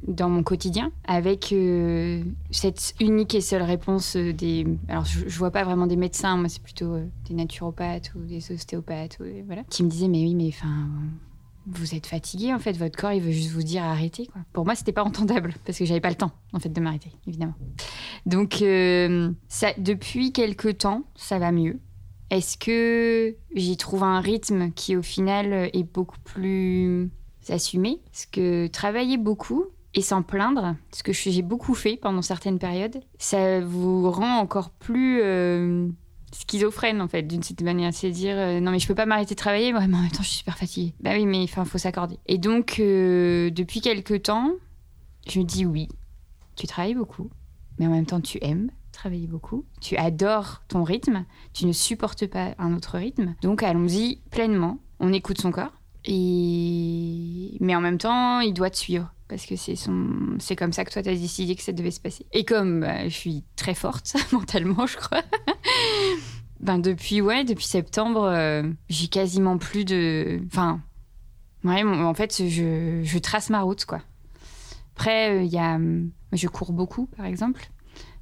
dans 0.08 0.30
mon 0.30 0.42
quotidien, 0.42 0.92
avec 1.08 1.54
cette 2.50 2.96
unique 3.00 3.36
et 3.36 3.42
seule 3.42 3.62
réponse 3.62 4.18
des. 4.18 4.66
Alors 4.88 5.06
je, 5.06 5.28
je 5.28 5.38
vois 5.38 5.52
pas 5.52 5.64
vraiment 5.64 5.86
des 5.86 5.98
médecins, 5.98 6.36
moi 6.36 6.50
c'est 6.50 6.64
plutôt 6.64 6.98
des 7.28 7.36
naturopathes 7.36 8.12
ou 8.16 8.26
des 8.26 8.52
ostéopathes, 8.52 9.20
voilà, 9.46 9.64
qui 9.70 9.84
me 9.84 9.90
disaient 9.90 10.08
mais 10.08 10.24
oui 10.24 10.34
mais 10.34 10.48
enfin. 10.48 10.88
Vous 11.68 11.96
êtes 11.96 12.08
fatigué 12.08 12.54
en 12.54 12.60
fait, 12.60 12.74
votre 12.74 12.98
corps 12.98 13.12
il 13.12 13.22
veut 13.22 13.32
juste 13.32 13.52
vous 13.52 13.64
dire 13.64 13.84
arrêtez 13.84 14.26
quoi. 14.28 14.42
Pour 14.54 14.66
moi 14.66 14.76
c'était 14.76 14.92
pas 14.92 15.04
entendable 15.04 15.54
parce 15.66 15.78
que 15.78 15.86
j'avais 15.86 16.02
pas 16.02 16.10
le 16.10 16.16
temps 16.16 16.32
en 16.54 16.60
fait 16.60 16.70
de 16.70 16.82
m'arrêter 16.82 17.12
évidemment. 17.28 17.56
Donc 18.26 18.62
euh, 18.62 19.32
ça, 19.48 19.70
depuis 19.78 20.32
quelques 20.32 20.80
temps 20.80 21.04
ça 21.16 21.40
va 21.40 21.52
mieux. 21.52 21.80
Est-ce 22.30 22.58
que 22.58 23.36
j'y 23.56 23.76
trouve 23.78 24.04
un 24.04 24.20
rythme 24.20 24.72
qui, 24.72 24.96
au 24.96 25.02
final, 25.02 25.70
est 25.74 25.84
beaucoup 25.84 26.20
plus 26.24 27.10
assumé? 27.50 28.02
Parce 28.06 28.28
que 28.28 28.68
travailler 28.68 29.18
beaucoup 29.18 29.66
et 29.96 30.02
s'en 30.02 30.22
plaindre, 30.22 30.76
ce 30.92 31.02
que 31.02 31.12
j'ai 31.12 31.42
beaucoup 31.42 31.74
fait 31.74 31.98
pendant 31.98 32.22
certaines 32.22 32.60
périodes, 32.60 33.00
ça 33.18 33.62
vous 33.62 34.12
rend 34.12 34.38
encore 34.38 34.70
plus 34.70 35.22
euh, 35.24 35.88
schizophrène, 36.32 37.02
en 37.02 37.08
fait, 37.08 37.24
d'une 37.24 37.44
certaine 37.44 37.66
manière. 37.66 37.94
C'est 37.94 38.12
dire, 38.12 38.36
euh, 38.38 38.60
non, 38.60 38.72
mais 38.72 38.80
je 38.80 38.88
peux 38.88 38.96
pas 38.96 39.06
m'arrêter 39.06 39.36
de 39.36 39.40
travailler, 39.40 39.72
mais 39.74 39.80
en 39.80 39.88
même 39.88 40.12
temps, 40.12 40.24
je 40.24 40.30
suis 40.30 40.38
super 40.40 40.58
fatiguée. 40.58 40.94
Bah 41.00 41.12
oui, 41.14 41.26
mais 41.26 41.44
il 41.44 41.48
faut 41.48 41.78
s'accorder. 41.78 42.18
Et 42.28 42.38
donc, 42.38 42.78
euh, 42.80 43.50
depuis 43.50 43.82
quelques 43.82 44.24
temps, 44.24 44.54
je 45.28 45.40
me 45.40 45.46
dis, 45.46 45.66
oui, 45.66 45.88
tu 46.56 46.68
travailles 46.68 46.96
beaucoup, 46.96 47.30
mais 47.78 47.88
en 47.88 47.92
même 47.92 48.06
temps, 48.06 48.22
tu 48.22 48.38
aimes 48.42 48.72
travailler 48.92 49.28
beaucoup, 49.28 49.66
tu 49.80 49.96
adores 49.96 50.62
ton 50.68 50.84
rythme, 50.84 51.26
tu 51.54 51.66
ne 51.66 51.72
supportes 51.72 52.28
pas 52.28 52.54
un 52.58 52.76
autre 52.76 52.98
rythme. 52.98 53.36
Donc 53.42 53.64
allons-y 53.64 54.22
pleinement. 54.30 54.80
On 55.00 55.14
écoute 55.14 55.40
son 55.40 55.52
corps. 55.52 55.72
Et... 56.04 57.56
Mais 57.62 57.76
en 57.76 57.82
même 57.82 57.98
temps, 57.98 58.42
il 58.42 58.54
doit 58.54 58.70
te 58.70 58.78
suivre. 58.78 59.14
Parce 59.30 59.46
que 59.46 59.56
c'est 59.56 59.76
son... 59.76 60.38
comme 60.58 60.74
ça 60.74 60.84
que 60.84 60.92
toi, 60.92 61.04
tu 61.04 61.10
as 61.10 61.16
décidé 61.16 61.56
que 61.56 61.62
ça 61.62 61.72
devait 61.72 61.92
se 61.92 62.00
passer. 62.00 62.26
Et 62.34 62.44
comme 62.44 62.82
bah, 62.82 63.08
je 63.08 63.14
suis 63.14 63.44
très 63.56 63.76
forte 63.76 64.16
mentalement, 64.32 64.88
je 64.88 64.98
crois, 64.98 65.22
ben 66.60 66.80
depuis, 66.80 67.22
ouais, 67.22 67.44
depuis 67.44 67.66
septembre, 67.66 68.24
euh, 68.24 68.64
j'ai 68.90 69.08
quasiment 69.08 69.58
plus 69.58 69.86
de... 69.86 70.42
Enfin, 70.48 70.82
ouais, 71.64 71.84
en 71.84 72.14
fait, 72.14 72.48
je, 72.48 73.18
trace 73.20 73.50
ma 73.50 73.62
route, 73.62 73.86
quoi. 73.86 74.02
Après, 74.96 75.38
euh, 75.38 75.44
il 75.44 75.52
y 75.52 75.58
a... 75.58 75.76
hum, 75.76 76.12
Je 76.34 76.48
cours 76.48 76.74
beaucoup, 76.74 77.06
par 77.08 77.26
exemple 77.26 77.70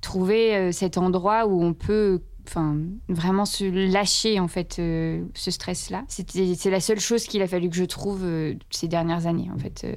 trouver 0.01 0.55
euh, 0.55 0.71
cet 0.71 0.97
endroit 0.97 1.47
où 1.47 1.63
on 1.63 1.73
peut 1.73 2.21
enfin 2.47 2.77
vraiment 3.09 3.45
se 3.45 3.65
lâcher 3.65 4.39
en 4.39 4.47
fait 4.47 4.77
euh, 4.79 5.25
ce 5.33 5.51
stress 5.51 5.89
là 5.89 6.05
c'est 6.07 6.69
la 6.69 6.79
seule 6.79 6.99
chose 6.99 7.25
qu'il 7.25 7.41
a 7.41 7.47
fallu 7.47 7.69
que 7.69 7.75
je 7.75 7.83
trouve 7.83 8.23
euh, 8.23 8.53
ces 8.69 8.87
dernières 8.87 9.27
années 9.27 9.49
en 9.53 9.57
fait 9.57 9.83
euh, 9.83 9.95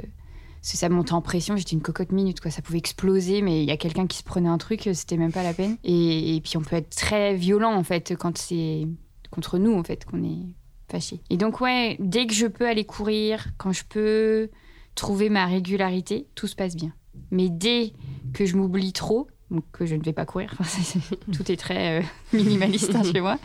parce 0.61 0.73
que 0.73 0.79
ça 0.79 0.88
montait 0.88 1.12
en 1.12 1.23
pression 1.23 1.57
j'étais 1.57 1.73
une 1.73 1.83
cocotte 1.83 2.12
minute 2.12 2.40
quoi 2.40 2.51
ça 2.51 2.62
pouvait 2.62 2.79
exploser 2.79 3.42
mais 3.42 3.62
il 3.62 3.68
y 3.68 3.73
a 3.73 3.77
quelqu'un 3.77 4.07
qui 4.07 4.18
se 4.18 4.23
prenait 4.23 4.49
un 4.49 4.59
truc 4.59 4.87
euh, 4.87 4.94
c'était 4.94 5.16
même 5.16 5.33
pas 5.33 5.42
la 5.42 5.55
peine 5.55 5.77
et, 5.85 6.40
puis 6.44 6.57
on 6.57 6.62
peut 6.62 6.77
être 6.77 6.90
très 6.90 7.35
violent 7.35 7.75
en 7.75 7.85
fait 7.85 8.14
quand 8.16 8.37
c'est 8.38 8.87
contre 9.31 9.59
nous 9.59 9.75
en 9.75 9.85
fait 9.85 10.05
qu'on 10.05 10.23
est 10.23 10.55
fâché 10.90 11.20
et 11.31 11.37
donc 11.37 11.61
ouais 11.61 11.96
dès 12.01 12.27
que 12.27 12.35
je 12.35 12.46
peux 12.46 12.66
aller 12.66 12.85
courir 12.85 13.49
quand 13.59 13.73
je 13.73 13.85
peux 13.88 14.51
trouver 14.94 15.29
ma 15.29 15.46
régularité 15.46 16.27
tout 16.35 16.46
se 16.46 16.57
passe 16.57 16.77
bien 16.77 16.92
mais 17.31 17.49
dès 17.49 17.92
que 18.33 18.44
je 18.44 18.57
m'oublie 18.57 18.92
trop 18.92 19.29
donc 19.51 19.64
que 19.73 19.87
je 19.87 19.94
ne 19.96 20.03
vais 20.03 20.12
pas 20.12 20.27
courir. 20.27 20.55
Tout 21.33 21.51
est 21.51 21.57
très 21.57 22.01
euh, 22.01 22.03
minimaliste 22.33 22.94
hein, 22.94 23.03
chez 23.03 23.20
moi. 23.20 23.38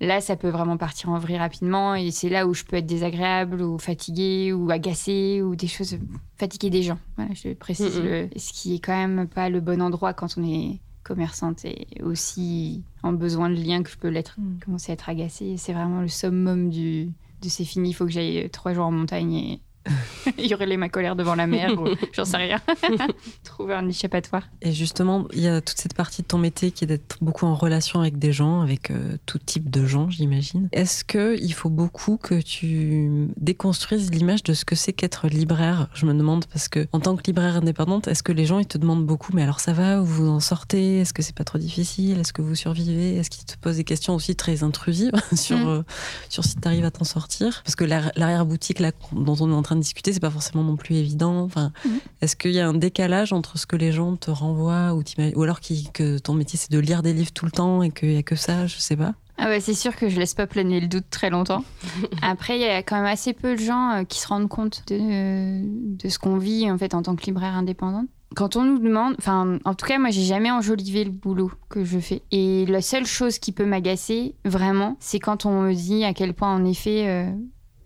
Là, 0.00 0.20
ça 0.20 0.36
peut 0.36 0.48
vraiment 0.48 0.76
partir 0.76 1.08
en 1.10 1.18
vrille 1.18 1.38
rapidement 1.38 1.94
et 1.96 2.10
c'est 2.12 2.28
là 2.28 2.46
où 2.46 2.54
je 2.54 2.62
peux 2.64 2.76
être 2.76 2.86
désagréable 2.86 3.60
ou 3.62 3.78
fatiguée 3.78 4.52
ou 4.52 4.70
agacée 4.70 5.42
ou 5.42 5.56
des 5.56 5.66
choses 5.66 5.98
fatiguer 6.36 6.70
des 6.70 6.82
gens. 6.84 6.98
Voilà, 7.16 7.32
je 7.34 7.52
précise 7.54 8.00
le- 8.00 8.28
ce 8.36 8.52
qui 8.52 8.74
est 8.76 8.78
quand 8.78 8.96
même 8.96 9.26
pas 9.26 9.48
le 9.48 9.60
bon 9.60 9.82
endroit 9.82 10.14
quand 10.14 10.38
on 10.38 10.44
est 10.44 10.78
commerçante 11.02 11.64
et 11.64 11.86
aussi 12.02 12.82
en 13.02 13.12
besoin 13.12 13.50
de 13.50 13.56
lien 13.56 13.82
que 13.82 13.90
je 13.90 13.96
peux 13.96 14.08
l'être. 14.08 14.36
Mhm. 14.38 14.60
Commencer 14.64 14.92
à 14.92 14.94
être 14.94 15.08
agacée, 15.08 15.56
c'est 15.56 15.72
vraiment 15.72 16.00
le 16.00 16.08
summum 16.08 16.68
du 16.70 17.10
de 17.42 17.48
c'est 17.48 17.64
fini, 17.64 17.90
il 17.90 17.92
faut 17.92 18.04
que 18.04 18.10
j'aille 18.10 18.44
euh, 18.44 18.48
trois 18.48 18.74
jours 18.74 18.86
en 18.86 18.90
montagne 18.92 19.32
et 19.34 19.60
hurler 20.38 20.76
ma 20.76 20.88
colère 20.88 21.16
devant 21.16 21.34
la 21.34 21.46
mer 21.46 21.72
ou 21.80 21.88
j'en 22.12 22.24
sais 22.24 22.36
rien. 22.36 22.60
Trouver 23.44 23.74
un 23.74 23.88
échappatoire. 23.88 24.42
Et 24.62 24.72
justement, 24.72 25.26
il 25.32 25.40
y 25.40 25.48
a 25.48 25.60
toute 25.60 25.78
cette 25.78 25.94
partie 25.94 26.22
de 26.22 26.26
ton 26.26 26.38
métier 26.38 26.70
qui 26.70 26.84
est 26.84 26.86
d'être 26.86 27.16
beaucoup 27.20 27.46
en 27.46 27.54
relation 27.54 28.00
avec 28.00 28.18
des 28.18 28.32
gens, 28.32 28.60
avec 28.60 28.90
euh, 28.90 29.16
tout 29.26 29.38
type 29.38 29.70
de 29.70 29.86
gens, 29.86 30.10
j'imagine. 30.10 30.68
Est-ce 30.72 31.04
que 31.04 31.36
il 31.40 31.52
faut 31.52 31.70
beaucoup 31.70 32.16
que 32.16 32.40
tu 32.40 33.28
déconstruises 33.36 34.10
l'image 34.10 34.42
de 34.42 34.54
ce 34.54 34.64
que 34.64 34.74
c'est 34.74 34.92
qu'être 34.92 35.28
libraire? 35.28 35.88
Je 35.94 36.06
me 36.06 36.14
demande 36.14 36.46
parce 36.46 36.68
que 36.68 36.86
en 36.92 37.00
tant 37.00 37.16
que 37.16 37.22
libraire 37.26 37.56
indépendante, 37.56 38.08
est-ce 38.08 38.22
que 38.22 38.32
les 38.32 38.46
gens 38.46 38.58
ils 38.58 38.66
te 38.66 38.78
demandent 38.78 39.06
beaucoup 39.06 39.32
Mais 39.34 39.42
alors 39.42 39.60
ça 39.60 39.72
va 39.72 40.00
Vous 40.00 40.28
en 40.28 40.40
sortez? 40.40 41.00
Est-ce 41.00 41.12
que 41.12 41.22
c'est 41.22 41.34
pas 41.34 41.44
trop 41.44 41.58
difficile? 41.58 42.18
Est-ce 42.18 42.32
que 42.32 42.42
vous 42.42 42.54
survivez? 42.54 43.16
Est-ce 43.16 43.30
qu'ils 43.30 43.44
te 43.44 43.56
posent 43.58 43.76
des 43.76 43.84
questions 43.84 44.14
aussi 44.14 44.36
très 44.36 44.62
intrusives 44.62 45.12
sur 45.34 45.58
Mm. 45.58 45.66
euh, 45.68 45.82
sur 46.28 46.44
si 46.44 46.56
tu 46.56 46.68
arrives 46.68 46.84
à 46.84 46.90
t'en 46.90 47.04
sortir? 47.04 47.62
Parce 47.64 47.74
que 47.74 47.84
l'arri- 47.84 48.10
l'arrière-boutique 48.16 48.78
là 48.80 48.92
dont 49.12 49.36
on 49.40 49.50
est 49.50 49.54
en 49.54 49.62
train 49.62 49.76
de 49.78 49.82
discuter, 49.82 50.12
c'est 50.12 50.20
pas 50.20 50.30
forcément 50.30 50.62
non 50.62 50.76
plus 50.76 50.96
évident. 50.96 51.42
Enfin, 51.42 51.72
est-ce 52.20 52.36
qu'il 52.36 52.52
y 52.52 52.60
a 52.60 52.68
un 52.68 52.74
décalage 52.74 53.32
entre 53.32 53.58
ce 53.58 53.66
que 53.66 53.76
les 53.76 53.92
gens 53.92 54.16
te 54.16 54.30
renvoient 54.30 54.94
ou, 54.94 55.42
alors 55.42 55.60
que 55.60 56.18
ton 56.18 56.34
métier 56.34 56.58
c'est 56.58 56.70
de 56.70 56.78
lire 56.78 57.02
des 57.02 57.12
livres 57.12 57.32
tout 57.32 57.44
le 57.44 57.50
temps 57.50 57.82
et 57.82 57.90
qu'il 57.90 58.12
y 58.12 58.18
a 58.18 58.22
que 58.22 58.36
ça, 58.36 58.66
je 58.66 58.76
sais 58.78 58.96
pas. 58.96 59.14
Ah 59.40 59.46
ouais, 59.48 59.60
c'est 59.60 59.74
sûr 59.74 59.94
que 59.94 60.08
je 60.08 60.18
laisse 60.18 60.34
pas 60.34 60.48
planer 60.48 60.80
le 60.80 60.88
doute 60.88 61.04
très 61.10 61.30
longtemps. 61.30 61.64
Après, 62.22 62.58
il 62.58 62.62
y 62.62 62.66
a 62.66 62.82
quand 62.82 62.96
même 62.96 63.06
assez 63.06 63.32
peu 63.32 63.54
de 63.54 63.60
gens 63.60 63.92
euh, 63.92 64.04
qui 64.04 64.18
se 64.18 64.26
rendent 64.26 64.48
compte 64.48 64.82
de, 64.88 65.62
de 65.96 66.08
ce 66.08 66.18
qu'on 66.18 66.38
vit 66.38 66.68
en 66.68 66.76
fait 66.76 66.92
en 66.92 67.02
tant 67.02 67.14
que 67.14 67.24
libraire 67.24 67.54
indépendante. 67.54 68.08
Quand 68.34 68.56
on 68.56 68.64
nous 68.64 68.78
demande, 68.78 69.14
enfin, 69.18 69.58
en 69.64 69.74
tout 69.74 69.86
cas, 69.86 69.98
moi, 69.98 70.10
j'ai 70.10 70.24
jamais 70.24 70.50
enjolivé 70.50 71.04
le 71.04 71.10
boulot 71.10 71.50
que 71.70 71.84
je 71.84 71.98
fais. 71.98 72.22
Et 72.30 72.66
la 72.66 72.82
seule 72.82 73.06
chose 73.06 73.38
qui 73.38 73.52
peut 73.52 73.64
m'agacer, 73.64 74.34
vraiment, 74.44 74.96
c'est 75.00 75.18
quand 75.18 75.46
on 75.46 75.62
me 75.62 75.72
dit 75.72 76.04
à 76.04 76.12
quel 76.12 76.34
point, 76.34 76.54
en 76.54 76.64
effet, 76.64 77.08
euh, 77.08 77.30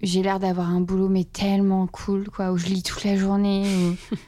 j'ai 0.03 0.23
l'air 0.23 0.39
d'avoir 0.41 0.69
un 0.71 0.81
boulot 0.81 1.09
mais 1.09 1.25
tellement 1.25 1.87
cool, 1.87 2.29
quoi, 2.29 2.53
où 2.53 2.59
je 2.59 2.67
lis 2.67 2.83
toute 2.83 3.05
la 3.05 3.17
journée. 3.17 3.65
ou- 4.13 4.17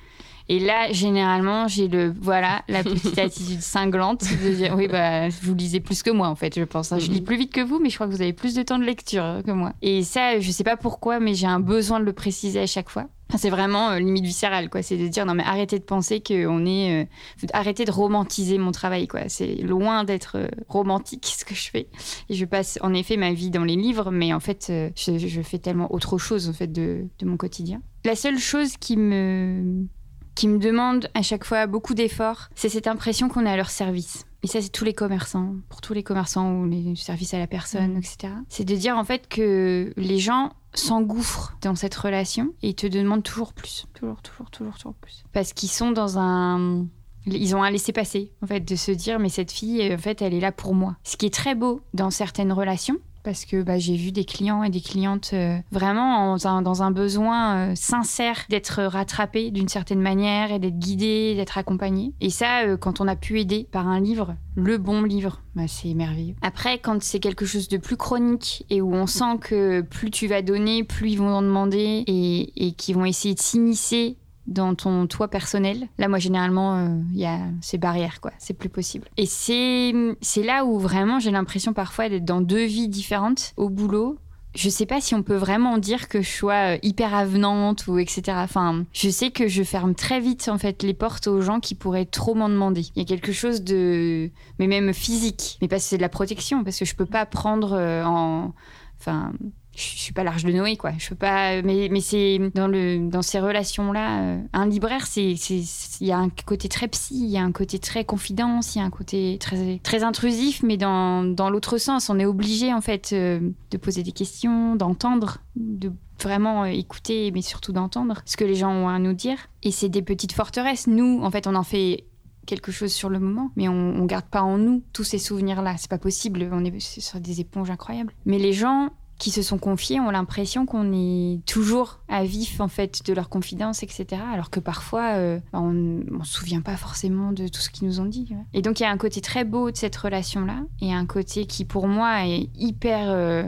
Et 0.51 0.61
là, 0.61 0.93
généralement, 0.93 1.69
j'ai 1.69 1.89
le 1.89 2.15
voilà 2.21 2.63
la 2.69 2.83
petite 2.85 3.19
attitude 3.19 3.63
cinglante 3.63 4.25
de 4.45 4.55
dire 4.55 4.75
oui 4.77 4.89
bah 4.89 5.31
vous 5.43 5.55
lisez 5.55 5.81
plus 5.81 6.03
que 6.03 6.11
moi 6.11 6.29
en 6.29 6.35
fait, 6.35 6.55
je 6.59 6.65
pense. 6.65 6.93
hein. 6.93 6.99
Je 6.99 7.11
lis 7.11 7.23
plus 7.23 7.39
vite 7.39 7.51
que 7.51 7.63
vous, 7.63 7.79
mais 7.79 7.89
je 7.89 7.95
crois 7.95 8.07
que 8.07 8.13
vous 8.13 8.21
avez 8.21 8.35
plus 8.35 8.53
de 8.55 8.63
temps 8.63 8.79
de 8.79 8.85
lecture 8.85 9.25
euh, 9.25 9.41
que 9.43 9.53
moi. 9.53 9.73
Et 9.81 10.03
ça, 10.03 10.39
je 10.41 10.51
sais 10.51 10.63
pas 10.63 10.77
pourquoi, 10.77 11.19
mais 11.19 11.33
j'ai 11.33 11.47
un 11.47 11.61
besoin 11.61 11.99
de 11.99 12.05
le 12.05 12.13
préciser 12.13 12.61
à 12.61 12.67
chaque 12.67 12.91
fois. 12.91 13.07
C'est 13.37 13.51
vraiment 13.51 13.91
euh, 13.91 13.99
limite 13.99 14.25
viscérale, 14.25 14.71
quoi. 14.71 14.83
C'est 14.83 14.97
de 14.97 15.09
dire 15.09 15.27
non 15.27 15.35
mais 15.35 15.43
arrêtez 15.45 15.79
de 15.79 15.85
penser 15.85 16.21
qu'on 16.21 16.67
est, 16.67 17.03
euh, 17.03 17.47
arrêtez 17.53 17.85
de 17.85 17.91
romantiser 17.91 18.59
mon 18.59 18.71
travail, 18.71 19.09
quoi. 19.09 19.29
C'est 19.29 19.57
loin 19.57 20.05
d'être 20.05 20.37
euh, 20.37 20.49
romantique 20.69 21.27
ce 21.39 21.45
que 21.45 21.55
je 21.55 21.71
fais. 21.71 21.89
Et 22.29 22.35
je 22.35 22.45
passe 22.45 22.79
en 22.83 22.95
effet 22.95 23.17
ma 23.17 23.33
vie 23.33 23.51
dans 23.51 23.65
les 23.65 23.77
livres, 23.77 24.11
mais 24.11 24.33
en 24.33 24.41
fait, 24.41 24.69
euh, 24.71 24.91
je, 24.95 25.19
je 25.19 25.43
fais 25.43 25.59
tellement 25.59 25.93
autre 25.93 26.19
chose 26.19 26.49
en 26.49 26.53
fait 26.53 26.71
de, 26.71 27.07
de 27.19 27.27
mon 27.27 27.37
quotidien. 27.37 27.81
La 28.05 28.15
seule 28.15 28.39
chose 28.39 28.77
qui 28.77 28.97
me 28.97 29.87
qui 30.35 30.49
me 30.49 30.59
demande 30.59 31.09
à 31.15 31.23
chaque 31.23 31.45
fois 31.45 31.67
beaucoup 31.67 31.95
d'efforts, 31.95 32.49
c'est 32.55 32.69
cette 32.69 32.89
impression 32.89 33.29
qu'on 33.29 33.47
est 33.47 33.51
à 33.51 33.57
leur 33.57 33.71
service. 33.71 34.27
Et 34.45 34.47
ça, 34.47 34.61
c'est 34.61 34.69
tous 34.69 34.85
les 34.85 34.93
commerçants, 34.93 35.55
pour 35.71 35.81
tous 35.81 35.95
les 35.95 36.03
commerçants 36.03 36.53
ou 36.53 36.67
les 36.67 36.95
services 36.97 37.33
à 37.33 37.39
la 37.39 37.47
personne, 37.47 37.97
etc. 37.97 38.35
C'est 38.51 38.67
de 38.67 38.77
dire 38.77 38.95
en 38.99 39.03
fait 39.03 39.27
que 39.27 39.95
les 39.97 40.19
gens 40.19 40.53
s'engouffrent 40.75 41.57
dans 41.63 41.75
cette 41.75 41.95
relation 41.95 42.53
et 42.61 42.69
ils 42.69 42.75
te 42.75 42.87
demandent 42.87 43.23
toujours 43.23 43.55
plus, 43.55 43.87
toujours, 43.95 44.21
toujours, 44.21 44.51
toujours, 44.51 44.75
toujours 44.75 44.95
plus. 44.97 45.25
Parce 45.33 45.55
qu'ils 45.55 45.71
sont 45.71 45.93
dans 45.93 46.19
un 46.19 46.85
ils 47.25 47.57
ont 47.57 47.63
un 47.63 47.71
laisser-passer, 47.71 48.33
en 48.43 48.47
fait, 48.47 48.61
de 48.61 48.77
se 48.77 48.93
dire, 48.93 49.19
mais 49.19 49.31
cette 49.31 49.51
fille, 49.51 49.95
en 49.95 49.97
fait, 49.97 50.21
elle 50.21 50.35
est 50.35 50.41
là 50.41 50.53
pour 50.53 50.75
moi. 50.75 50.97
Ce 51.05 51.17
qui 51.17 51.25
est 51.25 51.33
très 51.35 51.55
beau 51.55 51.81
dans 51.95 52.11
certaines 52.11 52.53
relations, 52.53 52.99
parce 53.25 53.45
que 53.47 53.63
bah, 53.63 53.79
j'ai 53.79 53.97
vu 53.97 54.13
des 54.13 54.25
clients 54.25 54.63
et 54.63 54.71
des 54.71 54.81
clientes 54.81 55.31
euh, 55.33 55.59
vraiment 55.73 56.35
en- 56.35 56.63
dans 56.63 56.83
un 56.83 56.91
besoin 56.91 57.57
euh, 57.57 57.73
sincère 57.75 58.45
d'être 58.51 58.83
rattrapés 58.83 59.51
d'une 59.51 59.69
certaine 59.69 60.01
manière 60.01 60.53
et 60.53 60.59
d'être 60.59 60.79
guidés, 60.79 61.35
d'être 61.35 61.59
accompagnés. 61.59 62.13
Et 62.21 62.31
ça, 62.31 62.65
euh, 62.67 62.77
quand 62.77 63.01
on 63.01 63.09
a 63.09 63.17
pu 63.17 63.41
aider 63.41 63.67
par 63.73 63.89
un 63.89 64.01
livre, 64.01 64.37
le 64.57 64.79
bon 64.79 65.03
livre, 65.03 65.41
bah, 65.57 65.63
c'est 65.67 65.95
merveilleux. 65.95 66.35
Après, 66.43 66.79
quand 66.79 67.03
c'est 67.03 67.19
quelque 67.21 67.47
chose 67.47 67.69
de 67.69 67.79
plus 67.79 67.97
chronique 67.97 68.65
et 68.71 68.81
où 68.81 68.95
on 68.95 69.07
sent 69.07 69.39
que 69.41 69.81
plus 69.81 70.11
tu 70.11 70.27
vas 70.29 70.43
donner, 70.43 70.85
plus 70.85 71.11
ils 71.13 71.19
vont 71.19 71.33
en 71.35 71.43
demander 71.43 72.05
et, 72.07 72.67
et 72.69 72.73
qu'ils 72.73 72.95
vont 72.95 73.05
essayer 73.05 73.35
de 73.35 73.41
s'immiscer 73.41 74.17
dans 74.47 74.75
ton 74.75 75.07
toi 75.07 75.29
personnel. 75.29 75.89
Là, 75.99 76.09
moi, 76.09 76.19
généralement, 76.19 76.77
euh, 76.77 76.89
il 77.13 77.21
y 77.21 77.27
a 77.27 77.41
ces 77.61 77.79
barrières, 77.79 78.21
quoi. 78.21 78.33
C'est 78.39 78.55
plus 78.55 78.69
possible. 78.69 79.09
Et 79.17 79.27
c'est 79.27 79.93
c'est 80.21 80.43
là 80.43 80.65
où 80.65 80.79
vraiment 80.79 81.19
j'ai 81.19 81.31
l'impression 81.31 81.73
parfois 81.73 82.09
d'être 82.09 82.25
dans 82.25 82.41
deux 82.41 82.65
vies 82.65 82.89
différentes 82.89 83.53
au 83.57 83.69
boulot. 83.69 84.19
Je 84.55 84.69
sais 84.69 84.87
pas 84.87 85.01
si 85.01 85.17
on 85.17 85.25
peut 85.25 85.35
vraiment 85.35 85.79
dire 85.79 86.09
que 86.09 86.23
je 86.23 86.31
sois 86.31 86.75
euh, 86.75 86.79
hyper 86.83 87.13
avenante 87.13 87.89
ou 87.89 87.99
etc. 87.99 88.23
Enfin, 88.37 88.85
je 88.93 89.11
sais 89.11 89.33
que 89.33 89.49
je 89.49 89.65
ferme 89.65 89.97
très 89.97 90.21
vite 90.21 90.49
en 90.49 90.59
fait 90.59 90.85
les 90.85 90.95
portes 90.95 91.27
aux 91.27 91.41
gens 91.41 91.59
qui 91.59 91.75
pourraient 91.75 92.05
trop 92.05 92.35
m'en 92.35 92.49
demander. 92.49 92.83
Il 92.95 93.03
y 93.03 93.03
a 93.03 93.05
quelque 93.05 93.33
chose 93.33 93.65
de, 93.65 94.31
mais 94.61 94.69
même 94.69 94.95
physique, 94.95 95.59
mais 95.61 95.67
parce 95.67 95.83
que 95.83 95.89
c'est 95.89 95.97
de 95.97 96.03
la 96.03 96.09
protection, 96.09 96.63
parce 96.63 96.79
que 96.79 96.85
je 96.85 96.95
peux 96.95 97.07
pas 97.07 97.27
prendre 97.27 97.73
euh, 97.73 98.05
en, 98.05 98.55
enfin, 99.01 99.33
je 99.77 99.83
suis 99.83 100.13
pas 100.13 100.25
l'arche 100.25 100.45
de 100.45 100.53
Noé 100.53 100.77
quoi 100.77 100.93
je 100.99 101.09
peux 101.09 101.15
pas 101.17 101.63
mais 101.63 101.89
mais 101.91 102.01
c'est 102.01 102.39
dans 102.55 102.69
le 102.69 103.09
dans 103.09 103.23
ces 103.23 103.41
relations 103.41 103.93
là 103.93 104.39
un 104.53 104.67
libraire 104.67 105.07
c'est 105.07 105.33
il 105.33 106.07
y 106.07 106.13
a 106.13 106.19
un 106.19 106.29
côté 106.29 106.69
très 106.69 106.89
psy 106.89 107.15
il 107.15 107.31
y 107.31 107.39
a 107.39 107.43
un 107.43 107.53
côté 107.53 107.79
très 107.79 108.05
confidence 108.05 108.75
il 108.75 108.79
y 108.79 108.83
a 108.83 108.85
un 108.85 108.91
côté 108.91 109.39
très 109.39 109.81
très 109.83 110.03
intrusif 110.05 110.63
mais 110.63 110.77
dans 110.77 111.25
dans 111.25 111.51
l'autre 111.51 111.79
sens 111.79 112.11
on 112.11 112.19
est 112.19 112.27
obligé 112.27 112.73
en 112.73 112.81
fait 112.81 113.11
euh, 113.13 113.41
de 113.71 113.77
poser 113.77 114.03
des 114.03 114.13
questions 114.13 114.77
d'entendre 114.77 115.39
de 115.57 115.93
vraiment 116.21 116.65
euh, 116.65 116.67
écouter 116.67 117.31
mais 117.33 117.43
surtout 117.43 117.73
d'entendre 117.73 118.23
ce 118.25 118.37
que 118.37 118.45
les 118.45 118.55
gens 118.55 118.71
ont 118.71 118.89
à 118.89 118.99
nous 118.99 119.15
dire 119.15 119.39
et 119.63 119.71
c'est 119.71 119.89
des 119.89 120.03
petites 120.03 120.33
forteresses 120.33 120.87
nous 120.87 121.21
en 121.23 121.31
fait 121.31 121.47
on 121.47 121.55
en 121.55 121.65
fait 121.65 122.05
quelque 122.45 122.73
chose 122.73 122.93
sur 122.93 123.09
le 123.09 123.19
moment, 123.19 123.51
mais 123.57 123.69
on, 123.69 123.73
on 123.73 124.05
garde 124.05 124.27
pas 124.27 124.43
en 124.43 124.59
nous 124.59 124.83
tous 124.93 125.05
ces 125.05 125.19
souvenirs-là. 125.19 125.77
C'est 125.79 125.91
pas 125.91 125.99
possible. 125.99 126.49
On 126.53 126.65
est 126.65 126.79
sur 126.79 127.21
des 127.21 127.41
éponges 127.41 127.71
incroyables. 127.71 128.13
Mais 128.27 128.39
les 128.39 128.53
gens 128.53 128.91
qui 129.19 129.31
se 129.31 129.43
sont 129.43 129.59
confiés 129.59 130.01
ont 130.01 130.11
l'impression 130.11 130.67
qu'on 130.67 130.93
est 130.93 131.41
toujours 131.47 132.01
à 132.09 132.25
vif 132.25 132.61
en 132.61 132.69
fait 132.69 133.01
de 133.07 133.13
leur 133.13 133.29
confidence, 133.29 133.83
etc. 133.85 134.07
Alors 134.33 134.51
que 134.51 134.59
parfois 134.61 135.13
euh, 135.15 135.39
bah, 135.53 135.61
on, 135.63 136.03
on 136.21 136.25
se 136.25 136.35
souvient 136.39 136.61
pas 136.63 136.77
forcément 136.77 137.31
de 137.33 137.47
tout 137.49 137.61
ce 137.61 137.71
qu'ils 137.71 137.87
nous 137.87 138.01
ont 138.01 138.07
dit. 138.07 138.29
Et 138.53 138.61
donc 138.63 138.81
il 138.81 138.83
y 138.83 138.87
a 138.87 138.91
un 138.91 138.97
côté 138.99 139.21
très 139.21 139.45
beau 139.45 139.71
de 139.71 139.77
cette 139.77 139.95
relation-là 139.97 140.63
et 140.81 140.93
un 140.93 141.07
côté 141.07 141.47
qui 141.47 141.65
pour 141.65 141.87
moi 141.87 142.27
est 142.27 142.49
hyper 142.57 143.05
euh, 143.09 143.45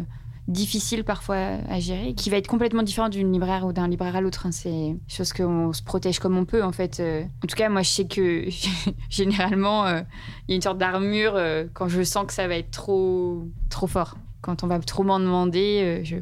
difficile 0.47 1.03
parfois 1.03 1.59
à 1.69 1.81
gérer, 1.81 2.15
qui 2.15 2.31
va 2.31 2.37
être 2.37 2.47
complètement 2.47 2.85
différent 2.85 3.09
d'une 3.09 3.33
libraire 3.33 3.67
ou 3.67 3.73
d'un 3.73 3.89
libraire 3.89 4.15
à 4.15 4.21
l'autre. 4.21 4.47
hein. 4.47 4.53
C'est 4.53 4.97
chose 5.09 5.33
qu'on 5.33 5.73
se 5.73 5.83
protège 5.83 6.21
comme 6.21 6.37
on 6.39 6.45
peut 6.45 6.63
en 6.63 6.71
fait. 6.71 7.01
Euh, 7.01 7.25
En 7.43 7.47
tout 7.49 7.57
cas, 7.57 7.69
moi 7.69 7.83
je 7.83 7.91
sais 7.91 8.07
que 8.07 8.45
généralement 9.11 9.87
il 9.89 10.05
y 10.49 10.53
a 10.53 10.55
une 10.55 10.63
sorte 10.63 10.79
d'armure 10.79 11.35
quand 11.75 11.89
je 11.89 12.03
sens 12.03 12.27
que 12.27 12.33
ça 12.33 12.47
va 12.47 12.55
être 12.57 12.71
trop 12.71 13.49
trop 13.69 13.87
fort. 13.89 14.17
Quand 14.41 14.65
on 14.65 14.67
va 14.67 14.79
trop 14.81 15.03
m'en 15.03 15.19
demander, 15.19 15.83
euh, 15.83 16.05
je, 16.05 16.17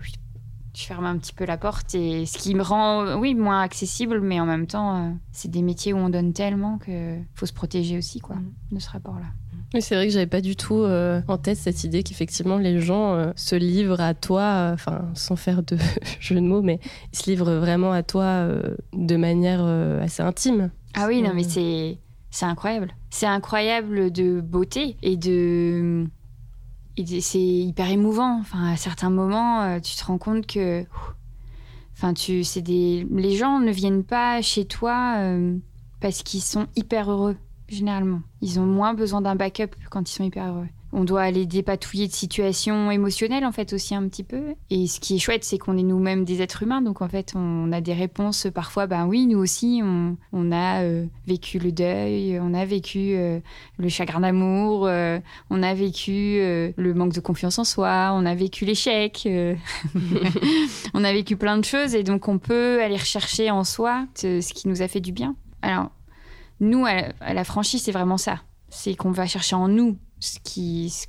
je 0.75 0.83
ferme 0.83 1.07
un 1.07 1.17
petit 1.19 1.33
peu 1.33 1.45
la 1.45 1.57
porte 1.57 1.95
et 1.95 2.27
ce 2.27 2.39
qui 2.39 2.55
me 2.55 2.63
rend 2.63 3.19
oui 3.19 3.35
moins 3.35 3.61
accessible, 3.61 4.21
mais 4.21 4.41
en 4.41 4.47
même 4.47 4.67
temps 4.67 4.97
euh, 4.97 5.11
c'est 5.33 5.51
des 5.51 5.63
métiers 5.63 5.93
où 5.93 5.99
on 5.99 6.09
donne 6.09 6.33
tellement 6.33 6.79
que 6.79 7.19
faut 7.35 7.47
se 7.47 7.53
protéger 7.53 7.97
aussi 7.99 8.21
quoi 8.21 8.37
de 8.73 8.79
ce 8.79 8.91
rapport-là. 8.91 9.27
Oui, 9.75 9.83
c'est 9.83 9.97
vrai 9.97 10.07
que 10.07 10.13
j'avais 10.13 10.27
pas 10.27 10.41
du 10.41 10.55
tout 10.55 10.77
euh, 10.77 11.21
en 11.27 11.37
tête 11.37 11.59
cette 11.59 11.83
idée 11.83 12.05
qu'effectivement 12.05 12.59
les 12.59 12.81
gens 12.81 13.15
euh, 13.15 13.33
se 13.35 13.57
livrent 13.57 14.01
à 14.01 14.15
toi, 14.15 14.43
euh, 14.43 14.75
enfin 14.75 15.09
sans 15.15 15.35
faire 15.35 15.65
de 15.65 15.77
jeu 16.21 16.37
de 16.37 16.41
mots, 16.41 16.63
mais 16.63 16.79
ils 17.13 17.19
se 17.19 17.29
livrent 17.29 17.55
vraiment 17.55 17.91
à 17.91 18.05
toi 18.05 18.49
de 18.93 19.17
manière 19.17 19.65
assez 20.01 20.23
intime. 20.23 20.71
Ah 20.95 21.07
oui, 21.09 21.23
non, 21.23 21.33
mais 21.35 21.43
c'est 21.43 21.99
c'est 22.31 22.47
incroyable. 22.47 22.95
C'est 23.11 23.27
incroyable 23.27 24.13
de 24.13 24.41
beauté 24.41 24.97
et 25.03 25.17
de. 25.17 26.07
C'est 27.21 27.39
hyper 27.41 27.91
émouvant. 27.91 28.39
Enfin, 28.41 28.73
à 28.73 28.77
certains 28.77 29.11
moments, 29.11 29.63
euh, 29.63 29.81
tu 29.81 29.97
te 29.97 30.05
rends 30.05 30.19
compte 30.19 30.47
que. 30.47 30.85
Enfin, 31.97 32.15
tu, 32.15 32.45
c'est 32.45 32.63
des. 32.63 33.07
Les 33.11 33.37
gens 33.37 33.61
ne 33.61 33.71
viennent 33.71 34.05
pas 34.05 34.43
chez 34.43 34.65
toi 34.65 35.17
euh, 35.19 35.57
parce 36.01 36.23
qu'ils 36.23 36.43
sont 36.43 36.67
hyper 36.77 37.11
heureux, 37.11 37.37
généralement. 37.69 38.21
Ils 38.41 38.61
ont 38.61 38.67
moins 38.67 38.95
besoin 38.95 39.21
d'un 39.21 39.37
backup 39.37 39.75
quand 39.91 40.09
ils 40.09 40.13
sont 40.13 40.25
hyper 40.25 40.47
heureux. 40.47 40.69
On 40.95 41.05
doit 41.05 41.23
aller 41.23 41.45
dépatouiller 41.45 42.07
de 42.07 42.13
situations 42.13 42.91
émotionnelles 42.91 43.45
en 43.45 43.53
fait 43.53 43.73
aussi 43.73 43.95
un 43.95 44.09
petit 44.09 44.23
peu. 44.23 44.55
Et 44.71 44.87
ce 44.87 45.01
qui 45.01 45.17
est 45.17 45.19
chouette, 45.19 45.45
c'est 45.45 45.59
qu'on 45.59 45.77
est 45.77 45.83
nous-mêmes 45.83 46.25
des 46.25 46.41
êtres 46.41 46.63
humains, 46.63 46.81
donc 46.81 47.03
en 47.03 47.09
fait 47.09 47.33
on 47.35 47.73
a 47.73 47.81
des 47.81 47.93
réponses 47.93 48.47
parfois. 48.55 48.87
Ben 48.87 49.07
oui, 49.07 49.27
nous 49.27 49.39
aussi, 49.39 49.83
on, 49.83 50.53
a 50.53 50.83
euh, 50.83 51.05
vécu 51.27 51.59
le 51.59 51.73
deuil, 51.73 52.39
on 52.41 52.55
a 52.55 52.65
vécu 52.65 53.15
euh, 53.15 53.41
le 53.79 53.89
chagrin 53.89 54.21
d'amour, 54.21 54.87
euh, 54.87 55.19
on 55.51 55.63
a 55.63 55.75
vécu 55.75 56.39
le 56.39 56.93
manque 56.95 57.13
de 57.13 57.21
confiance 57.21 57.59
en 57.59 57.65
soi, 57.65 58.13
on 58.15 58.25
a 58.25 58.35
vécu 58.35 58.65
l'échec, 58.65 59.29
on 60.95 61.05
a 61.05 61.13
vécu 61.13 61.37
plein 61.37 61.59
de 61.59 61.65
choses, 61.65 61.95
et 61.95 62.05
donc 62.05 62.29
on 62.29 62.39
peut 62.39 62.81
aller 62.83 62.97
rechercher 62.97 63.51
en 63.51 63.65
soi 63.65 64.07
ce 64.15 64.53
qui 64.53 64.69
nous 64.69 64.81
a 64.81 64.89
fait 64.89 65.01
du 65.01 65.13
bien. 65.13 65.35
Alors 65.63 65.91
nous, 66.61 66.87
à 66.87 67.35
la 67.35 67.45
franchise, 67.45 67.83
c'est 67.83 67.93
vraiment 67.93 68.17
ça. 68.17 68.41
C'est 68.69 68.95
qu'on 68.95 69.11
va 69.11 69.27
chercher 69.27 69.57
en 69.57 69.69
nous 69.69 69.99
ce 70.21 70.39
qui, 70.43 70.91
ce, 70.91 71.07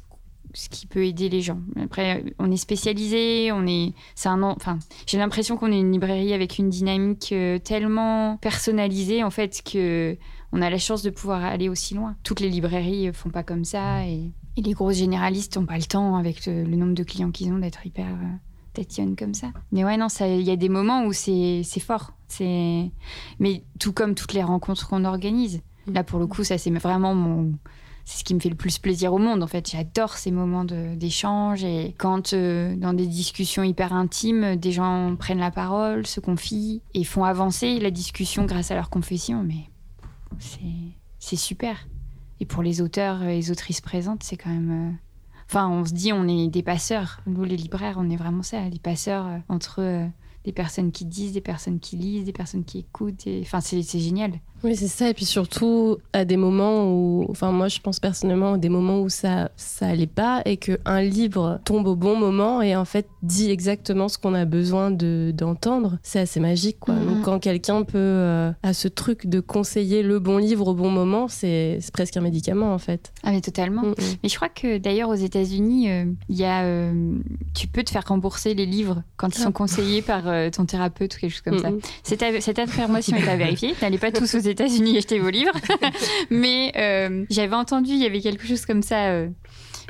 ce 0.54 0.70
qui 0.70 0.88
peut 0.88 1.06
aider 1.06 1.30
les 1.30 1.42
gens. 1.42 1.60
Après, 1.82 2.24
on 2.40 2.52
est 2.52 2.58
spécialisé, 2.58 3.52
on 3.52 3.66
est, 3.68 3.94
c'est 4.16 4.30
un, 4.30 4.42
en- 4.44 4.56
enfin, 4.56 4.80
j'ai 5.06 5.18
l'impression 5.18 5.58
qu'on 5.58 5.72
est 5.72 5.80
une 5.80 5.92
librairie 5.92 6.34
avec 6.34 6.58
une 6.58 6.70
dynamique 6.70 7.30
euh, 7.32 7.60
tellement 7.60 8.38
personnalisée 8.38 9.24
en 9.24 9.30
fait 9.32 9.62
que 9.64 10.18
on 10.52 10.62
a 10.62 10.70
la 10.70 10.78
chance 10.78 11.02
de 11.04 11.10
pouvoir 11.10 11.44
aller 11.44 11.68
aussi 11.70 11.94
loin. 11.96 12.16
Toutes 12.24 12.40
les 12.40 12.50
librairies 12.50 13.10
euh, 13.10 13.14
font 13.14 13.30
pas 13.30 13.44
comme 13.44 13.66
ça 13.66 14.06
et, 14.08 14.32
et 14.58 14.62
les 14.62 14.72
grosses 14.74 14.98
généralistes 14.98 15.58
n'ont 15.58 15.66
pas 15.66 15.78
le 15.78 15.84
temps 15.84 16.16
avec 16.16 16.46
le, 16.46 16.64
le 16.64 16.76
nombre 16.78 16.94
de 16.94 17.04
clients 17.04 17.32
qu'ils 17.32 17.52
ont 17.52 17.58
d'être 17.60 17.86
hyper 17.86 18.06
euh, 18.06 18.28
tatillonnes 18.74 19.16
comme 19.18 19.34
ça. 19.34 19.48
Mais 19.74 19.84
ouais, 19.84 19.98
non, 19.98 20.08
ça- 20.10 20.28
il 20.30 20.42
y 20.44 20.52
a 20.52 20.56
des 20.56 20.70
moments 20.70 21.04
où 21.06 21.12
c'est 21.14 21.62
c'est 21.66 21.80
fort. 21.82 22.14
C'est 22.28 22.90
mais 23.40 23.64
tout 23.80 23.92
comme 23.94 24.16
toutes 24.16 24.34
les 24.34 24.44
rencontres 24.44 24.88
qu'on 24.88 25.04
organise. 25.06 25.62
Là, 25.88 26.04
pour 26.04 26.18
le 26.20 26.26
coup, 26.28 26.44
ça, 26.44 26.58
c'est 26.58 26.72
vraiment 26.72 27.14
mon. 27.14 27.54
C'est 28.08 28.20
ce 28.20 28.24
qui 28.24 28.36
me 28.36 28.40
fait 28.40 28.50
le 28.50 28.56
plus 28.56 28.78
plaisir 28.78 29.14
au 29.14 29.18
monde. 29.18 29.42
En 29.42 29.48
fait, 29.48 29.70
j'adore 29.70 30.18
ces 30.18 30.30
moments 30.30 30.64
d'échange. 30.64 31.64
Et 31.64 31.96
quand, 31.98 32.34
euh, 32.34 32.76
dans 32.76 32.94
des 32.94 33.08
discussions 33.08 33.64
hyper 33.64 33.94
intimes, 33.94 34.56
des 34.56 34.72
gens 34.72 35.16
prennent 35.18 35.40
la 35.40 35.50
parole, 35.52 36.06
se 36.06 36.20
confient 36.20 36.82
et 36.94 37.04
font 37.04 37.24
avancer 37.24 37.80
la 37.80 37.90
discussion 37.90 38.46
grâce 38.46 38.70
à 38.70 38.76
leur 38.76 38.92
confession, 38.92 39.44
mais 39.44 39.70
c'est 41.20 41.36
super. 41.36 41.88
Et 42.40 42.46
pour 42.46 42.62
les 42.62 42.82
auteurs 42.82 43.24
et 43.24 43.38
les 43.38 43.50
autrices 43.52 43.82
présentes, 43.82 44.22
c'est 44.24 44.38
quand 44.38 44.52
même. 44.52 44.90
euh, 44.90 44.92
Enfin, 45.48 45.70
on 45.70 45.86
se 45.86 45.94
dit, 45.94 46.12
on 46.12 46.28
est 46.28 46.48
des 46.48 46.64
passeurs. 46.64 47.22
Nous, 47.28 47.44
les 47.44 47.56
libraires, 47.56 47.98
on 48.00 48.10
est 48.10 48.16
vraiment 48.16 48.42
ça, 48.42 48.68
des 48.70 48.80
passeurs 48.80 49.28
euh, 49.28 49.38
entre 49.48 50.10
des 50.46 50.52
personnes 50.52 50.92
qui 50.92 51.06
disent, 51.06 51.34
des 51.34 51.42
personnes 51.42 51.80
qui 51.80 51.96
lisent, 51.98 52.24
des 52.26 52.32
personnes 52.34 52.64
qui 52.64 52.80
écoutent. 52.80 53.26
et- 53.28 53.42
Enfin, 53.42 53.62
c'est 53.62 53.82
génial. 54.00 54.32
Oui, 54.64 54.76
c'est 54.76 54.88
ça. 54.88 55.10
Et 55.10 55.14
puis 55.14 55.26
surtout, 55.26 55.98
à 56.14 56.24
des 56.26 56.38
moments 56.38 56.90
où. 56.92 57.26
Enfin, 57.30 57.52
moi, 57.52 57.68
je 57.68 57.80
pense 57.80 58.00
personnellement 58.00 58.54
à 58.54 58.58
des 58.58 58.70
moments 58.70 59.02
où 59.02 59.10
ça, 59.10 59.52
ça 59.58 59.88
allait 59.88 60.08
pas 60.08 60.42
et 60.46 60.58
qu'un 60.58 61.02
livre 61.02 61.60
tombe 61.66 61.86
au 61.88 61.96
bon 61.96 62.16
moment 62.16 62.62
et 62.62 62.76
en 62.76 62.86
fait 62.86 63.08
dit 63.22 63.52
exactement 63.52 64.08
ce 64.08 64.18
qu'on 64.18 64.34
a 64.34 64.46
besoin 64.46 64.92
de- 64.92 65.32
d'entendre. 65.36 65.98
c'est 66.04 66.20
assez 66.20 66.40
magique, 66.40 66.78
quoi. 66.80 66.94
Mhm. 66.96 67.06
Donc, 67.08 67.22
quand 67.24 67.40
quelqu'un 67.40 67.84
peut. 67.84 67.98
euh, 67.98 68.52
a 68.64 68.74
ce 68.74 68.88
truc 68.88 69.28
de 69.28 69.40
conseiller 69.40 70.02
le 70.04 70.20
bon 70.20 70.38
livre 70.38 70.68
au 70.68 70.74
bon 70.74 70.90
moment, 70.90 71.28
c'est 71.28 71.78
c'est 71.82 71.92
presque 71.94 72.18
un 72.18 72.22
médicament, 72.22 72.74
en 72.74 72.78
fait. 72.80 73.12
Ah, 73.24 73.32
mais 73.32 73.42
totalement. 73.42 73.82
Mm, 73.84 73.90
mm. 73.90 73.96
Mais 74.24 74.30
je 74.30 74.36
crois 74.36 74.50
que 74.50 74.78
d'ailleurs 74.78 75.10
aux 75.10 75.14
États-Unis, 75.16 75.90
euh, 75.92 76.06
il 76.30 76.38
y 76.38 76.44
a, 76.46 76.64
euh, 76.64 77.18
tu 77.54 77.68
peux 77.68 77.84
te 77.84 77.90
faire 77.92 78.04
rembourser 78.08 78.54
les 78.54 78.66
livres 78.66 79.04
quand 79.18 79.36
ils 79.36 79.42
sont 79.42 79.52
conseillés 79.52 80.02
par 80.02 80.24
euh, 80.36 80.50
ton 80.50 80.66
thérapeute 80.66 81.16
ou 81.16 81.20
quelque 81.20 81.32
chose 81.32 81.42
comme 81.42 81.60
ça. 81.60 81.72
Mm, 81.72 81.76
mm. 81.76 81.82
Cette, 82.04 82.24
av- 82.24 82.40
cette 82.40 82.60
information 82.60 83.18
est 83.18 83.28
à 83.28 83.36
vérifier. 83.36 83.74
N'allez 83.82 83.98
pas 83.98 84.12
tous 84.12 84.36
aux 84.36 84.40
États-Unis 84.40 84.98
acheter 84.98 85.20
vos 85.20 85.30
livres. 85.30 85.54
Mais 86.30 86.72
euh, 86.78 87.26
j'avais 87.30 87.56
entendu, 87.56 87.92
il 87.92 88.02
y 88.02 88.06
avait 88.06 88.22
quelque 88.22 88.46
chose 88.48 88.66
comme 88.66 88.82
ça. 88.84 89.08
euh, 89.08 89.30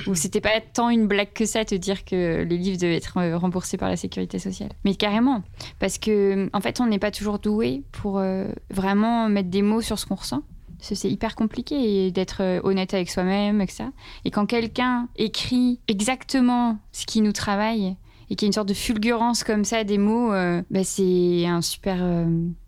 où 0.07 0.13
c'était 0.13 0.41
pas 0.41 0.59
tant 0.73 0.89
une 0.89 1.07
blague 1.07 1.31
que 1.33 1.45
ça, 1.45 1.63
te 1.63 1.73
dire 1.73 2.03
que 2.03 2.43
les 2.43 2.57
livres 2.57 2.77
devaient 2.77 2.97
être 2.97 3.17
euh, 3.17 3.37
remboursés 3.37 3.77
par 3.77 3.87
la 3.87 3.95
sécurité 3.95 4.39
sociale. 4.39 4.71
Mais 4.83 4.93
carrément, 4.95 5.41
parce 5.79 5.97
que 5.97 6.49
en 6.51 6.59
fait, 6.59 6.81
on 6.81 6.85
n'est 6.87 6.99
pas 6.99 7.11
toujours 7.11 7.39
doué 7.39 7.83
pour 7.93 8.21
vraiment 8.69 9.29
mettre 9.29 9.49
des 9.49 9.61
mots 9.61 9.81
sur 9.81 9.97
ce 9.97 10.05
qu'on 10.05 10.15
ressent. 10.15 10.41
C'est 10.81 11.09
hyper 11.09 11.35
compliqué 11.35 12.11
d'être 12.11 12.59
honnête 12.63 12.93
avec 12.93 13.09
soi-même, 13.09 13.61
etc. 13.61 13.85
Et 14.25 14.31
quand 14.31 14.45
quelqu'un 14.45 15.07
écrit 15.15 15.79
exactement 15.87 16.77
ce 16.91 17.05
qui 17.05 17.21
nous 17.21 17.31
travaille 17.31 17.95
et 18.30 18.36
qu'il 18.36 18.45
y 18.45 18.47
a 18.47 18.49
une 18.49 18.53
sorte 18.53 18.69
de 18.69 18.73
fulgurance 18.73 19.43
comme 19.43 19.63
ça 19.65 19.84
des 19.84 19.97
mots, 19.97 20.34
euh, 20.34 20.61
bah, 20.71 20.84
c'est 20.84 21.45
un 21.45 21.61
super. 21.61 21.97
euh, 22.01 22.26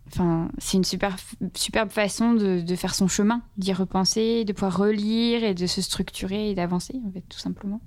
Enfin, 0.10 0.47
c'est 0.58 0.78
une 0.78 0.86
super, 0.86 1.18
superbe 1.53 1.89
façon 1.89 2.32
de, 2.34 2.62
de 2.62 2.76
faire 2.78 2.95
son 2.95 3.10
chemin, 3.10 3.41
d'y 3.58 3.74
repenser, 3.74 4.45
de 4.45 4.53
pouvoir 4.53 4.78
relire 4.78 5.43
et 5.43 5.53
de 5.53 5.68
se 5.68 5.82
structurer 5.82 6.49
et 6.51 6.55
d'avancer, 6.55 6.93
en 7.05 7.12
fait, 7.12 7.26
tout 7.28 7.39
simplement. 7.39 7.82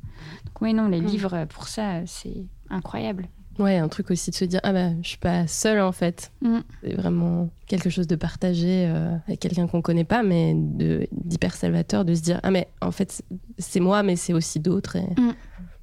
Donc, 0.45 0.61
oui, 0.61 0.75
non, 0.75 0.89
les 0.89 1.01
Mm. 1.01 1.07
livres, 1.07 1.33
euh, 1.35 1.47
pour 1.47 1.66
ça, 1.68 2.05
c'est 2.05 2.45
incroyable. 2.68 3.27
Ouais, 3.59 3.79
un 3.79 3.89
truc 3.89 4.11
aussi 4.11 4.31
de 4.31 4.35
se 4.37 4.45
dire 4.45 4.61
ah 4.64 4.73
bah 4.75 4.91
je 5.03 5.09
suis 5.09 5.18
pas 5.18 5.47
seule 5.47 5.81
en 5.81 5.93
fait. 5.93 6.31
Mm. 6.43 6.59
C'est 6.83 6.95
vraiment 6.95 7.49
quelque 7.66 7.89
chose 7.89 8.07
de 8.07 8.16
partagé 8.16 8.85
euh, 8.87 9.16
avec 9.27 9.41
quelqu'un 9.41 9.66
qu'on 9.66 9.81
connaît 9.83 10.05
pas, 10.05 10.23
mais 10.23 10.53
d'hyper 10.57 11.55
salvateur 11.55 12.05
de 12.05 12.14
se 12.14 12.21
dire 12.21 12.39
ah 12.43 12.51
mais 12.51 12.68
en 12.83 12.91
fait 12.91 13.23
c'est- 13.59 13.81
moi, 13.81 14.03
mais 14.03 14.16
c'est 14.16 14.35
aussi 14.35 14.61
d'autres. 14.61 14.97
et- 14.97 15.09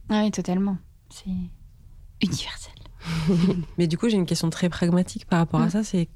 Ah 0.09 0.21
oui, 0.23 0.29
totalement. 0.31 0.77
C'est 1.09 1.29
universel. 2.21 2.73
Mais 3.77 3.87
du 3.87 3.97
coup, 3.97 4.09
j'ai 4.09 4.17
une 4.17 4.25
question 4.25 4.49
très 4.49 4.69
pragmatique 4.69 5.25
par 5.27 5.39
rapport 5.39 5.61
à 5.61 5.67
Mm. 5.67 5.71
ça. 5.71 5.83
C'est 5.83 6.09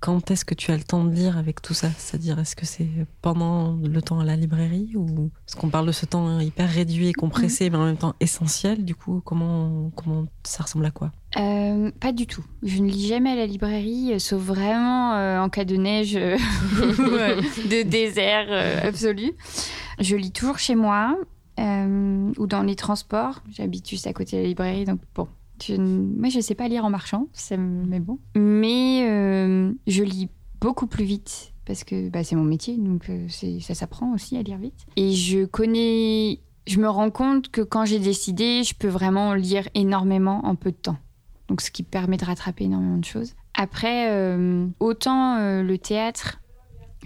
quand 0.00 0.32
est-ce 0.32 0.44
que 0.44 0.54
tu 0.54 0.72
as 0.72 0.76
le 0.76 0.82
temps 0.82 1.04
de 1.04 1.14
lire 1.14 1.38
avec 1.38 1.62
tout 1.62 1.72
ça? 1.74 1.88
C'est-à-dire, 1.96 2.36
est-ce 2.40 2.56
que 2.56 2.66
c'est 2.66 2.88
pendant 3.22 3.76
le 3.76 4.02
temps 4.02 4.18
à 4.18 4.24
la 4.24 4.34
librairie 4.34 4.90
ou 4.96 5.30
parce 5.46 5.54
qu'on 5.54 5.68
parle 5.70 5.86
de 5.86 5.92
ce 5.92 6.04
temps 6.04 6.40
hyper 6.40 6.68
réduit 6.68 7.06
et 7.08 7.12
compressé, 7.12 7.70
mais 7.70 7.76
en 7.76 7.84
même 7.84 7.96
temps 7.96 8.14
essentiel. 8.18 8.84
Du 8.84 8.96
coup, 8.96 9.22
comment 9.24 9.90
comment 9.94 10.24
ça 10.42 10.64
ressemble 10.64 10.84
à 10.86 10.90
quoi? 10.90 11.12
Euh, 11.36 11.92
pas 12.00 12.10
du 12.10 12.26
tout. 12.26 12.44
Je 12.64 12.78
ne 12.82 12.88
lis 12.90 13.06
jamais 13.06 13.30
à 13.30 13.36
la 13.36 13.46
librairie, 13.46 14.14
euh, 14.14 14.18
sauf 14.18 14.42
vraiment 14.42 15.14
euh, 15.14 15.38
en 15.40 15.48
cas 15.48 15.64
de 15.64 15.76
neige 15.76 16.14
ou, 16.16 16.18
de 17.68 17.82
désert 17.82 18.46
euh, 18.50 18.88
absolu. 18.88 19.32
Je 20.00 20.16
lis 20.16 20.32
toujours 20.32 20.58
chez 20.58 20.74
moi 20.74 21.16
ou 21.60 22.46
dans 22.46 22.62
les 22.62 22.76
transports. 22.76 23.42
J'habite 23.50 23.88
juste 23.88 24.06
à 24.08 24.12
côté 24.12 24.36
de 24.36 24.42
la 24.42 24.48
librairie, 24.48 24.84
donc 24.84 25.00
bon. 25.14 25.26
Moi, 25.78 26.28
je 26.28 26.40
sais 26.40 26.54
pas 26.54 26.68
lire 26.68 26.84
en 26.84 26.90
marchant, 26.90 27.28
met 27.58 28.00
bon. 28.00 28.18
Mais 28.36 29.08
euh, 29.08 29.72
je 29.86 30.02
lis 30.02 30.28
beaucoup 30.60 30.86
plus 30.86 31.04
vite 31.04 31.52
parce 31.64 31.84
que 31.84 32.08
bah, 32.08 32.24
c'est 32.24 32.36
mon 32.36 32.44
métier, 32.44 32.76
donc 32.76 33.10
euh, 33.10 33.26
ça 33.60 33.74
s'apprend 33.74 34.14
aussi 34.14 34.36
à 34.36 34.42
lire 34.42 34.58
vite. 34.58 34.86
Et 34.96 35.12
je 35.12 35.44
connais, 35.44 36.40
je 36.66 36.80
me 36.80 36.88
rends 36.88 37.10
compte 37.10 37.50
que 37.50 37.60
quand 37.60 37.84
j'ai 37.84 37.98
décidé, 37.98 38.62
je 38.62 38.74
peux 38.74 38.88
vraiment 38.88 39.34
lire 39.34 39.68
énormément 39.74 40.44
en 40.44 40.54
peu 40.54 40.70
de 40.70 40.76
temps 40.76 40.96
donc 41.48 41.62
ce 41.62 41.70
qui 41.70 41.82
permet 41.82 42.18
de 42.18 42.26
rattraper 42.26 42.64
énormément 42.64 42.98
de 42.98 43.06
choses. 43.06 43.32
Après, 43.54 44.12
euh, 44.12 44.66
autant 44.80 45.38
le 45.62 45.76
théâtre, 45.78 46.42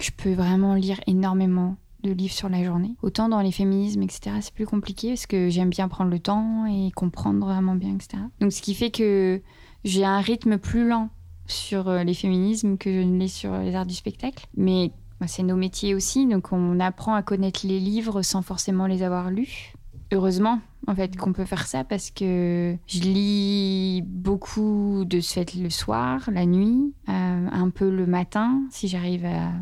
je 0.01 0.11
peux 0.11 0.33
vraiment 0.33 0.75
lire 0.75 1.01
énormément 1.07 1.77
de 2.03 2.13
livres 2.13 2.35
sur 2.35 2.49
la 2.49 2.65
journée. 2.65 2.97
Autant 3.03 3.29
dans 3.29 3.41
les 3.41 3.53
féminismes, 3.53 4.03
etc., 4.03 4.37
c'est 4.41 4.55
plus 4.55 4.67
compliqué 4.67 5.09
parce 5.09 5.27
que 5.27 5.49
j'aime 5.49 5.71
bien 5.71 5.89
prendre 5.89 6.11
le 6.11 6.19
temps 6.19 6.67
et 6.67 6.91
comprendre 6.93 7.47
vraiment 7.47 7.75
bien, 7.75 7.95
etc. 7.95 8.23
Donc 8.41 8.53
ce 8.53 8.63
qui 8.63 8.75
fait 8.75 8.91
que 8.91 9.41
j'ai 9.85 10.05
un 10.05 10.21
rythme 10.21 10.59
plus 10.59 10.87
lent 10.87 11.11
sur 11.47 11.89
euh, 11.89 12.05
les 12.05 12.15
féminismes 12.15 12.77
que 12.79 12.91
je 12.91 13.07
ne 13.07 13.19
l'ai 13.19 13.29
sur 13.29 13.57
les 13.59 13.75
arts 13.75 13.87
du 13.87 13.95
spectacle. 13.95 14.47
Mais 14.57 14.93
bah, 15.21 15.27
c'est 15.27 15.43
nos 15.43 15.57
métiers 15.57 15.95
aussi, 15.95 16.27
donc 16.27 16.53
on 16.53 16.81
apprend 16.81 17.15
à 17.15 17.23
connaître 17.23 17.67
les 17.67 17.79
livres 17.81 18.23
sans 18.23 18.43
forcément 18.43 18.87
les 18.87 19.03
avoir 19.03 19.31
lus. 19.31 19.75
Heureusement, 20.13 20.61
en 20.87 20.95
fait, 20.95 21.17
qu'on 21.17 21.33
peut 21.33 21.47
faire 21.47 21.67
ça 21.67 21.85
parce 21.85 22.11
que 22.11 22.77
je 22.87 23.01
lis 23.01 24.03
beaucoup 24.07 25.05
de 25.07 25.21
ce 25.21 25.33
fait 25.33 25.55
le 25.55 25.71
soir, 25.71 26.29
la 26.31 26.45
nuit, 26.45 26.93
euh, 27.09 27.49
un 27.51 27.71
peu 27.71 27.89
le 27.89 28.07
matin 28.07 28.61
si 28.71 28.89
j'arrive 28.89 29.25
à, 29.25 29.53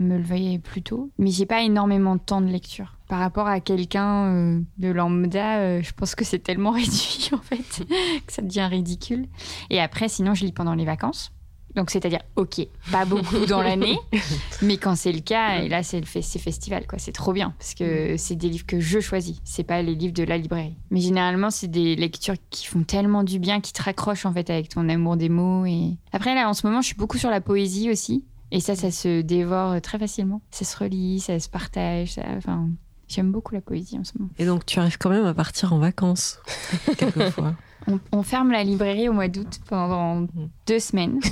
me 0.00 0.18
lever 0.18 0.58
plus 0.58 0.82
tôt. 0.82 1.10
Mais 1.18 1.30
j'ai 1.30 1.46
pas 1.46 1.62
énormément 1.62 2.16
de 2.16 2.20
temps 2.20 2.40
de 2.40 2.48
lecture. 2.48 2.96
Par 3.06 3.20
rapport 3.20 3.46
à 3.46 3.60
quelqu'un 3.60 4.34
euh, 4.34 4.60
de 4.78 4.88
lambda, 4.88 5.58
euh, 5.58 5.82
je 5.82 5.92
pense 5.92 6.16
que 6.16 6.24
c'est 6.24 6.40
tellement 6.40 6.70
réduit 6.72 7.30
en 7.32 7.38
fait 7.38 7.84
que 8.26 8.32
ça 8.32 8.42
devient 8.42 8.66
ridicule. 8.68 9.26
Et 9.70 9.80
après, 9.80 10.08
sinon, 10.08 10.34
je 10.34 10.44
lis 10.44 10.52
pendant 10.52 10.74
les 10.74 10.84
vacances. 10.84 11.32
Donc, 11.76 11.90
c'est-à-dire, 11.90 12.20
ok, 12.36 12.66
pas 12.90 13.04
beaucoup 13.04 13.46
dans 13.46 13.62
l'année, 13.62 13.96
mais 14.62 14.76
quand 14.76 14.96
c'est 14.96 15.12
le 15.12 15.20
cas, 15.20 15.60
et 15.62 15.68
là, 15.68 15.82
c'est 15.82 16.00
le 16.00 16.06
fe- 16.06 16.20
c'est 16.22 16.38
festival, 16.40 16.86
quoi. 16.86 16.98
C'est 16.98 17.12
trop 17.12 17.32
bien, 17.32 17.54
parce 17.58 17.74
que 17.74 18.16
c'est 18.16 18.34
des 18.34 18.48
livres 18.48 18.66
que 18.66 18.80
je 18.80 18.98
choisis, 19.00 19.38
c'est 19.44 19.62
pas 19.62 19.80
les 19.82 19.94
livres 19.94 20.12
de 20.14 20.24
la 20.24 20.36
librairie. 20.36 20.76
Mais 20.90 21.00
généralement, 21.00 21.50
c'est 21.50 21.68
des 21.68 21.94
lectures 21.96 22.34
qui 22.50 22.66
font 22.66 22.82
tellement 22.82 23.22
du 23.22 23.38
bien, 23.38 23.60
qui 23.60 23.72
te 23.72 23.82
raccrochent, 23.82 24.26
en 24.26 24.32
fait, 24.32 24.50
avec 24.50 24.68
ton 24.68 24.88
amour 24.88 25.16
des 25.16 25.28
mots. 25.28 25.64
Et 25.64 25.96
après, 26.12 26.34
là, 26.34 26.48
en 26.48 26.54
ce 26.54 26.66
moment, 26.66 26.80
je 26.80 26.86
suis 26.86 26.96
beaucoup 26.96 27.18
sur 27.18 27.30
la 27.30 27.40
poésie 27.40 27.90
aussi. 27.90 28.24
Et 28.50 28.58
ça, 28.58 28.74
ça 28.74 28.90
se 28.90 29.20
dévore 29.20 29.80
très 29.80 29.98
facilement. 29.98 30.40
Ça 30.50 30.64
se 30.64 30.76
relit, 30.76 31.20
ça 31.20 31.38
se 31.38 31.48
partage, 31.48 32.14
ça... 32.14 32.22
Enfin, 32.36 32.68
j'aime 33.06 33.30
beaucoup 33.30 33.54
la 33.54 33.60
poésie 33.60 33.96
en 33.96 34.02
ce 34.02 34.12
moment. 34.18 34.30
Et 34.40 34.44
donc, 34.44 34.66
tu 34.66 34.80
arrives 34.80 34.98
quand 34.98 35.10
même 35.10 35.24
à 35.26 35.34
partir 35.34 35.72
en 35.72 35.78
vacances 35.78 36.40
quelquefois. 36.98 37.54
On, 37.86 37.98
on 38.12 38.22
ferme 38.22 38.50
la 38.52 38.62
librairie 38.64 39.08
au 39.08 39.12
mois 39.12 39.28
d'août 39.28 39.60
pendant 39.68 40.26
deux 40.66 40.78
semaines. 40.78 41.20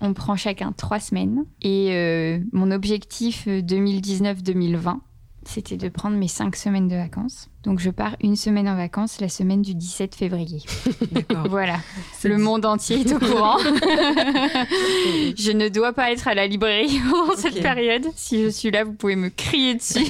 On 0.00 0.12
prend 0.12 0.36
chacun 0.36 0.72
trois 0.72 1.00
semaines. 1.00 1.44
Et 1.62 1.90
euh, 1.92 2.38
mon 2.52 2.70
objectif 2.72 3.44
euh, 3.46 3.62
2019-2020, 3.62 4.98
c'était 5.46 5.76
de 5.78 5.88
prendre 5.88 6.16
mes 6.16 6.28
cinq 6.28 6.56
semaines 6.56 6.88
de 6.88 6.96
vacances. 6.96 7.48
Donc 7.62 7.78
je 7.78 7.88
pars 7.88 8.14
une 8.22 8.36
semaine 8.36 8.68
en 8.68 8.76
vacances 8.76 9.20
la 9.20 9.30
semaine 9.30 9.62
du 9.62 9.74
17 9.74 10.14
février. 10.14 10.62
D'accord. 11.12 11.46
Voilà, 11.48 11.78
le 12.22 12.36
monde 12.36 12.66
entier 12.66 13.00
est 13.00 13.12
au 13.14 13.18
courant. 13.24 13.56
je 13.60 15.52
ne 15.52 15.68
dois 15.70 15.94
pas 15.94 16.10
être 16.12 16.28
à 16.28 16.34
la 16.34 16.46
librairie 16.46 17.00
pendant 17.10 17.36
cette 17.36 17.62
période. 17.62 18.04
Si 18.14 18.42
je 18.44 18.48
suis 18.50 18.70
là, 18.70 18.84
vous 18.84 18.92
pouvez 18.92 19.16
me 19.16 19.30
crier 19.30 19.74
dessus. 19.76 20.04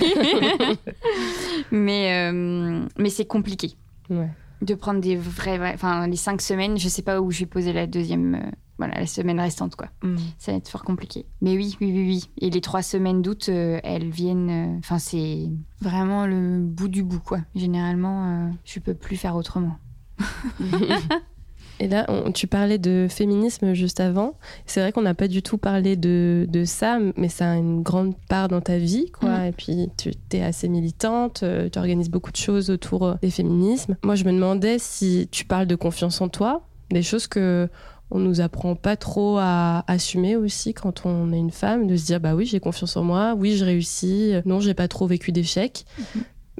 mais 1.71 2.31
euh, 2.33 2.85
mais 2.99 3.11
c'est 3.11 3.27
compliqué 3.27 3.75
Ouais. 4.11 4.29
De 4.65 4.75
prendre 4.75 5.01
des 5.01 5.17
vrais, 5.17 5.73
enfin 5.75 6.07
les 6.07 6.17
cinq 6.17 6.41
semaines. 6.43 6.79
Je 6.79 6.89
sais 6.89 7.03
pas 7.03 7.21
où 7.21 7.31
je 7.31 7.41
vais 7.41 7.47
poser 7.47 7.73
la 7.73 7.87
deuxième, 7.87 8.35
euh, 8.35 8.51
voilà, 8.79 8.99
la 9.01 9.07
semaine 9.07 9.39
restante 9.41 9.77
quoi. 9.77 9.89
Mm. 10.03 10.17
Ça 10.39 10.53
va 10.53 10.59
être 10.59 10.69
fort 10.69 10.83
compliqué. 10.85 11.27
Mais 11.41 11.57
oui, 11.57 11.77
oui, 11.81 11.93
oui, 11.93 12.05
oui. 12.07 12.31
Et 12.41 12.51
les 12.51 12.61
trois 12.61 12.83
semaines 12.83 13.23
d'août, 13.23 13.47
euh, 13.49 13.79
elles 13.85 14.11
viennent. 14.11 14.51
euh, 14.51 14.79
Enfin, 14.79 14.99
c'est 14.99 15.49
vraiment 15.81 16.27
le 16.27 16.59
bout 16.61 16.89
du 16.89 17.03
bout, 17.03 17.21
quoi. 17.21 17.41
Généralement, 17.55 18.27
euh, 18.27 18.51
je 18.65 18.79
peux 18.81 18.95
plus 18.95 19.17
faire 19.17 19.37
autrement. 19.37 19.77
Et 21.81 21.89
là, 21.89 22.07
on- 22.09 22.31
tu 22.33 22.47
parlais 22.47 22.79
de 22.79 23.07
féminisme 23.11 23.75
juste 23.75 24.01
avant. 24.01 24.35
C'est 24.67 24.81
vrai 24.81 24.93
qu'on 24.93 25.03
n'a 25.03 25.15
pas 25.15 25.29
du 25.29 25.43
tout 25.43 25.59
parlé 25.59 25.97
de, 25.97 26.47
de 26.49 26.65
ça, 26.65 26.99
mais 27.17 27.29
ça 27.29 27.51
a 27.53 27.57
une 27.57 27.83
grande 27.83 28.15
part 28.29 28.49
dans 28.49 28.61
ta 28.61 28.79
vie, 28.79 29.11
quoi. 29.11 29.31
Mhm. 29.39 29.45
Et 29.47 29.53
puis, 29.53 29.89
tu 29.97 30.13
es 30.33 30.43
assez 30.43 30.69
militante, 30.69 31.43
euh, 31.43 31.69
tu 31.69 31.79
organises 31.79 32.11
beaucoup 32.11 32.31
de 32.33 32.37
choses 32.37 32.71
autour 32.71 33.05
euh, 33.07 33.15
des 33.23 33.31
féminismes. 33.31 33.97
Moi, 34.05 34.15
je 34.15 34.25
me 34.25 34.33
demandais 34.33 34.79
si 34.79 35.29
tu 35.31 35.45
parles 35.45 35.67
de 35.67 35.75
confiance 35.77 36.21
en 36.21 36.29
toi, 36.29 36.63
des 36.91 37.03
choses 37.03 37.27
que 37.27 37.69
on 38.11 38.19
nous 38.21 38.41
apprend 38.43 38.77
pas 38.77 38.97
trop 38.97 39.39
à 39.41 39.83
assumer 39.89 40.37
aussi 40.37 40.75
quand 40.75 41.05
on 41.07 41.33
est 41.33 41.39
une 41.39 41.51
femme, 41.51 41.87
de 41.89 41.97
se 41.97 42.05
dire 42.05 42.21
bah 42.21 42.35
oui, 42.37 42.47
j'ai 42.47 42.61
confiance 42.61 42.97
en 42.97 43.03
moi, 43.03 43.35
oui, 43.37 43.57
je 43.57 43.65
réussis, 43.65 44.35
non, 44.45 44.61
j'ai 44.61 44.75
pas 44.75 44.87
trop 44.89 45.07
vécu 45.07 45.33
d'échecs. 45.33 45.85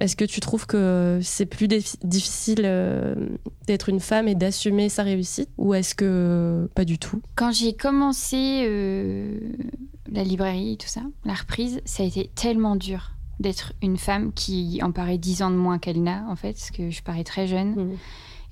Est-ce 0.01 0.17
que 0.17 0.25
tu 0.25 0.41
trouves 0.41 0.67
que 0.67 1.21
c'est 1.23 1.47
plus 1.47 1.69
difficile 1.69 2.63
euh, 2.65 3.15
d'être 3.67 3.89
une 3.89 4.01
femme 4.01 4.27
et 4.27 4.35
d'assumer 4.35 4.89
sa 4.89 5.05
réussite 5.05 5.49
ou 5.57 5.75
est-ce 5.75 5.95
que 5.95 6.69
pas 6.75 6.85
du 6.85 6.99
tout? 6.99 7.23
Quand 7.37 7.53
j'ai 7.53 7.75
commencé 7.75 8.65
euh, 8.67 9.39
la 10.11 10.25
librairie 10.25 10.73
et 10.73 10.77
tout 10.77 10.89
ça, 10.89 11.03
la 11.25 11.35
reprise, 11.35 11.81
ça 11.85 12.03
a 12.03 12.07
été 12.07 12.31
tellement 12.35 12.75
dur 12.77 13.13
d'être 13.39 13.73
une 13.83 13.97
femme 13.97 14.33
qui 14.33 14.81
en 14.83 14.91
paraît 14.91 15.19
dix 15.19 15.43
ans 15.43 15.51
de 15.51 15.57
moins 15.57 15.79
qu'elle 15.79 16.03
n'a, 16.03 16.25
en 16.29 16.37
fait, 16.37 16.53
parce 16.53 16.71
que 16.71 16.91
je 16.91 17.03
parais 17.03 17.25
très 17.25 17.47
jeune. 17.47 17.75
Mhm. 17.75 17.97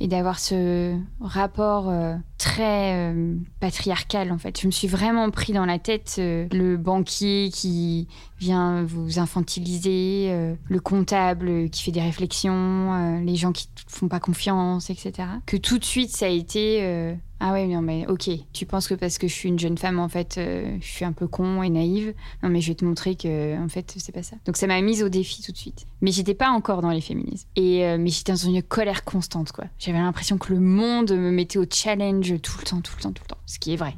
et 0.00 0.08
d'avoir 0.08 0.40
ce 0.40 0.96
rapport 1.20 1.88
euh, 1.88 2.16
très 2.36 3.14
patriarcal 3.60 4.32
en 4.32 4.38
fait. 4.38 4.60
Je 4.60 4.66
me 4.66 4.72
suis 4.72 4.88
vraiment 4.88 5.30
pris 5.30 5.52
dans 5.52 5.66
la 5.66 5.78
tête 5.78 6.14
le 6.18 6.76
banquier 6.76 7.50
qui 7.52 8.08
vient 8.42 8.82
vous 8.82 9.20
infantiliser, 9.20 10.26
euh, 10.30 10.54
le 10.68 10.80
comptable 10.80 11.70
qui 11.70 11.84
fait 11.84 11.92
des 11.92 12.00
réflexions, 12.00 12.52
euh, 12.92 13.20
les 13.20 13.36
gens 13.36 13.52
qui 13.52 13.68
te 13.68 13.82
font 13.86 14.08
pas 14.08 14.18
confiance, 14.18 14.90
etc. 14.90 15.28
Que 15.46 15.56
tout 15.56 15.78
de 15.78 15.84
suite 15.84 16.10
ça 16.10 16.26
a 16.26 16.28
été 16.28 16.82
euh, 16.82 17.14
ah 17.38 17.52
ouais 17.52 17.66
non 17.66 17.82
mais 17.82 18.06
ok 18.08 18.30
tu 18.52 18.66
penses 18.66 18.88
que 18.88 18.94
parce 18.94 19.18
que 19.18 19.28
je 19.28 19.32
suis 19.32 19.48
une 19.48 19.58
jeune 19.58 19.78
femme 19.78 19.98
en 19.98 20.08
fait 20.08 20.38
je 20.38 20.86
suis 20.86 21.04
un 21.04 21.12
peu 21.12 21.28
con 21.28 21.62
et 21.62 21.70
naïve? 21.70 22.14
Non 22.42 22.48
mais 22.48 22.60
je 22.60 22.68
vais 22.68 22.74
te 22.74 22.84
montrer 22.84 23.14
que 23.14 23.62
en 23.62 23.68
fait 23.68 23.94
c'est 23.96 24.12
pas 24.12 24.24
ça. 24.24 24.36
Donc 24.44 24.56
ça 24.56 24.66
m'a 24.66 24.80
mise 24.80 25.04
au 25.04 25.08
défi 25.08 25.42
tout 25.42 25.52
de 25.52 25.56
suite. 25.56 25.86
Mais 26.00 26.10
j'étais 26.10 26.34
pas 26.34 26.50
encore 26.50 26.82
dans 26.82 26.90
les 26.90 27.00
féminismes. 27.00 27.46
Et 27.54 27.96
mais 27.96 28.10
j'étais 28.10 28.32
dans 28.32 28.38
une 28.38 28.62
colère 28.62 29.04
constante 29.04 29.52
quoi. 29.52 29.64
J'avais 29.78 29.98
l'impression 29.98 30.36
que 30.36 30.52
le 30.52 30.60
monde 30.60 31.12
me 31.12 31.30
mettait 31.30 31.58
au 31.58 31.66
challenge 31.70 32.40
tout 32.40 32.58
le 32.58 32.64
temps 32.64 32.80
tout 32.80 32.94
le 32.96 33.02
temps 33.02 33.12
tout 33.12 33.22
le 33.24 33.28
temps. 33.28 33.40
Ce 33.46 33.60
qui 33.60 33.72
est 33.72 33.76
vrai 33.76 33.94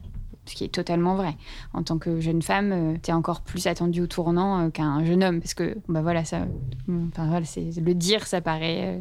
ce 0.47 0.55
qui 0.55 0.65
est 0.65 0.69
totalement 0.69 1.17
vrai. 1.17 1.37
En 1.73 1.83
tant 1.83 1.99
que 1.99 2.21
jeune 2.21 2.43
femme, 2.43 2.73
euh, 2.73 2.97
t'es 3.01 3.13
encore 3.13 3.41
plus 3.41 3.67
attendue 3.67 4.03
au 4.03 4.07
tournant 4.07 4.67
euh, 4.67 4.71
qu'un 4.71 5.05
jeune 5.05 5.23
homme, 5.23 5.41
parce 5.41 5.55
que 5.55 5.77
bah 5.89 6.03
voilà, 6.03 6.25
ça, 6.25 6.47
enfin 6.89 7.29
voilà, 7.29 7.47
le 7.57 7.95
dire, 7.95 8.27
ça 8.27 8.41
paraît 8.41 8.97
euh, 8.97 9.01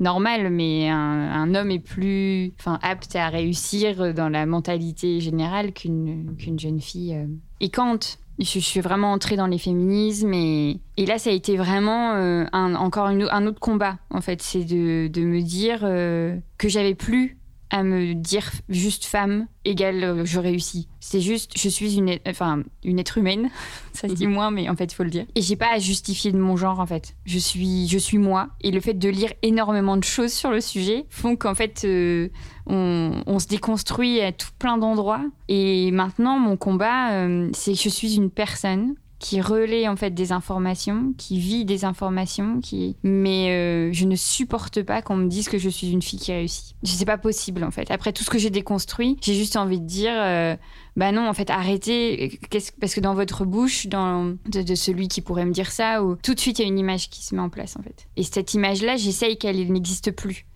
normal, 0.00 0.50
mais 0.50 0.88
un, 0.88 1.54
homme 1.54 1.70
est 1.70 1.78
plus, 1.78 2.52
apte 2.82 3.16
à 3.16 3.28
réussir 3.28 4.14
dans 4.14 4.28
la 4.28 4.46
mentalité 4.46 5.20
générale 5.20 5.72
qu'une 5.72 6.58
jeune 6.58 6.80
fille. 6.80 7.14
euh. 7.14 7.26
Et 7.60 7.70
quand 7.70 8.18
je, 8.38 8.58
suis 8.58 8.80
vraiment 8.80 9.12
entrée 9.12 9.36
dans 9.36 9.46
les 9.46 9.58
féminismes 9.58 10.32
et, 10.32 10.80
là 10.98 11.18
ça 11.18 11.30
a 11.30 11.32
été 11.32 11.56
vraiment 11.56 12.14
euh, 12.14 12.44
un, 12.52 12.74
encore 12.74 13.06
un 13.06 13.46
autre 13.46 13.60
combat 13.60 13.98
en 14.10 14.20
fait, 14.20 14.42
c'est 14.42 14.64
de, 14.64 15.08
de 15.08 15.22
me 15.22 15.42
dire 15.42 15.80
euh, 15.82 16.36
que 16.56 16.68
j'avais 16.68 16.94
plus 16.94 17.37
à 17.70 17.82
me 17.82 18.14
dire 18.14 18.50
juste 18.68 19.04
femme 19.04 19.46
égale 19.64 20.02
euh, 20.02 20.24
je 20.24 20.38
réussis. 20.38 20.88
C'est 21.00 21.20
juste 21.20 21.52
je 21.56 21.68
suis 21.68 21.96
une, 21.96 22.18
enfin 22.26 22.62
une 22.84 22.98
être 22.98 23.18
humaine, 23.18 23.50
ça 23.92 24.08
se 24.08 24.14
dit 24.14 24.26
moins 24.26 24.50
mais 24.50 24.68
en 24.68 24.76
fait 24.76 24.92
il 24.92 24.94
faut 24.94 25.04
le 25.04 25.10
dire. 25.10 25.26
Et 25.34 25.42
j'ai 25.42 25.56
pas 25.56 25.72
à 25.72 25.78
justifier 25.78 26.32
de 26.32 26.38
mon 26.38 26.56
genre 26.56 26.80
en 26.80 26.86
fait. 26.86 27.14
Je 27.24 27.38
suis 27.38 27.88
je 27.88 27.98
suis 27.98 28.18
moi 28.18 28.48
et 28.62 28.70
le 28.70 28.80
fait 28.80 28.94
de 28.94 29.08
lire 29.08 29.32
énormément 29.42 29.96
de 29.96 30.04
choses 30.04 30.32
sur 30.32 30.50
le 30.50 30.60
sujet 30.60 31.06
font 31.10 31.36
qu'en 31.36 31.54
fait 31.54 31.82
euh, 31.84 32.28
on, 32.66 33.22
on 33.26 33.38
se 33.38 33.46
déconstruit 33.46 34.20
à 34.20 34.32
tout 34.32 34.50
plein 34.58 34.78
d'endroits. 34.78 35.24
Et 35.48 35.90
maintenant 35.90 36.38
mon 36.38 36.56
combat 36.56 37.12
euh, 37.12 37.50
c'est 37.52 37.72
que 37.72 37.80
je 37.80 37.88
suis 37.88 38.16
une 38.16 38.30
personne 38.30 38.94
qui 39.18 39.40
relaie 39.40 39.88
en 39.88 39.96
fait 39.96 40.10
des 40.10 40.32
informations, 40.32 41.12
qui 41.18 41.38
vit 41.38 41.64
des 41.64 41.84
informations, 41.84 42.60
qui 42.60 42.96
mais 43.02 43.50
euh, 43.50 43.92
je 43.92 44.04
ne 44.04 44.16
supporte 44.16 44.82
pas 44.82 45.02
qu'on 45.02 45.16
me 45.16 45.28
dise 45.28 45.48
que 45.48 45.58
je 45.58 45.68
suis 45.68 45.90
une 45.90 46.02
fille 46.02 46.18
qui 46.18 46.32
réussit. 46.32 46.74
C'est 46.84 47.04
pas 47.04 47.18
possible 47.18 47.64
en 47.64 47.70
fait. 47.70 47.90
Après 47.90 48.12
tout 48.12 48.24
ce 48.24 48.30
que 48.30 48.38
j'ai 48.38 48.50
déconstruit, 48.50 49.16
j'ai 49.22 49.34
juste 49.34 49.56
envie 49.56 49.80
de 49.80 49.86
dire 49.86 50.12
euh, 50.14 50.56
bah 50.96 51.12
non 51.12 51.28
en 51.28 51.34
fait 51.34 51.50
arrêtez 51.50 52.38
Qu'est-ce- 52.50 52.72
parce 52.80 52.94
que 52.94 53.00
dans 53.00 53.14
votre 53.14 53.44
bouche 53.44 53.86
dans 53.86 54.36
de, 54.48 54.62
de 54.62 54.74
celui 54.74 55.08
qui 55.08 55.20
pourrait 55.20 55.44
me 55.46 55.52
dire 55.52 55.70
ça 55.70 56.02
ou 56.02 56.16
tout 56.16 56.34
de 56.34 56.40
suite 56.40 56.58
il 56.58 56.62
y 56.62 56.64
a 56.64 56.68
une 56.68 56.78
image 56.78 57.10
qui 57.10 57.24
se 57.24 57.34
met 57.34 57.40
en 57.40 57.48
place 57.50 57.76
en 57.78 57.82
fait. 57.82 58.06
Et 58.16 58.22
cette 58.24 58.54
image 58.54 58.82
là, 58.82 58.96
j'essaye 58.96 59.38
qu'elle 59.38 59.72
n'existe 59.72 60.10
plus. 60.10 60.46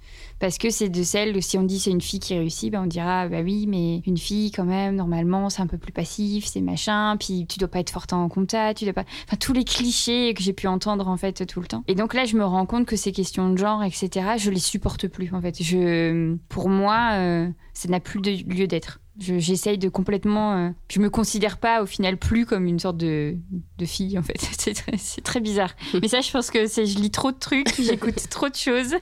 Parce 0.42 0.58
que 0.58 0.70
c'est 0.70 0.88
de 0.88 1.04
celle, 1.04 1.40
si 1.40 1.56
on 1.56 1.62
dit 1.62 1.78
c'est 1.78 1.92
une 1.92 2.00
fille 2.00 2.18
qui 2.18 2.36
réussit, 2.36 2.72
ben 2.72 2.82
on 2.82 2.86
dira 2.86 3.28
bah 3.28 3.42
oui, 3.44 3.66
mais 3.68 4.02
une 4.06 4.18
fille 4.18 4.50
quand 4.50 4.64
même, 4.64 4.96
normalement 4.96 5.50
c'est 5.50 5.62
un 5.62 5.68
peu 5.68 5.78
plus 5.78 5.92
passif, 5.92 6.46
c'est 6.46 6.60
machin, 6.60 7.16
puis 7.16 7.46
tu 7.48 7.60
dois 7.60 7.68
pas 7.68 7.78
être 7.78 7.90
forte 7.90 8.12
en 8.12 8.28
compta, 8.28 8.74
tu 8.74 8.82
dois 8.82 8.92
pas. 8.92 9.04
Enfin, 9.28 9.36
tous 9.38 9.52
les 9.52 9.62
clichés 9.62 10.34
que 10.34 10.42
j'ai 10.42 10.52
pu 10.52 10.66
entendre 10.66 11.06
en 11.06 11.16
fait 11.16 11.46
tout 11.46 11.60
le 11.60 11.68
temps. 11.68 11.84
Et 11.86 11.94
donc 11.94 12.12
là, 12.12 12.24
je 12.24 12.36
me 12.36 12.44
rends 12.44 12.66
compte 12.66 12.86
que 12.86 12.96
ces 12.96 13.12
questions 13.12 13.50
de 13.50 13.56
genre, 13.56 13.84
etc., 13.84 14.30
je 14.36 14.50
les 14.50 14.58
supporte 14.58 15.06
plus 15.06 15.32
en 15.32 15.40
fait. 15.40 15.62
Je, 15.62 16.34
pour 16.48 16.68
moi, 16.68 17.10
euh, 17.12 17.48
ça 17.72 17.88
n'a 17.88 18.00
plus 18.00 18.20
de 18.20 18.52
lieu 18.52 18.66
d'être. 18.66 18.98
Je- 19.22 19.38
J'essaye 19.38 19.78
de 19.78 19.88
complètement. 19.88 20.56
euh, 20.56 20.70
je 20.90 20.98
me 21.00 21.08
considère 21.10 21.58
pas 21.58 21.82
au 21.82 21.86
final 21.86 22.16
plus 22.16 22.44
comme 22.46 22.66
une 22.66 22.78
sorte 22.80 22.96
de, 22.96 23.36
de 23.78 23.84
fille 23.86 24.18
en 24.18 24.22
fait. 24.22 24.38
C'est 24.98 25.22
très, 25.22 25.40
bizarre. 25.40 25.74
Mais 26.02 26.08
ça, 26.08 26.20
je 26.20 26.30
pense 26.30 26.50
que 26.50 26.66
c'est 26.66 26.86
je 26.86 26.98
lis 26.98 27.10
trop 27.10 27.30
de 27.32 27.38
trucs, 27.38 27.68
j'écoute 27.80 28.16
trop 28.30 28.48
de 28.48 28.54
choses. 28.56 28.94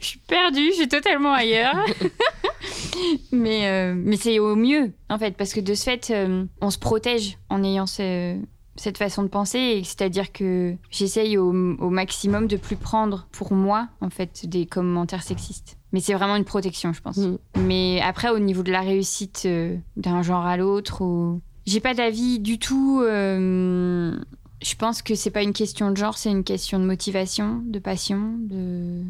je 0.00 0.06
suis 0.06 0.18
perdue, 0.20 0.68
je 0.70 0.74
suis 0.76 0.88
totalement 0.88 1.32
ailleurs. 1.32 1.74
mais 3.32 3.66
euh, 3.68 3.94
mais 3.96 4.16
c'est 4.16 4.38
au 4.38 4.56
mieux 4.56 4.92
en 5.10 5.18
fait 5.18 5.36
parce 5.36 5.52
que 5.52 5.60
de 5.60 5.74
ce 5.74 5.84
fait, 5.84 6.10
euh, 6.10 6.44
on 6.60 6.70
se 6.70 6.78
protège 6.78 7.38
en 7.50 7.62
ayant 7.62 7.86
ce- 7.86 8.38
cette 8.76 8.98
façon 8.98 9.22
de 9.22 9.28
penser, 9.28 9.82
c'est-à-dire 9.84 10.32
que 10.32 10.74
j'essaye 10.90 11.38
au, 11.38 11.50
au 11.50 11.90
maximum 11.90 12.48
de 12.48 12.56
plus 12.56 12.76
prendre 12.76 13.28
pour 13.30 13.52
moi 13.52 13.88
en 14.00 14.10
fait 14.10 14.46
des 14.46 14.66
commentaires 14.66 15.22
sexistes. 15.22 15.76
Mais 15.94 16.00
c'est 16.00 16.12
vraiment 16.12 16.34
une 16.34 16.44
protection, 16.44 16.92
je 16.92 17.00
pense. 17.00 17.16
Mm. 17.18 17.38
Mais 17.60 18.00
après, 18.02 18.28
au 18.28 18.40
niveau 18.40 18.64
de 18.64 18.72
la 18.72 18.80
réussite 18.80 19.44
euh, 19.46 19.76
d'un 19.96 20.22
genre 20.22 20.44
à 20.44 20.56
l'autre, 20.56 21.02
ou... 21.02 21.40
j'ai 21.66 21.78
pas 21.78 21.94
d'avis 21.94 22.40
du 22.40 22.58
tout. 22.58 23.00
euh, 23.02 24.12
Je 24.60 24.74
pense 24.74 25.02
que 25.02 25.14
c'est 25.14 25.30
pas 25.30 25.42
une 25.42 25.52
question 25.52 25.92
de 25.92 25.96
genre, 25.96 26.18
c'est 26.18 26.32
une 26.32 26.42
question 26.42 26.80
de 26.80 26.84
motivation, 26.84 27.62
de 27.64 27.78
passion, 27.78 28.34
de, 28.40 29.02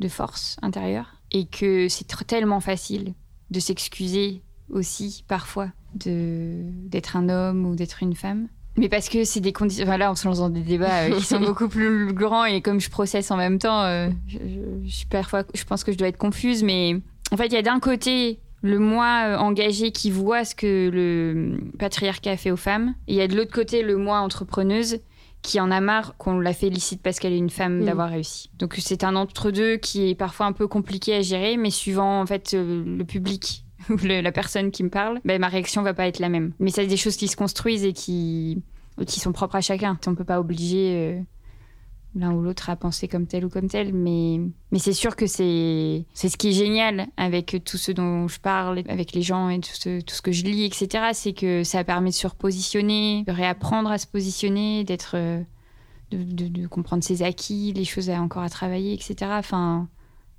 de 0.00 0.08
force 0.08 0.56
intérieure. 0.62 1.16
Et 1.32 1.44
que 1.44 1.88
c'est 1.88 2.06
tellement 2.26 2.60
facile 2.60 3.12
de 3.50 3.60
s'excuser 3.60 4.40
aussi, 4.70 5.22
parfois, 5.28 5.68
de 5.96 6.62
d'être 6.88 7.14
un 7.16 7.28
homme 7.28 7.66
ou 7.66 7.76
d'être 7.76 8.02
une 8.02 8.14
femme. 8.14 8.48
Mais 8.78 8.88
parce 8.88 9.08
que 9.08 9.24
c'est 9.24 9.40
des 9.40 9.52
conditions. 9.52 9.84
Enfin, 9.84 9.96
là, 9.96 10.10
on 10.10 10.14
se 10.14 10.26
lance 10.28 10.38
dans 10.38 10.50
des 10.50 10.60
débats 10.60 11.04
euh, 11.04 11.10
qui 11.16 11.24
sont 11.24 11.40
beaucoup 11.46 11.68
plus 11.68 12.12
grands 12.12 12.44
et 12.44 12.60
comme 12.60 12.80
je 12.80 12.90
processe 12.90 13.30
en 13.30 13.36
même 13.36 13.58
temps, 13.58 13.82
euh, 13.84 14.08
je, 14.28 14.38
je- 14.38 14.86
je 14.86 14.94
suis 14.94 15.06
parfois. 15.06 15.44
Je 15.54 15.64
pense 15.64 15.82
que 15.84 15.92
je 15.92 15.98
dois 15.98 16.08
être 16.08 16.18
confuse, 16.18 16.62
mais 16.62 16.96
en 17.32 17.36
fait, 17.36 17.46
il 17.46 17.52
y 17.54 17.56
a 17.58 17.62
d'un 17.62 17.80
côté 17.80 18.38
le 18.62 18.78
moi 18.78 19.22
euh, 19.26 19.36
engagé 19.38 19.92
qui 19.92 20.10
voit 20.10 20.44
ce 20.44 20.54
que 20.54 20.90
le 20.92 21.58
patriarcat 21.78 22.36
fait 22.36 22.50
aux 22.50 22.56
femmes, 22.56 22.94
et 23.08 23.12
il 23.12 23.16
y 23.16 23.20
a 23.22 23.28
de 23.28 23.36
l'autre 23.36 23.52
côté 23.52 23.82
le 23.82 23.96
moi 23.96 24.18
entrepreneuse 24.20 24.98
qui 25.42 25.60
en 25.60 25.70
a 25.70 25.80
marre 25.80 26.16
qu'on 26.18 26.40
la 26.40 26.52
félicite 26.52 27.00
parce 27.02 27.20
qu'elle 27.20 27.32
est 27.32 27.38
une 27.38 27.50
femme 27.50 27.82
Mm. 27.82 27.84
d'avoir 27.84 28.10
réussi. 28.10 28.50
Donc 28.58 28.74
c'est 28.78 29.04
un 29.04 29.14
entre-deux 29.14 29.76
qui 29.76 30.10
est 30.10 30.14
parfois 30.16 30.46
un 30.46 30.52
peu 30.52 30.66
compliqué 30.66 31.14
à 31.14 31.20
gérer, 31.22 31.56
mais 31.56 31.70
suivant 31.70 32.20
en 32.20 32.26
fait 32.26 32.52
le 32.54 33.04
public 33.04 33.62
ou 33.90 33.96
la 34.02 34.32
personne 34.32 34.70
qui 34.70 34.82
me 34.82 34.90
parle, 34.90 35.20
ben, 35.24 35.40
ma 35.40 35.48
réaction 35.48 35.82
va 35.82 35.94
pas 35.94 36.06
être 36.06 36.18
la 36.18 36.28
même. 36.28 36.52
Mais 36.58 36.70
c'est 36.70 36.86
des 36.86 36.96
choses 36.96 37.16
qui 37.16 37.28
se 37.28 37.36
construisent 37.36 37.84
et 37.84 37.92
qui, 37.92 38.62
qui 39.06 39.20
sont 39.20 39.32
propres 39.32 39.56
à 39.56 39.60
chacun. 39.60 39.98
On 40.06 40.14
peut 40.14 40.24
pas 40.24 40.40
obliger 40.40 40.92
euh, 40.94 41.20
l'un 42.16 42.32
ou 42.32 42.42
l'autre 42.42 42.70
à 42.70 42.76
penser 42.76 43.08
comme 43.08 43.26
tel 43.26 43.44
ou 43.44 43.48
comme 43.48 43.68
tel, 43.68 43.92
mais, 43.92 44.40
mais 44.72 44.78
c'est 44.78 44.92
sûr 44.92 45.16
que 45.16 45.26
c'est 45.26 46.04
c'est 46.14 46.28
ce 46.28 46.36
qui 46.36 46.48
est 46.48 46.52
génial 46.52 47.06
avec 47.16 47.62
tout 47.64 47.76
ce 47.76 47.92
dont 47.92 48.26
je 48.26 48.40
parle, 48.40 48.82
avec 48.88 49.12
les 49.12 49.22
gens 49.22 49.50
et 49.50 49.60
tout 49.60 49.74
ce, 49.74 50.00
tout 50.00 50.14
ce 50.14 50.22
que 50.22 50.32
je 50.32 50.44
lis, 50.44 50.64
etc. 50.64 51.10
C'est 51.12 51.34
que 51.34 51.62
ça 51.62 51.84
permet 51.84 52.10
de 52.10 52.14
se 52.14 52.26
repositionner, 52.26 53.24
de 53.26 53.32
réapprendre 53.32 53.90
à 53.90 53.98
se 53.98 54.06
positionner, 54.06 54.84
d'être 54.84 55.12
euh, 55.14 55.42
de, 56.10 56.66
comprendre 56.66 57.04
ses 57.04 57.22
acquis, 57.22 57.72
les 57.72 57.84
choses 57.84 58.10
encore 58.10 58.42
à 58.42 58.48
travailler, 58.48 58.94
etc. 58.94 59.32
Enfin, 59.34 59.88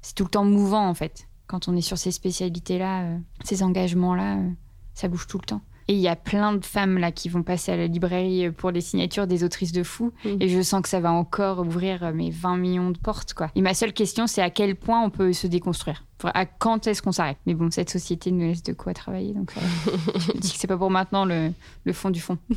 c'est 0.01 0.15
tout 0.15 0.23
le 0.23 0.29
temps 0.29 0.45
mouvant 0.45 0.87
en 0.87 0.93
fait. 0.93 1.27
Quand 1.47 1.67
on 1.67 1.75
est 1.75 1.81
sur 1.81 1.97
ces 1.97 2.11
spécialités-là, 2.11 3.03
euh, 3.03 3.17
ces 3.43 3.63
engagements-là, 3.63 4.37
euh, 4.37 4.49
ça 4.93 5.07
bouge 5.07 5.27
tout 5.27 5.37
le 5.37 5.45
temps. 5.45 5.61
Et 5.87 5.93
il 5.93 5.99
y 5.99 6.09
a 6.09 6.17
plein 6.17 6.53
de 6.53 6.65
femmes 6.65 6.97
là 6.97 7.11
qui 7.11 7.29
vont 7.29 7.43
passer 7.43 7.71
à 7.71 7.77
la 7.77 7.87
librairie 7.87 8.51
pour 8.51 8.71
les 8.71 8.81
signatures 8.81 9.25
des 9.25 9.45
autrices 9.45 9.71
de 9.71 9.83
fous. 9.83 10.11
Mhm. 10.25 10.37
Et 10.41 10.49
je 10.49 10.61
sens 10.61 10.81
que 10.81 10.89
ça 10.89 10.99
va 10.99 11.11
encore 11.11 11.59
ouvrir 11.59 12.03
euh, 12.03 12.11
mes 12.11 12.29
20 12.29 12.57
millions 12.57 12.91
de 12.91 12.97
portes. 12.97 13.33
quoi. 13.33 13.49
Et 13.55 13.61
ma 13.61 13.73
seule 13.73 13.93
question, 13.93 14.27
c'est 14.27 14.41
à 14.41 14.49
quel 14.49 14.75
point 14.75 15.01
on 15.01 15.09
peut 15.09 15.31
se 15.31 15.47
déconstruire? 15.47 16.03
À 16.23 16.45
quand 16.45 16.87
est-ce 16.87 17.01
qu'on 17.01 17.11
s'arrête? 17.11 17.37
Mais 17.45 17.53
bon, 17.53 17.69
cette 17.69 17.89
société 17.89 18.31
nous 18.31 18.47
laisse 18.47 18.63
de 18.63 18.73
quoi 18.73 18.93
travailler. 18.93 19.33
Donc, 19.33 19.53
euh, 19.57 19.91
je 20.19 20.33
me 20.33 20.39
dis 20.39 20.51
que 20.51 20.57
c'est 20.57 20.67
pas 20.67 20.77
pour 20.77 20.89
maintenant 20.89 21.25
le, 21.25 21.51
le 21.83 21.93
fond 21.93 22.09
du 22.09 22.19
fond. 22.21 22.37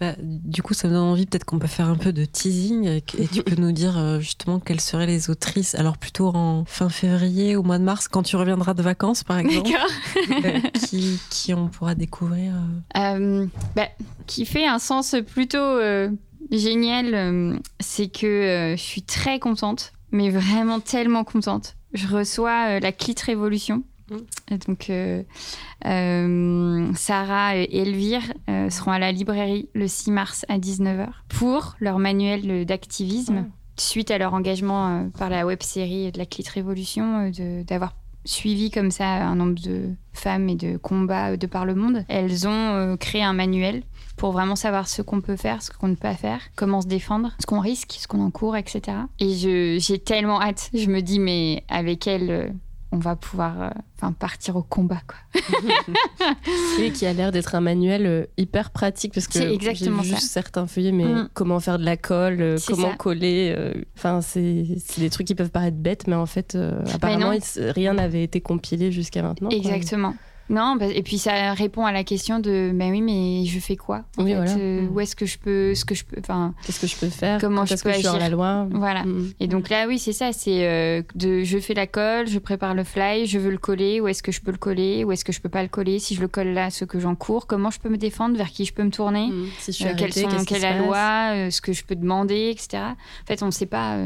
Bah, 0.00 0.14
du 0.18 0.62
coup, 0.62 0.74
ça 0.74 0.88
me 0.88 0.94
donne 0.94 1.02
envie, 1.02 1.26
peut-être 1.26 1.44
qu'on 1.44 1.60
peut 1.60 1.68
faire 1.68 1.88
un 1.88 1.94
peu 1.94 2.12
de 2.12 2.24
teasing 2.24 2.86
et 2.86 3.28
tu 3.28 3.44
peux 3.44 3.54
nous 3.54 3.70
dire 3.70 3.96
euh, 3.96 4.18
justement 4.18 4.58
quelles 4.58 4.80
seraient 4.80 5.06
les 5.06 5.30
autrices, 5.30 5.76
alors 5.76 5.96
plutôt 5.96 6.34
en 6.34 6.64
fin 6.64 6.88
février, 6.88 7.54
au 7.54 7.62
mois 7.62 7.78
de 7.78 7.84
mars, 7.84 8.08
quand 8.08 8.24
tu 8.24 8.34
reviendras 8.34 8.74
de 8.74 8.82
vacances 8.82 9.22
par 9.22 9.38
exemple, 9.38 9.70
euh, 10.44 10.58
qui, 10.72 11.20
qui 11.30 11.54
on 11.54 11.68
pourra 11.68 11.94
découvrir. 11.94 12.54
bah, 12.94 13.88
qui 14.26 14.44
fait 14.44 14.66
un 14.66 14.78
sens 14.80 15.14
plutôt 15.34 15.58
euh, 15.58 16.10
génial, 16.50 17.14
euh, 17.14 17.58
c'est 17.80 18.08
que 18.08 18.26
euh, 18.26 18.76
je 18.76 18.82
suis 18.82 19.02
très 19.02 19.38
contente, 19.38 19.92
mais 20.10 20.30
vraiment 20.30 20.80
tellement 20.80 21.24
contente. 21.24 21.76
Je 21.94 22.06
reçois 22.08 22.68
euh, 22.76 22.80
la 22.80 22.92
Clit 22.92 23.14
Révolution. 23.24 23.82
Et 24.50 24.58
Donc, 24.58 24.90
euh, 24.90 25.22
euh, 25.86 26.90
Sarah 26.94 27.56
et 27.56 27.68
Elvire 27.78 28.22
euh, 28.50 28.68
seront 28.70 28.90
à 28.92 28.98
la 28.98 29.10
librairie 29.12 29.68
le 29.74 29.88
6 29.88 30.10
mars 30.10 30.44
à 30.48 30.58
19h 30.58 31.08
pour 31.28 31.74
leur 31.80 31.98
manuel 31.98 32.64
d'activisme, 32.66 33.46
suite 33.78 34.10
à 34.10 34.18
leur 34.18 34.34
engagement 34.34 35.08
par 35.18 35.30
la 35.30 35.46
web 35.46 35.62
série 35.62 36.12
de 36.12 36.18
la 36.18 36.26
Clit 36.26 36.44
Révolution, 36.52 37.30
de- 37.30 37.62
d'avoir 37.62 37.94
suivi 38.24 38.70
comme 38.70 38.90
ça 38.90 39.06
un 39.06 39.34
nombre 39.34 39.60
de 39.60 39.90
femmes 40.12 40.48
et 40.48 40.54
de 40.54 40.76
combats 40.76 41.32
euh, 41.32 41.36
de 41.36 41.46
par 41.46 41.64
le 41.64 41.74
monde. 41.74 42.04
Elles 42.08 42.46
ont 42.46 42.50
euh, 42.50 42.96
créé 42.96 43.22
un 43.22 43.32
manuel 43.32 43.82
pour 44.16 44.32
vraiment 44.32 44.56
savoir 44.56 44.88
ce 44.88 45.02
qu'on 45.02 45.20
peut 45.20 45.36
faire, 45.36 45.62
ce 45.62 45.70
qu'on 45.70 45.88
ne 45.88 45.94
peut 45.94 46.02
pas 46.02 46.14
faire, 46.14 46.40
comment 46.54 46.80
se 46.80 46.86
défendre, 46.86 47.32
ce 47.40 47.46
qu'on 47.46 47.60
risque, 47.60 47.96
ce 47.98 48.06
qu'on 48.06 48.20
encourt, 48.20 48.56
etc. 48.56 48.98
Et 49.18 49.78
j'ai 49.80 49.98
tellement 49.98 50.40
hâte. 50.40 50.70
Je 50.74 50.86
me 50.86 51.00
dis, 51.00 51.18
mais 51.18 51.64
avec 51.68 52.06
elles, 52.06 52.30
euh, 52.30 52.48
on 52.92 52.98
va 52.98 53.16
pouvoir 53.16 53.62
euh, 53.62 54.10
partir 54.18 54.56
au 54.56 54.62
combat. 54.62 55.00
Quoi. 55.06 55.40
Et 56.78 56.90
qui 56.92 57.06
a 57.06 57.12
l'air 57.12 57.32
d'être 57.32 57.54
un 57.54 57.60
manuel 57.60 58.06
euh, 58.06 58.26
hyper 58.36 58.70
pratique 58.70 59.14
parce 59.14 59.26
que 59.26 59.34
C'est 59.34 59.52
exactement 59.52 60.02
j'ai 60.02 60.08
vu 60.10 60.14
ça. 60.14 60.20
juste 60.20 60.32
certains 60.32 60.66
feuillets, 60.66 60.92
mais 60.92 61.04
Mm. 61.04 61.28
comment 61.34 61.58
faire 61.60 61.78
de 61.78 61.84
la 61.84 61.96
colle, 61.96 62.40
euh, 62.40 62.58
comment 62.66 62.90
ça. 62.90 62.96
coller. 62.96 63.54
euh, 63.56 63.72
Enfin, 63.96 64.20
c'est 64.20 64.66
c'est 64.84 65.00
des 65.00 65.10
trucs 65.10 65.26
qui 65.26 65.34
peuvent 65.34 65.50
paraître 65.50 65.76
bêtes, 65.76 66.06
mais 66.06 66.14
en 66.16 66.26
fait, 66.26 66.54
euh, 66.54 66.82
apparemment, 66.94 67.32
il 67.32 67.42
rien 67.70 67.94
n'avait 67.94 68.22
été 68.24 68.40
compilé 68.40 68.92
jusqu'à 68.92 69.22
maintenant. 69.22 69.48
quoi. 69.48 69.70
Non, 70.50 70.76
bah, 70.76 70.86
et 70.86 71.02
puis 71.02 71.16
ça 71.18 71.54
répond 71.54 71.86
à 71.86 71.92
la 71.92 72.04
question 72.04 72.38
de, 72.38 72.72
ben 72.74 72.90
oui, 72.90 73.00
mais 73.00 73.44
je 73.46 73.58
fais 73.58 73.76
quoi 73.76 74.04
en 74.18 74.24
Oui, 74.24 74.30
fait, 74.32 74.36
voilà. 74.36 74.50
euh, 74.56 74.82
Mm. 74.82 74.88
Où 74.94 75.00
est-ce 75.00 75.16
que 75.16 75.24
je 75.24 75.38
peux, 75.38 75.74
ce 75.74 75.84
que 75.84 75.94
je 75.94 76.04
peux, 76.04 76.16
enfin, 76.18 76.54
Qu'est-ce 76.66 76.80
que 76.80 76.86
je 76.86 76.96
peux 76.96 77.08
faire? 77.08 77.40
Comment 77.40 77.64
je 77.64 77.74
peux 77.74 77.90
que 77.90 77.92
je 77.92 78.06
agir? 78.08 78.18
la 78.18 78.28
loi? 78.28 78.66
Voilà. 78.70 79.04
Mm. 79.04 79.32
Et 79.40 79.46
donc 79.46 79.68
là, 79.70 79.86
oui, 79.88 79.98
c'est 79.98 80.12
ça. 80.12 80.32
C'est 80.32 80.66
euh, 80.66 81.02
de, 81.14 81.42
je 81.42 81.58
fais 81.58 81.74
la 81.74 81.86
colle, 81.86 82.26
je 82.26 82.38
prépare 82.38 82.74
le 82.74 82.84
fly, 82.84 83.26
je 83.26 83.38
veux 83.38 83.50
le 83.50 83.58
coller. 83.58 84.00
Où 84.00 84.08
est-ce 84.08 84.22
que 84.22 84.32
je 84.32 84.40
peux 84.40 84.50
le 84.50 84.58
coller 84.58 85.04
Où 85.04 85.12
est-ce 85.12 85.24
que 85.24 85.32
je 85.32 85.40
peux 85.40 85.48
pas 85.48 85.62
le 85.62 85.68
coller 85.68 85.98
Si 85.98 86.14
je 86.14 86.20
le 86.20 86.28
colle 86.28 86.48
là, 86.48 86.70
ce 86.70 86.84
que 86.84 86.98
j'encours, 87.00 87.46
comment 87.46 87.70
je 87.70 87.78
peux 87.80 87.88
me 87.88 87.96
défendre 87.98 88.36
Vers 88.36 88.50
qui 88.50 88.64
je 88.64 88.74
peux 88.74 88.82
me 88.84 88.90
tourner 88.90 89.28
Mm. 89.28 89.46
Si 89.58 89.72
je 89.72 89.84
Euh, 89.86 89.90
arrêtée, 89.92 90.22
sont, 90.28 90.44
quelle 90.44 90.58
est 90.64 90.70
la 90.72 90.78
loi, 90.78 91.50
ce 91.50 91.60
que 91.60 91.72
je 91.72 91.84
peux 91.84 91.94
demander, 91.96 92.50
etc. 92.50 92.82
En 92.82 93.26
fait, 93.26 93.42
on 93.42 93.46
ne 93.46 93.50
sait 93.52 93.66
pas. 93.66 93.96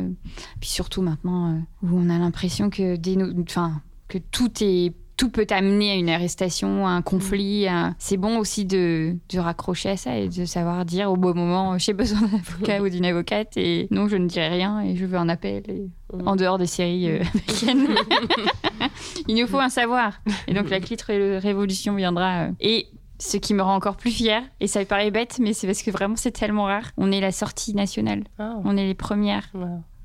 Puis 0.61 0.69
surtout 0.71 1.03
maintenant, 1.03 1.59
où 1.83 1.89
on 1.93 2.09
a 2.11 2.19
l'impression 2.19 2.71
que, 2.71 2.97
des 2.97 3.17
enfin, 3.43 3.81
que 4.09 4.19
tout 4.19 4.51
est 4.61 4.93
tout 5.17 5.31
peut 5.31 5.47
amener 5.51 5.93
à 5.93 5.95
une 5.95 6.11
arrestation, 6.11 6.87
à 6.87 6.91
un 6.91 7.03
conflit. 7.03 7.67
à- 7.67 7.95
C'est 7.99 8.17
bon 8.19 8.39
aussi 8.39 8.65
de, 8.65 9.17
de 9.31 9.39
raccrocher 9.39 9.91
à 9.91 9.97
ça 9.97 10.17
et 10.17 10.29
de 10.29 10.45
savoir 10.45 10.85
dire 10.85 11.11
au 11.11 11.17
bon 11.17 11.35
moment 11.35 11.79
j'ai 11.79 11.93
besoin 11.95 12.21
d'un 12.21 12.37
avocat 12.39 12.83
ou 12.83 12.89
d'une 12.89 13.05
avocate 13.07 13.57
et 13.57 13.89
non, 13.91 14.09
je 14.09 14.17
ne 14.17 14.27
dirai 14.27 14.49
rien 14.49 14.81
et 14.83 14.95
je 14.97 15.05
veux 15.07 15.17
un 15.19 15.29
appel 15.29 15.63
et- 15.69 15.89
Mm. 16.15 16.29
en 16.29 16.37
dehors 16.37 16.57
des 16.57 16.67
séries 16.69 17.09
euh, 17.11 17.19
américaines. 17.69 17.89
Il 19.29 19.35
nous 19.35 19.49
faut 19.49 19.59
un 19.59 19.69
savoir. 19.69 20.21
Et 20.47 20.55
donc 20.55 20.71
la 20.71 20.79
clitre 20.79 21.13
révolution 21.41 21.97
viendra. 21.97 22.45
euh, 22.45 22.51
Et 22.61 22.87
ce 23.19 23.37
qui 23.39 23.55
me 23.55 23.63
rend 23.63 23.75
encore 23.75 23.97
plus 23.97 24.13
fière, 24.13 24.43
et 24.61 24.69
ça 24.69 24.85
paraît 24.85 25.11
bête, 25.11 25.39
mais 25.41 25.53
c'est 25.53 25.67
parce 25.67 25.83
que 25.83 25.91
vraiment 25.91 26.15
c'est 26.17 26.31
tellement 26.31 26.65
rare. 26.67 26.91
On 26.97 27.11
est 27.11 27.21
la 27.21 27.33
sortie 27.33 27.75
nationale. 27.75 28.23
Ah, 28.39 28.55
On 28.65 28.77
est 28.77 28.87
les 28.87 28.95
premières. 28.95 29.51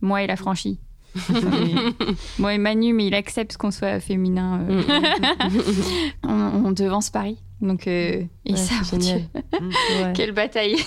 Moi 0.02 0.24
et 0.24 0.28
la 0.28 0.36
franchie. 0.38 0.80
Moi 2.40 2.54
et 2.54 2.58
Manu, 2.58 2.94
mais 2.94 3.08
il 3.08 3.14
accepte 3.16 3.58
qu'on 3.58 3.72
soit 3.72 4.00
féminin. 4.00 4.62
euh. 4.70 4.82
on, 6.24 6.66
on 6.66 6.72
devance 6.72 7.10
Paris. 7.10 7.38
Donc, 7.62 7.86
euh, 7.86 8.24
et 8.46 8.52
Ouais, 8.54 8.58
ça, 8.58 8.74
c'est 8.84 8.94
mon 8.94 8.98
Dieu, 9.00 9.10
génial. 9.10 9.30
Ouais. 10.04 10.14
quelle 10.16 10.32
bataille 10.32 10.78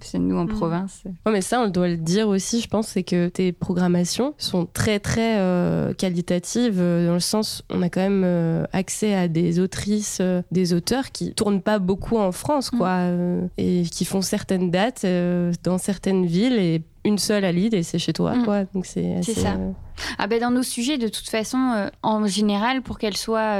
C'est 0.00 0.18
nous 0.18 0.36
en 0.38 0.44
Mm. 0.44 0.48
province. 0.48 1.02
Ouais, 1.26 1.32
mais 1.32 1.40
ça, 1.42 1.60
on 1.60 1.68
doit 1.68 1.88
le 1.88 1.98
dire 1.98 2.26
aussi, 2.28 2.62
je 2.62 2.68
pense, 2.68 2.88
c'est 2.88 3.02
que 3.02 3.28
tes 3.28 3.52
programmations 3.52 4.32
sont 4.38 4.64
très, 4.64 4.98
très 4.98 5.36
euh, 5.38 5.92
qualitatives, 5.92 6.78
euh, 6.80 7.06
dans 7.06 7.12
le 7.14 7.20
sens, 7.20 7.62
on 7.68 7.82
a 7.82 7.90
quand 7.90 8.00
même 8.00 8.22
euh, 8.24 8.64
accès 8.72 9.14
à 9.14 9.28
des 9.28 9.60
autrices, 9.60 10.18
euh, 10.22 10.40
des 10.52 10.72
auteurs 10.72 11.10
qui 11.12 11.34
tournent 11.34 11.60
pas 11.60 11.78
beaucoup 11.78 12.16
en 12.16 12.32
France, 12.32 12.70
quoi, 12.70 12.88
euh, 12.88 13.46
et 13.58 13.82
qui 13.82 14.06
font 14.06 14.22
certaines 14.22 14.70
dates 14.70 15.02
euh, 15.04 15.52
dans 15.64 15.76
certaines 15.76 16.24
villes, 16.24 16.58
et 16.58 16.82
une 17.08 17.18
seule 17.18 17.44
à 17.44 17.50
Lille, 17.52 17.74
et 17.74 17.82
c'est 17.82 17.98
chez 17.98 18.12
toi, 18.12 18.34
Mm. 18.36 18.44
quoi. 18.44 18.64
Donc 18.74 18.86
c'est 18.86 19.22
ça. 19.22 19.54
euh, 19.54 19.70
Ah 20.18 20.26
ben 20.28 20.40
dans 20.40 20.50
nos 20.52 20.62
sujets, 20.62 20.96
de 20.98 21.08
toute 21.08 21.28
façon, 21.28 21.58
euh, 21.76 21.88
en 22.02 22.26
général, 22.26 22.82
pour 22.82 22.98
qu'elles 22.98 23.16
soient 23.16 23.56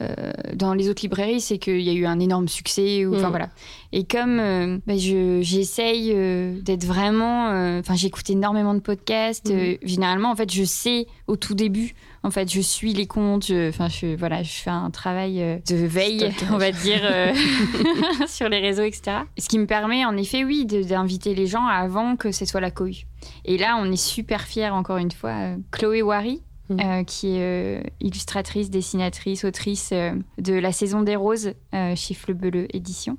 euh, 0.00 0.32
dans 0.54 0.74
les 0.74 0.88
autres 0.88 1.02
librairies, 1.02 1.40
c'est 1.40 1.58
qu'il 1.58 1.80
y 1.80 1.90
a 1.90 1.92
eu 1.92 2.06
un 2.06 2.20
énorme 2.20 2.48
succès. 2.48 3.04
Enfin 3.06 3.28
Mm. 3.28 3.30
voilà. 3.30 3.48
Et 3.92 4.04
comme 4.04 4.38
euh, 4.40 4.78
je- 4.88 5.40
j'essaye 5.42 6.12
euh, 6.14 6.60
d'être 6.60 6.84
vraiment, 6.84 7.46
enfin 7.78 7.94
j'écoute 7.94 8.28
énormément 8.28 8.74
de 8.74 8.80
podcasts. 8.80 9.50
Mm. 9.52 9.76
généralement, 9.82 10.30
en 10.30 10.36
fait, 10.36 10.52
je 10.52 10.64
sais 10.64 11.06
au 11.26 11.36
tout 11.36 11.54
début. 11.54 11.94
En 12.22 12.30
fait, 12.30 12.52
je 12.52 12.60
suis 12.60 12.92
les 12.92 13.06
comptes. 13.06 13.46
je- 13.46 13.68
Enfin, 13.68 13.88
je 13.88 14.16
voilà, 14.16 14.42
je 14.42 14.50
fais 14.52 14.70
un 14.70 14.90
travail 14.90 15.60
de 15.68 15.76
veille, 15.76 16.30
on 16.52 16.58
va 16.58 16.72
dire, 16.72 17.00
sur 18.26 18.48
les 18.48 18.60
réseaux, 18.60 18.82
etc. 18.82 19.18
Ce 19.38 19.48
qui 19.48 19.58
me 19.58 19.66
permet, 19.66 20.04
en 20.04 20.16
effet, 20.16 20.44
oui, 20.44 20.66
d'inviter 20.66 21.34
les 21.34 21.46
gens 21.46 21.66
avant 21.66 22.16
que 22.16 22.32
ce 22.32 22.44
soit 22.44 22.60
la 22.60 22.70
cohue. 22.70 23.06
Et 23.44 23.58
là, 23.58 23.78
on 23.80 23.90
est 23.90 23.96
super 23.96 24.42
fiers, 24.42 24.70
encore 24.70 24.98
une 24.98 25.10
fois. 25.10 25.34
Chloé 25.70 26.02
Wary, 26.02 26.42
Mhm. 26.68 26.80
euh, 26.80 27.04
qui 27.04 27.36
est 27.36 27.40
euh, 27.40 27.80
illustratrice, 28.00 28.70
dessinatrice, 28.70 29.44
autrice 29.44 29.90
euh, 29.92 30.12
de 30.38 30.54
La 30.54 30.72
Saison 30.72 31.02
des 31.02 31.14
Roses 31.14 31.52
chez 31.94 32.14
Flebeleux 32.14 32.66
Édition, 32.74 33.18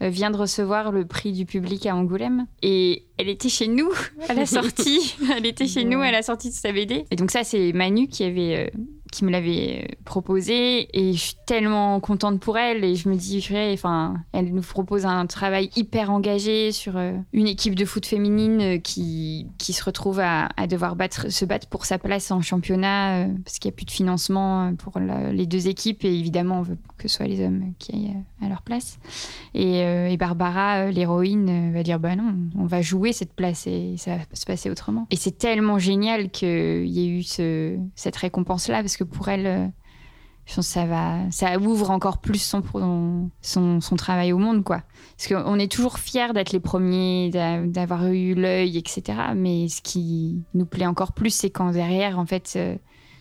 vient 0.00 0.30
de 0.30 0.36
recevoir 0.36 0.92
le 0.92 1.04
prix 1.04 1.32
du 1.32 1.44
public 1.44 1.84
à 1.84 1.94
Angoulême. 1.94 2.46
Et 2.62 3.04
elle 3.18 3.28
était 3.28 3.50
chez 3.50 3.68
nous 3.68 3.90
à 4.28 4.34
la 4.34 4.46
sortie. 4.46 5.14
elle 5.36 5.44
était 5.44 5.66
chez 5.66 5.84
nous 5.84 6.00
à 6.00 6.10
la 6.10 6.22
sortie 6.22 6.48
de 6.48 6.54
sa 6.54 6.72
BD. 6.72 7.04
Et 7.10 7.16
donc 7.16 7.30
ça, 7.30 7.44
c'est 7.44 7.72
Manu 7.72 8.08
qui 8.08 8.24
avait... 8.24 8.72
qui 9.10 9.24
me 9.24 9.30
l'avait 9.30 9.84
euh, 9.84 9.94
proposé 10.04 10.88
et 10.92 11.12
je 11.12 11.18
suis 11.18 11.36
tellement 11.46 12.00
contente 12.00 12.40
pour 12.40 12.58
elle 12.58 12.84
et 12.84 12.94
je 12.94 13.08
me 13.08 13.16
dis 13.16 13.40
purée, 13.40 13.72
enfin 13.72 14.14
elle 14.32 14.52
nous 14.52 14.62
propose 14.62 15.06
un 15.06 15.26
travail 15.26 15.70
hyper 15.76 16.10
engagé 16.10 16.72
sur 16.72 16.96
euh, 16.96 17.12
une 17.32 17.46
équipe 17.46 17.74
de 17.74 17.84
foot 17.84 18.06
féminine 18.06 18.60
euh, 18.60 18.78
qui, 18.78 19.46
qui 19.58 19.72
se 19.72 19.84
retrouve 19.84 20.20
à, 20.20 20.48
à 20.56 20.66
devoir 20.66 20.96
battre, 20.96 21.30
se 21.30 21.44
battre 21.44 21.68
pour 21.68 21.86
sa 21.86 21.98
place 21.98 22.30
en 22.30 22.42
championnat 22.42 23.26
parce 23.44 23.58
qu'il 23.58 23.68
n'y 23.70 23.74
a 23.74 23.76
plus 23.76 23.86
de 23.86 23.90
financement 23.90 24.74
pour 24.76 24.98
les 24.98 25.46
deux 25.46 25.68
équipes 25.68 26.04
et 26.04 26.18
évidemment 26.18 26.60
on 26.60 26.62
veut 26.62 26.78
que 26.96 27.08
ce 27.08 27.16
soit 27.16 27.26
les 27.26 27.44
hommes 27.44 27.72
qui 27.78 27.92
aillent 27.92 28.16
à 28.44 28.48
leur 28.48 28.62
place. 28.62 28.98
Et, 29.54 29.80
et 29.80 30.16
Barbara 30.16 30.90
l'héroïne 30.90 31.72
va 31.72 31.82
dire 31.82 31.98
bah 31.98 32.16
non 32.16 32.34
on 32.58 32.66
va 32.66 32.82
jouer 32.82 33.12
cette 33.12 33.32
place 33.32 33.66
et 33.66 33.94
ça 33.96 34.16
va 34.16 34.22
se 34.32 34.46
passer 34.46 34.70
autrement. 34.70 35.06
Et 35.10 35.16
c'est 35.16 35.38
tellement 35.38 35.78
génial 35.78 36.30
qu'il 36.30 36.86
y 36.86 37.06
ait 37.06 37.08
eu 37.08 37.22
ce, 37.22 37.76
cette 37.94 38.16
récompense 38.16 38.68
là 38.68 38.80
parce 38.80 38.96
que 38.98 39.04
pour 39.04 39.28
elle 39.28 39.46
euh, 39.46 39.66
je 40.46 40.54
pense 40.54 40.66
que 40.66 40.72
ça 40.72 40.86
va 40.86 41.30
ça 41.30 41.58
ouvre 41.58 41.90
encore 41.90 42.18
plus 42.18 42.40
son, 42.40 42.62
son, 43.42 43.80
son 43.80 43.96
travail 43.96 44.32
au 44.32 44.38
monde 44.38 44.64
quoi. 44.64 44.82
Parce 45.16 45.28
qu'on 45.28 45.58
est 45.58 45.70
toujours 45.70 45.98
fiers 45.98 46.32
d'être 46.32 46.52
les 46.52 46.60
premiers 46.60 47.30
d'a- 47.30 47.60
d'avoir 47.66 48.06
eu 48.06 48.34
l'œil 48.34 48.78
etc 48.78 49.18
mais 49.36 49.68
ce 49.68 49.82
qui 49.82 50.42
nous 50.54 50.64
plaît 50.66 50.86
encore 50.86 51.12
plus 51.12 51.30
c'est 51.34 51.50
quand 51.50 51.70
derrière 51.72 52.18
en 52.18 52.26
fait 52.26 52.54
euh, 52.56 52.76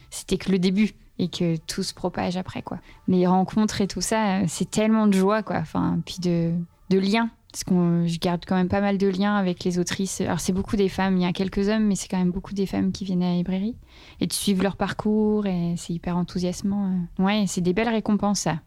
c'était 0.09 0.37
que 0.37 0.51
le 0.51 0.59
début 0.59 0.91
et 1.19 1.27
que 1.29 1.57
tout 1.57 1.83
se 1.83 1.93
propage 1.93 2.37
après 2.37 2.61
quoi. 2.61 2.77
Les 3.07 3.25
rencontres 3.27 3.81
et 3.81 3.87
tout 3.87 4.01
ça 4.01 4.37
euh, 4.37 4.45
c'est 4.47 4.69
tellement 4.69 5.07
de 5.07 5.13
joie 5.13 5.43
quoi. 5.43 5.57
Enfin 5.57 5.99
puis 6.05 6.17
de 6.21 6.53
de 6.89 6.99
liens 6.99 7.29
parce 7.57 7.63
que 7.63 8.07
je 8.07 8.19
garde 8.19 8.41
quand 8.45 8.55
même 8.55 8.67
pas 8.67 8.81
mal 8.81 8.99
de 8.99 9.07
liens 9.07 9.35
avec 9.35 9.63
les 9.63 9.79
autrices 9.79 10.21
alors 10.21 10.39
c'est 10.39 10.53
beaucoup 10.53 10.75
des 10.75 10.89
femmes 10.89 11.17
il 11.17 11.23
y 11.23 11.25
a 11.25 11.33
quelques 11.33 11.69
hommes 11.69 11.85
mais 11.85 11.95
c'est 11.95 12.07
quand 12.07 12.19
même 12.19 12.31
beaucoup 12.31 12.53
des 12.53 12.67
femmes 12.67 12.91
qui 12.91 13.03
viennent 13.03 13.23
à 13.23 13.29
la 13.31 13.35
librairie 13.35 13.75
et 14.19 14.27
de 14.27 14.33
suivre 14.33 14.61
leur 14.61 14.75
parcours 14.75 15.47
et 15.47 15.73
c'est 15.75 15.93
hyper 15.93 16.17
enthousiasmant 16.17 16.91
euh. 17.19 17.23
ouais 17.23 17.45
c'est 17.47 17.61
des 17.61 17.73
belles 17.73 17.89
récompenses 17.89 18.41
ça 18.41 18.59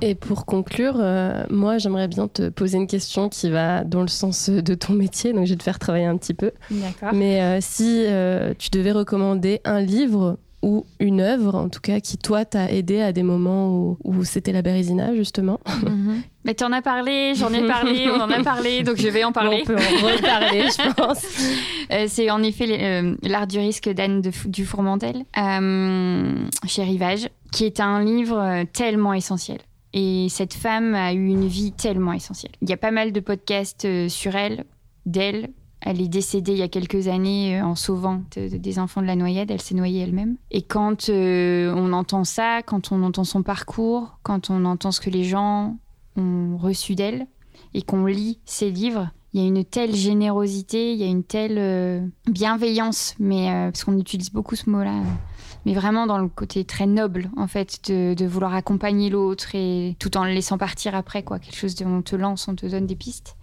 Et 0.00 0.14
pour 0.14 0.46
conclure, 0.46 0.94
euh, 0.96 1.44
moi 1.50 1.76
j'aimerais 1.76 2.08
bien 2.08 2.28
te 2.28 2.48
poser 2.48 2.78
une 2.78 2.86
question 2.86 3.28
qui 3.28 3.50
va 3.50 3.84
dans 3.84 4.00
le 4.00 4.08
sens 4.08 4.48
de 4.48 4.74
ton 4.74 4.94
métier, 4.94 5.34
donc 5.34 5.44
je 5.44 5.50
vais 5.52 5.58
te 5.58 5.62
faire 5.62 5.78
travailler 5.78 6.06
un 6.06 6.16
petit 6.16 6.32
peu. 6.32 6.52
D'accord. 6.70 7.12
Mais 7.12 7.42
euh, 7.42 7.58
si 7.60 8.04
euh, 8.06 8.54
tu 8.58 8.70
devais 8.70 8.92
recommander 8.92 9.60
un 9.64 9.80
livre 9.82 10.38
ou 10.62 10.84
une 10.98 11.20
œuvre, 11.20 11.54
en 11.54 11.68
tout 11.68 11.80
cas, 11.80 12.00
qui 12.00 12.18
toi 12.18 12.44
t'a 12.44 12.70
aidé 12.70 13.00
à 13.00 13.12
des 13.12 13.22
moments 13.22 13.68
où, 13.68 13.98
où 14.04 14.24
c'était 14.24 14.52
la 14.52 14.62
Bérésina, 14.62 15.14
justement. 15.14 15.60
Mhm. 15.82 16.22
Mais 16.44 16.54
tu 16.54 16.64
en 16.64 16.72
as 16.72 16.82
parlé, 16.82 17.34
j'en 17.34 17.52
ai 17.52 17.66
parlé, 17.66 18.08
on 18.10 18.20
en 18.20 18.30
a 18.30 18.42
parlé, 18.42 18.82
donc 18.82 18.96
je 18.96 19.08
vais 19.08 19.24
en 19.24 19.32
parler. 19.32 19.62
On 19.62 19.66
peut 19.66 19.76
en 19.76 20.06
reparler, 20.06 20.62
je 20.62 20.92
pense. 20.94 21.24
Euh, 21.92 22.04
c'est 22.06 22.30
en 22.30 22.40
effet 22.40 22.68
euh, 22.80 23.16
L'art 23.24 23.48
du 23.48 23.58
risque 23.58 23.88
d'Anne 23.88 24.20
de 24.20 24.30
du 24.46 24.64
Fourmentel, 24.64 25.24
euh, 25.36 26.46
chez 26.66 26.84
Rivage, 26.84 27.28
qui 27.50 27.64
est 27.64 27.80
un 27.80 28.04
livre 28.04 28.38
euh, 28.38 28.64
tellement 28.72 29.12
essentiel. 29.12 29.58
Et 29.92 30.28
cette 30.28 30.54
femme 30.54 30.94
a 30.94 31.12
eu 31.12 31.26
une 31.26 31.48
vie 31.48 31.72
tellement 31.72 32.12
essentielle. 32.12 32.52
Il 32.62 32.70
y 32.70 32.72
a 32.72 32.76
pas 32.76 32.92
mal 32.92 33.10
de 33.10 33.18
podcasts 33.18 33.88
sur 34.08 34.36
elle, 34.36 34.66
d'elle. 35.04 35.50
Elle 35.82 36.00
est 36.02 36.08
décédée 36.08 36.52
il 36.52 36.58
y 36.58 36.62
a 36.62 36.68
quelques 36.68 37.08
années 37.08 37.58
euh, 37.60 37.64
en 37.64 37.74
sauvant 37.74 38.22
de- 38.36 38.48
de- 38.50 38.56
des 38.58 38.78
enfants 38.78 39.00
de 39.00 39.06
la 39.06 39.16
noyade. 39.16 39.50
Elle 39.50 39.60
s'est 39.62 39.74
noyée 39.74 40.02
elle-même. 40.02 40.36
Et 40.50 40.62
quand 40.62 41.08
euh, 41.08 41.72
on 41.76 41.92
entend 41.92 42.24
ça, 42.24 42.60
quand 42.62 42.92
on 42.92 43.02
entend 43.02 43.24
son 43.24 43.42
parcours, 43.42 44.18
quand 44.22 44.50
on 44.50 44.64
entend 44.64 44.92
ce 44.92 45.00
que 45.00 45.10
les 45.10 45.24
gens 45.24 45.76
ont 46.16 46.56
reçu 46.58 46.94
d'elle 46.94 47.26
et 47.74 47.82
qu'on 47.82 48.04
lit 48.04 48.38
ses 48.44 48.70
livres, 48.70 49.10
il 49.32 49.40
y 49.40 49.44
a 49.44 49.46
une 49.46 49.64
telle 49.64 49.94
générosité, 49.94 50.92
il 50.92 50.98
y 50.98 51.04
a 51.04 51.06
une 51.06 51.22
telle 51.22 51.56
euh, 51.56 52.04
bienveillance, 52.26 53.14
mais 53.20 53.46
parce 53.70 53.84
qu'on 53.84 53.96
utilise 53.98 54.32
beaucoup 54.32 54.56
ce 54.56 54.68
mot-là, 54.68 55.02
mais 55.64 55.72
vraiment 55.74 56.06
dans 56.08 56.18
le 56.18 56.26
côté 56.28 56.64
très 56.64 56.86
noble 56.86 57.30
en 57.36 57.46
fait 57.46 57.78
de, 57.88 58.14
de 58.14 58.26
vouloir 58.26 58.54
accompagner 58.54 59.08
l'autre 59.08 59.54
et 59.54 59.94
tout 60.00 60.16
en 60.16 60.24
le 60.24 60.32
laissant 60.32 60.58
partir 60.58 60.94
après 60.96 61.22
quoi, 61.22 61.38
quelque 61.38 61.56
chose 61.56 61.74
de 61.76 61.84
on 61.84 62.02
te 62.02 62.16
lance, 62.16 62.48
on 62.48 62.56
te 62.56 62.66
donne 62.66 62.86
des 62.86 62.96
pistes. 62.96 63.36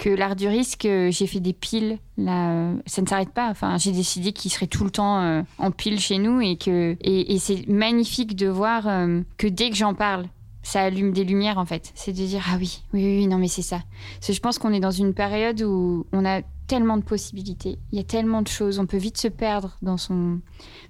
Que 0.00 0.08
l'art 0.08 0.34
du 0.34 0.48
risque, 0.48 0.86
euh, 0.86 1.10
j'ai 1.10 1.26
fait 1.26 1.40
des 1.40 1.52
piles 1.52 1.98
là, 2.16 2.52
euh, 2.52 2.76
ça 2.86 3.02
ne 3.02 3.06
s'arrête 3.06 3.34
pas. 3.34 3.50
Enfin, 3.50 3.76
j'ai 3.76 3.92
décidé 3.92 4.32
qu'il 4.32 4.50
serait 4.50 4.66
tout 4.66 4.82
le 4.82 4.90
temps 4.90 5.20
euh, 5.20 5.42
en 5.58 5.70
pile 5.70 6.00
chez 6.00 6.16
nous 6.16 6.40
et 6.40 6.56
que 6.56 6.96
et, 7.02 7.38
c'est 7.38 7.68
magnifique 7.68 8.34
de 8.34 8.48
voir 8.48 8.84
que 9.36 9.46
dès 9.46 9.68
que 9.68 9.76
j'en 9.76 9.92
parle, 9.92 10.24
ça 10.62 10.80
allume 10.80 11.12
des 11.12 11.24
lumières 11.24 11.58
en 11.58 11.66
fait. 11.66 11.92
C'est 11.94 12.12
de 12.12 12.16
dire 12.16 12.42
ah 12.50 12.56
oui, 12.58 12.82
oui, 12.94 13.18
oui, 13.18 13.26
non 13.26 13.36
mais 13.36 13.48
c'est 13.48 13.60
ça. 13.60 13.80
Je 14.26 14.40
pense 14.40 14.58
qu'on 14.58 14.72
est 14.72 14.80
dans 14.80 14.90
une 14.90 15.12
période 15.12 15.60
où 15.60 16.06
on 16.12 16.24
a 16.24 16.40
tellement 16.66 16.96
de 16.96 17.02
possibilités, 17.02 17.78
il 17.92 17.98
y 17.98 18.00
a 18.00 18.04
tellement 18.04 18.40
de 18.40 18.48
choses, 18.48 18.78
on 18.78 18.86
peut 18.86 18.96
vite 18.96 19.18
se 19.18 19.28
perdre 19.28 19.76
dans 19.82 19.98
son. 19.98 20.40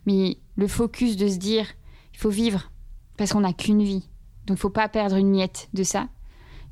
Mais 0.07 0.37
le 0.55 0.69
focus 0.69 1.17
de 1.17 1.27
se 1.27 1.39
dire, 1.39 1.67
il 2.15 2.19
faut 2.21 2.31
vivre, 2.31 2.71
parce 3.17 3.33
qu'on 3.33 3.41
n'a 3.41 3.55
qu'une 3.55 3.83
vie. 3.83 4.09
Donc 4.47 4.59
faut 4.59 4.71
pas 4.71 4.89
perdre 4.89 5.17
une 5.17 5.31
miette 5.31 5.69
de 5.75 5.83
ça. 5.83 6.07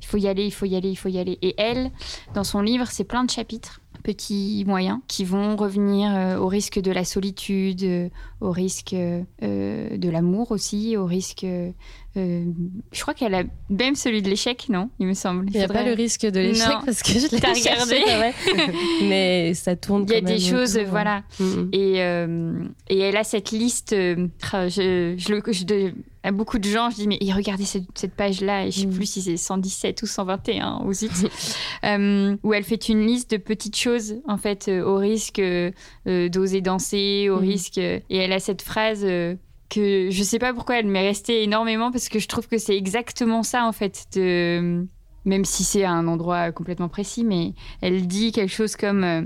Il 0.01 0.05
faut 0.05 0.17
y 0.17 0.27
aller, 0.27 0.45
il 0.45 0.51
faut 0.51 0.65
y 0.65 0.75
aller, 0.75 0.89
il 0.89 0.95
faut 0.95 1.09
y 1.09 1.19
aller. 1.19 1.37
Et 1.41 1.55
elle, 1.57 1.91
dans 2.33 2.43
son 2.43 2.61
livre, 2.61 2.87
c'est 2.89 3.03
plein 3.03 3.23
de 3.23 3.29
chapitres, 3.29 3.81
petits, 4.03 4.63
moyens, 4.65 4.99
qui 5.07 5.25
vont 5.25 5.55
revenir 5.55 6.13
euh, 6.13 6.37
au 6.37 6.47
risque 6.47 6.79
de 6.79 6.91
la 6.91 7.03
solitude, 7.03 7.83
euh, 7.83 8.09
au 8.41 8.51
risque 8.51 8.93
euh, 8.93 9.23
de 9.41 10.09
l'amour 10.09 10.51
aussi, 10.51 10.95
au 10.97 11.05
risque. 11.05 11.43
euh, 11.43 11.71
je 12.15 13.01
crois 13.01 13.13
qu'elle 13.13 13.35
a 13.35 13.43
même 13.69 13.95
celui 13.95 14.21
de 14.21 14.29
l'échec, 14.29 14.67
non 14.69 14.89
Il 14.99 15.07
me 15.07 15.13
semble. 15.13 15.45
Il 15.47 15.51
n'y 15.53 15.59
a 15.59 15.67
faudrait- 15.67 15.83
pas 15.83 15.89
le 15.89 15.93
risque 15.95 16.25
de 16.25 16.39
l'échec 16.39 16.67
parce 16.85 17.01
que 17.03 17.11
je 17.13 17.27
l'ai 17.31 17.39
cherché, 17.55 17.69
regardé. 18.03 18.33
Mais 19.03 19.53
ça 19.53 19.75
tourne 19.75 20.05
Il 20.07 20.13
y 20.13 20.17
a 20.17 20.21
des 20.21 20.39
choses, 20.39 20.75
autour, 20.75 20.87
hein. 20.87 20.91
voilà. 20.91 21.23
Mhm. 21.39 21.69
Et, 21.73 21.93
euh, 22.01 22.53
et 22.89 22.99
elle 22.99 23.17
a 23.17 23.23
cette 23.23 23.51
liste. 23.51 23.93
euh, 23.93 24.27
je, 24.53 25.15
je 25.17 25.33
le, 25.33 25.41
je 25.53 25.63
de- 25.65 25.93
à 26.21 26.33
beaucoup 26.33 26.59
de 26.59 26.67
gens, 26.67 26.89
je 26.89 26.97
dis, 26.97 27.07
mais 27.07 27.17
et 27.21 27.31
regardez 27.31 27.63
cette, 27.63 27.85
cette 27.95 28.13
page-là, 28.13 28.65
et 28.67 28.71
je 28.71 28.81
sais 28.81 28.87
Mm. 28.87 28.93
plus 28.93 29.05
si 29.09 29.21
c'est 29.21 29.37
117 29.37 30.01
ou 30.01 30.05
121, 30.05 30.81
ou 30.85 30.91
zut, 30.91 31.09
euh, 31.85 32.35
où 32.43 32.53
elle 32.53 32.65
fait 32.65 32.89
une 32.89 33.07
liste 33.07 33.31
de 33.31 33.37
petites 33.37 33.77
choses, 33.77 34.15
en 34.27 34.35
fait, 34.37 34.67
euh, 34.67 34.83
au 34.83 34.97
risque 34.97 35.39
euh, 35.39 35.71
d'oser 36.05 36.59
danser, 36.59 37.29
au 37.29 37.37
Mm. 37.37 37.39
risque. 37.39 37.77
et 37.77 38.01
elle 38.11 38.28
a 38.33 38.39
cette 38.39 38.61
phrase. 38.61 39.03
euh, 39.03 39.35
que 39.69 40.09
je 40.09 40.23
sais 40.23 40.39
pas 40.39 40.51
pourquoi 40.51 40.79
elle 40.79 40.87
m'est 40.87 41.07
restée 41.07 41.43
énormément 41.43 41.91
parce 41.91 42.09
que 42.09 42.17
je 42.17 42.27
trouve 42.27 42.47
que 42.47 42.57
c'est 42.57 42.75
exactement 42.75 43.43
ça 43.43 43.65
en 43.65 43.71
fait 43.71 44.07
de 44.15 44.87
même 45.25 45.45
si 45.45 45.63
c'est 45.63 45.83
à 45.83 45.91
un 45.91 46.07
endroit 46.07 46.51
complètement 46.51 46.89
précis 46.89 47.23
mais 47.23 47.53
elle 47.81 48.07
dit 48.07 48.31
quelque 48.31 48.51
chose 48.51 48.75
comme 48.75 49.03
euh, 49.03 49.21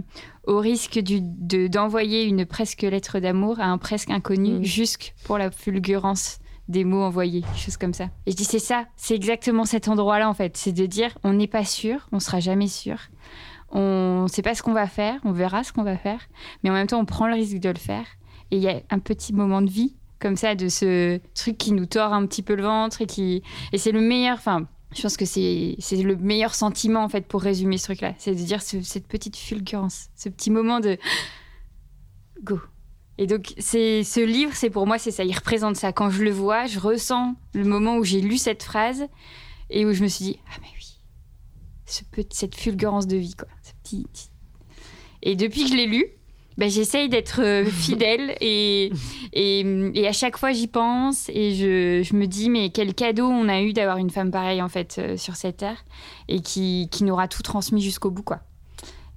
au 0.45 0.59
risque 0.59 0.99
de- 0.99 1.67
d'envoyer 1.67 2.25
une 2.25 2.45
presque 2.45 2.81
lettre 2.81 3.19
d'amour 3.19 3.61
à 3.61 3.67
un 3.67 3.77
presque 3.77 4.09
inconnu, 4.09 4.59
Mm. 4.59 4.63
jusque 4.65 5.13
pour 5.23 5.37
la 5.37 5.49
fulgurance 5.49 6.39
des 6.67 6.83
mots 6.83 7.03
envoyés, 7.03 7.39
quelque 7.43 7.59
chose 7.59 7.77
comme 7.77 7.93
ça. 7.93 8.09
Et 8.25 8.31
je 8.31 8.35
dis 8.35 8.43
c'est 8.43 8.59
ça, 8.59 8.83
c'est 8.97 9.15
exactement 9.15 9.63
cet 9.63 9.87
endroit-là 9.87 10.27
en 10.29 10.33
fait, 10.33 10.57
c'est 10.57 10.73
de 10.73 10.85
dire 10.85 11.17
on 11.23 11.31
n'est 11.31 11.47
pas 11.47 11.63
sûr, 11.63 12.09
on 12.11 12.19
sera 12.19 12.41
jamais 12.41 12.67
sûr, 12.67 12.97
on 13.71 14.25
sait 14.27 14.41
pas 14.41 14.55
ce 14.55 14.61
qu'on 14.63 14.73
va 14.73 14.87
faire, 14.87 15.21
on 15.23 15.31
verra 15.31 15.63
ce 15.63 15.71
qu'on 15.71 15.83
va 15.83 15.97
faire, 15.97 16.19
mais 16.63 16.69
en 16.69 16.73
même 16.73 16.87
temps 16.87 16.99
on 16.99 17.05
prend 17.05 17.27
le 17.27 17.33
risque 17.35 17.59
de 17.59 17.69
le 17.69 17.79
faire. 17.79 18.05
Et 18.53 18.57
il 18.57 18.61
y 18.61 18.69
a 18.69 18.83
un 18.91 18.99
petit 18.99 19.33
moment 19.33 19.63
de 19.63 19.69
vie 19.69 19.95
comme 20.19 20.35
ça 20.35 20.53
de 20.53 20.69
ce 20.69 21.19
truc 21.33 21.57
qui 21.57 21.71
nous 21.71 21.87
tord 21.87 22.13
un 22.13 22.27
petit 22.27 22.43
peu 22.43 22.53
le 22.53 22.61
ventre 22.61 23.01
et 23.01 23.07
qui 23.07 23.41
et 23.71 23.79
c'est 23.79 23.91
le 23.91 23.99
meilleur. 23.99 24.37
Enfin, 24.37 24.67
je 24.95 25.01
pense 25.01 25.17
que 25.17 25.25
c'est 25.25 25.75
le 25.91 26.15
meilleur 26.17 26.53
sentiment 26.53 27.03
en 27.03 27.09
fait 27.09 27.27
pour 27.27 27.41
résumer 27.41 27.79
ce 27.79 27.85
truc-là, 27.85 28.13
c'est 28.19 28.35
de 28.35 28.43
dire 28.43 28.61
ce- 28.61 28.83
cette 28.83 29.07
petite 29.07 29.35
fulgurance, 29.37 30.09
ce 30.15 30.29
petit 30.29 30.51
moment 30.51 30.79
de 30.79 30.99
go. 32.43 32.59
Et 33.17 33.25
donc 33.25 33.55
ce 33.57 34.23
livre, 34.23 34.51
c'est 34.53 34.69
pour 34.69 34.85
moi 34.85 34.99
c'est 34.99 35.09
ça, 35.09 35.23
il 35.23 35.33
représente 35.35 35.75
ça. 35.75 35.91
Quand 35.91 36.11
je 36.11 36.23
le 36.23 36.31
vois, 36.31 36.67
je 36.67 36.77
ressens 36.77 37.33
le 37.55 37.65
moment 37.65 37.97
où 37.97 38.03
j'ai 38.03 38.21
lu 38.21 38.37
cette 38.37 38.61
phrase 38.61 39.07
et 39.71 39.83
où 39.83 39.93
je 39.93 40.03
me 40.03 40.07
suis 40.07 40.25
dit 40.25 40.39
ah 40.47 40.57
mais 40.61 40.67
oui, 40.75 40.99
ce 41.87 42.03
cette 42.29 42.53
fulgurance 42.53 43.07
de 43.07 43.17
vie 43.17 43.33
quoi. 43.33 43.47
Et 45.23 45.35
depuis 45.35 45.63
que 45.63 45.69
je 45.69 45.75
l'ai 45.75 45.87
lu, 45.87 46.05
ben, 46.57 46.69
j'essaye 46.69 47.09
d'être 47.09 47.41
euh, 47.41 47.65
fidèle 47.69 48.35
et, 48.41 48.91
et, 49.33 49.65
et 49.95 50.07
à 50.07 50.13
chaque 50.13 50.37
fois 50.37 50.51
j'y 50.51 50.67
pense 50.67 51.29
et 51.29 51.55
je, 51.55 52.03
je 52.03 52.15
me 52.15 52.25
dis 52.25 52.49
mais 52.49 52.69
quel 52.69 52.93
cadeau 52.93 53.27
on 53.27 53.49
a 53.49 53.61
eu 53.61 53.73
d'avoir 53.73 53.97
une 53.97 54.09
femme 54.09 54.31
pareille 54.31 54.61
en 54.61 54.69
fait 54.69 54.95
euh, 54.99 55.17
sur 55.17 55.35
cette 55.35 55.57
terre 55.57 55.83
et 56.27 56.41
qui, 56.41 56.89
qui 56.91 57.03
nous 57.03 57.13
aura 57.13 57.27
tout 57.27 57.41
transmis 57.41 57.81
jusqu'au 57.81 58.11
bout 58.11 58.23
quoi. 58.23 58.41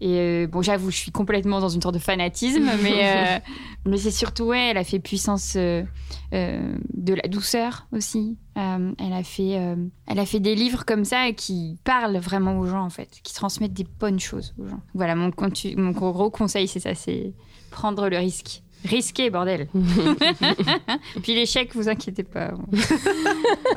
Et 0.00 0.18
euh, 0.18 0.46
bon 0.46 0.60
j'avoue 0.60 0.90
je 0.90 0.96
suis 0.96 1.10
complètement 1.10 1.58
dans 1.60 1.70
une 1.70 1.80
sorte 1.80 1.94
de 1.94 2.00
fanatisme 2.00 2.68
mais, 2.82 3.00
euh, 3.02 3.38
mais 3.86 3.96
c'est 3.96 4.10
surtout 4.10 4.44
ouais 4.44 4.68
elle 4.70 4.76
a 4.76 4.84
fait 4.84 4.98
puissance 4.98 5.56
euh, 5.56 5.84
de 6.32 7.14
la 7.14 7.28
douceur 7.28 7.86
aussi. 7.92 8.36
Elle 8.54 9.12
a 9.12 9.22
fait 9.22 9.58
elle 10.06 10.18
a 10.18 10.26
fait 10.26 10.40
des 10.40 10.54
livres 10.54 10.84
comme 10.84 11.04
ça 11.04 11.32
qui 11.32 11.78
parlent 11.84 12.18
vraiment 12.18 12.58
aux 12.58 12.66
gens 12.66 12.84
en 12.84 12.90
fait, 12.90 13.20
qui 13.22 13.34
transmettent 13.34 13.74
des 13.74 13.86
bonnes 13.98 14.20
choses 14.20 14.54
aux 14.58 14.66
gens. 14.66 14.80
Voilà 14.94 15.14
mon, 15.14 15.30
mon 15.76 15.90
gros 15.90 16.30
conseil 16.30 16.68
c'est 16.68 16.80
ça, 16.80 16.94
c'est 16.94 17.32
prendre 17.70 18.08
le 18.08 18.18
risque. 18.18 18.62
Risquer, 18.88 19.30
bordel. 19.30 19.68
Puis 21.22 21.34
l'échec, 21.34 21.74
vous 21.74 21.88
inquiétez 21.88 22.22
pas. 22.22 22.50
On, 22.54 22.76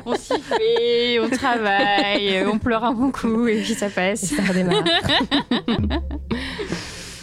on 0.12 0.14
s'y 0.14 0.40
fait, 0.40 1.18
on 1.20 1.28
travaille, 1.28 2.44
on 2.46 2.58
pleure 2.58 2.84
un 2.84 2.92
bon 2.92 3.10
coup 3.10 3.46
et 3.46 3.62
puis 3.62 3.74
ça 3.74 3.88
passe. 3.88 4.24
ça 4.24 4.42
redémarre. 4.42 4.84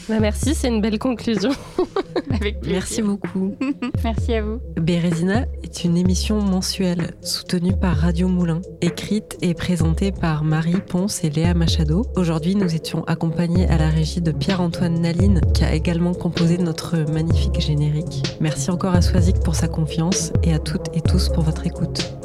Bah, 0.09 0.19
merci, 0.21 0.55
c'est 0.55 0.69
une 0.69 0.81
belle 0.81 0.99
conclusion. 0.99 1.51
Avec. 2.31 2.65
Merci 2.65 3.01
beaucoup. 3.01 3.55
Merci 4.03 4.33
à 4.33 4.41
vous. 4.41 4.59
Bérésina 4.79 5.45
est 5.63 5.83
une 5.83 5.97
émission 5.97 6.41
mensuelle 6.41 7.11
soutenue 7.21 7.75
par 7.75 7.97
Radio 7.97 8.27
Moulin, 8.27 8.61
écrite 8.81 9.37
et 9.41 9.53
présentée 9.53 10.11
par 10.11 10.43
Marie 10.43 10.81
Ponce 10.87 11.23
et 11.23 11.29
Léa 11.29 11.53
Machado. 11.53 12.05
Aujourd'hui, 12.15 12.55
nous 12.55 12.73
étions 12.73 13.03
accompagnés 13.05 13.67
à 13.67 13.77
la 13.77 13.89
régie 13.89 14.21
de 14.21 14.31
Pierre-Antoine 14.31 15.01
Naline, 15.01 15.41
qui 15.53 15.63
a 15.63 15.73
également 15.73 16.13
composé 16.13 16.57
notre 16.57 16.97
magnifique 17.11 17.59
générique. 17.59 18.23
Merci 18.39 18.71
encore 18.71 18.95
à 18.95 19.01
Swazik 19.01 19.39
pour 19.39 19.55
sa 19.55 19.67
confiance 19.67 20.31
et 20.43 20.53
à 20.53 20.59
toutes 20.59 20.95
et 20.95 21.01
tous 21.01 21.29
pour 21.29 21.43
votre 21.43 21.65
écoute. 21.65 22.17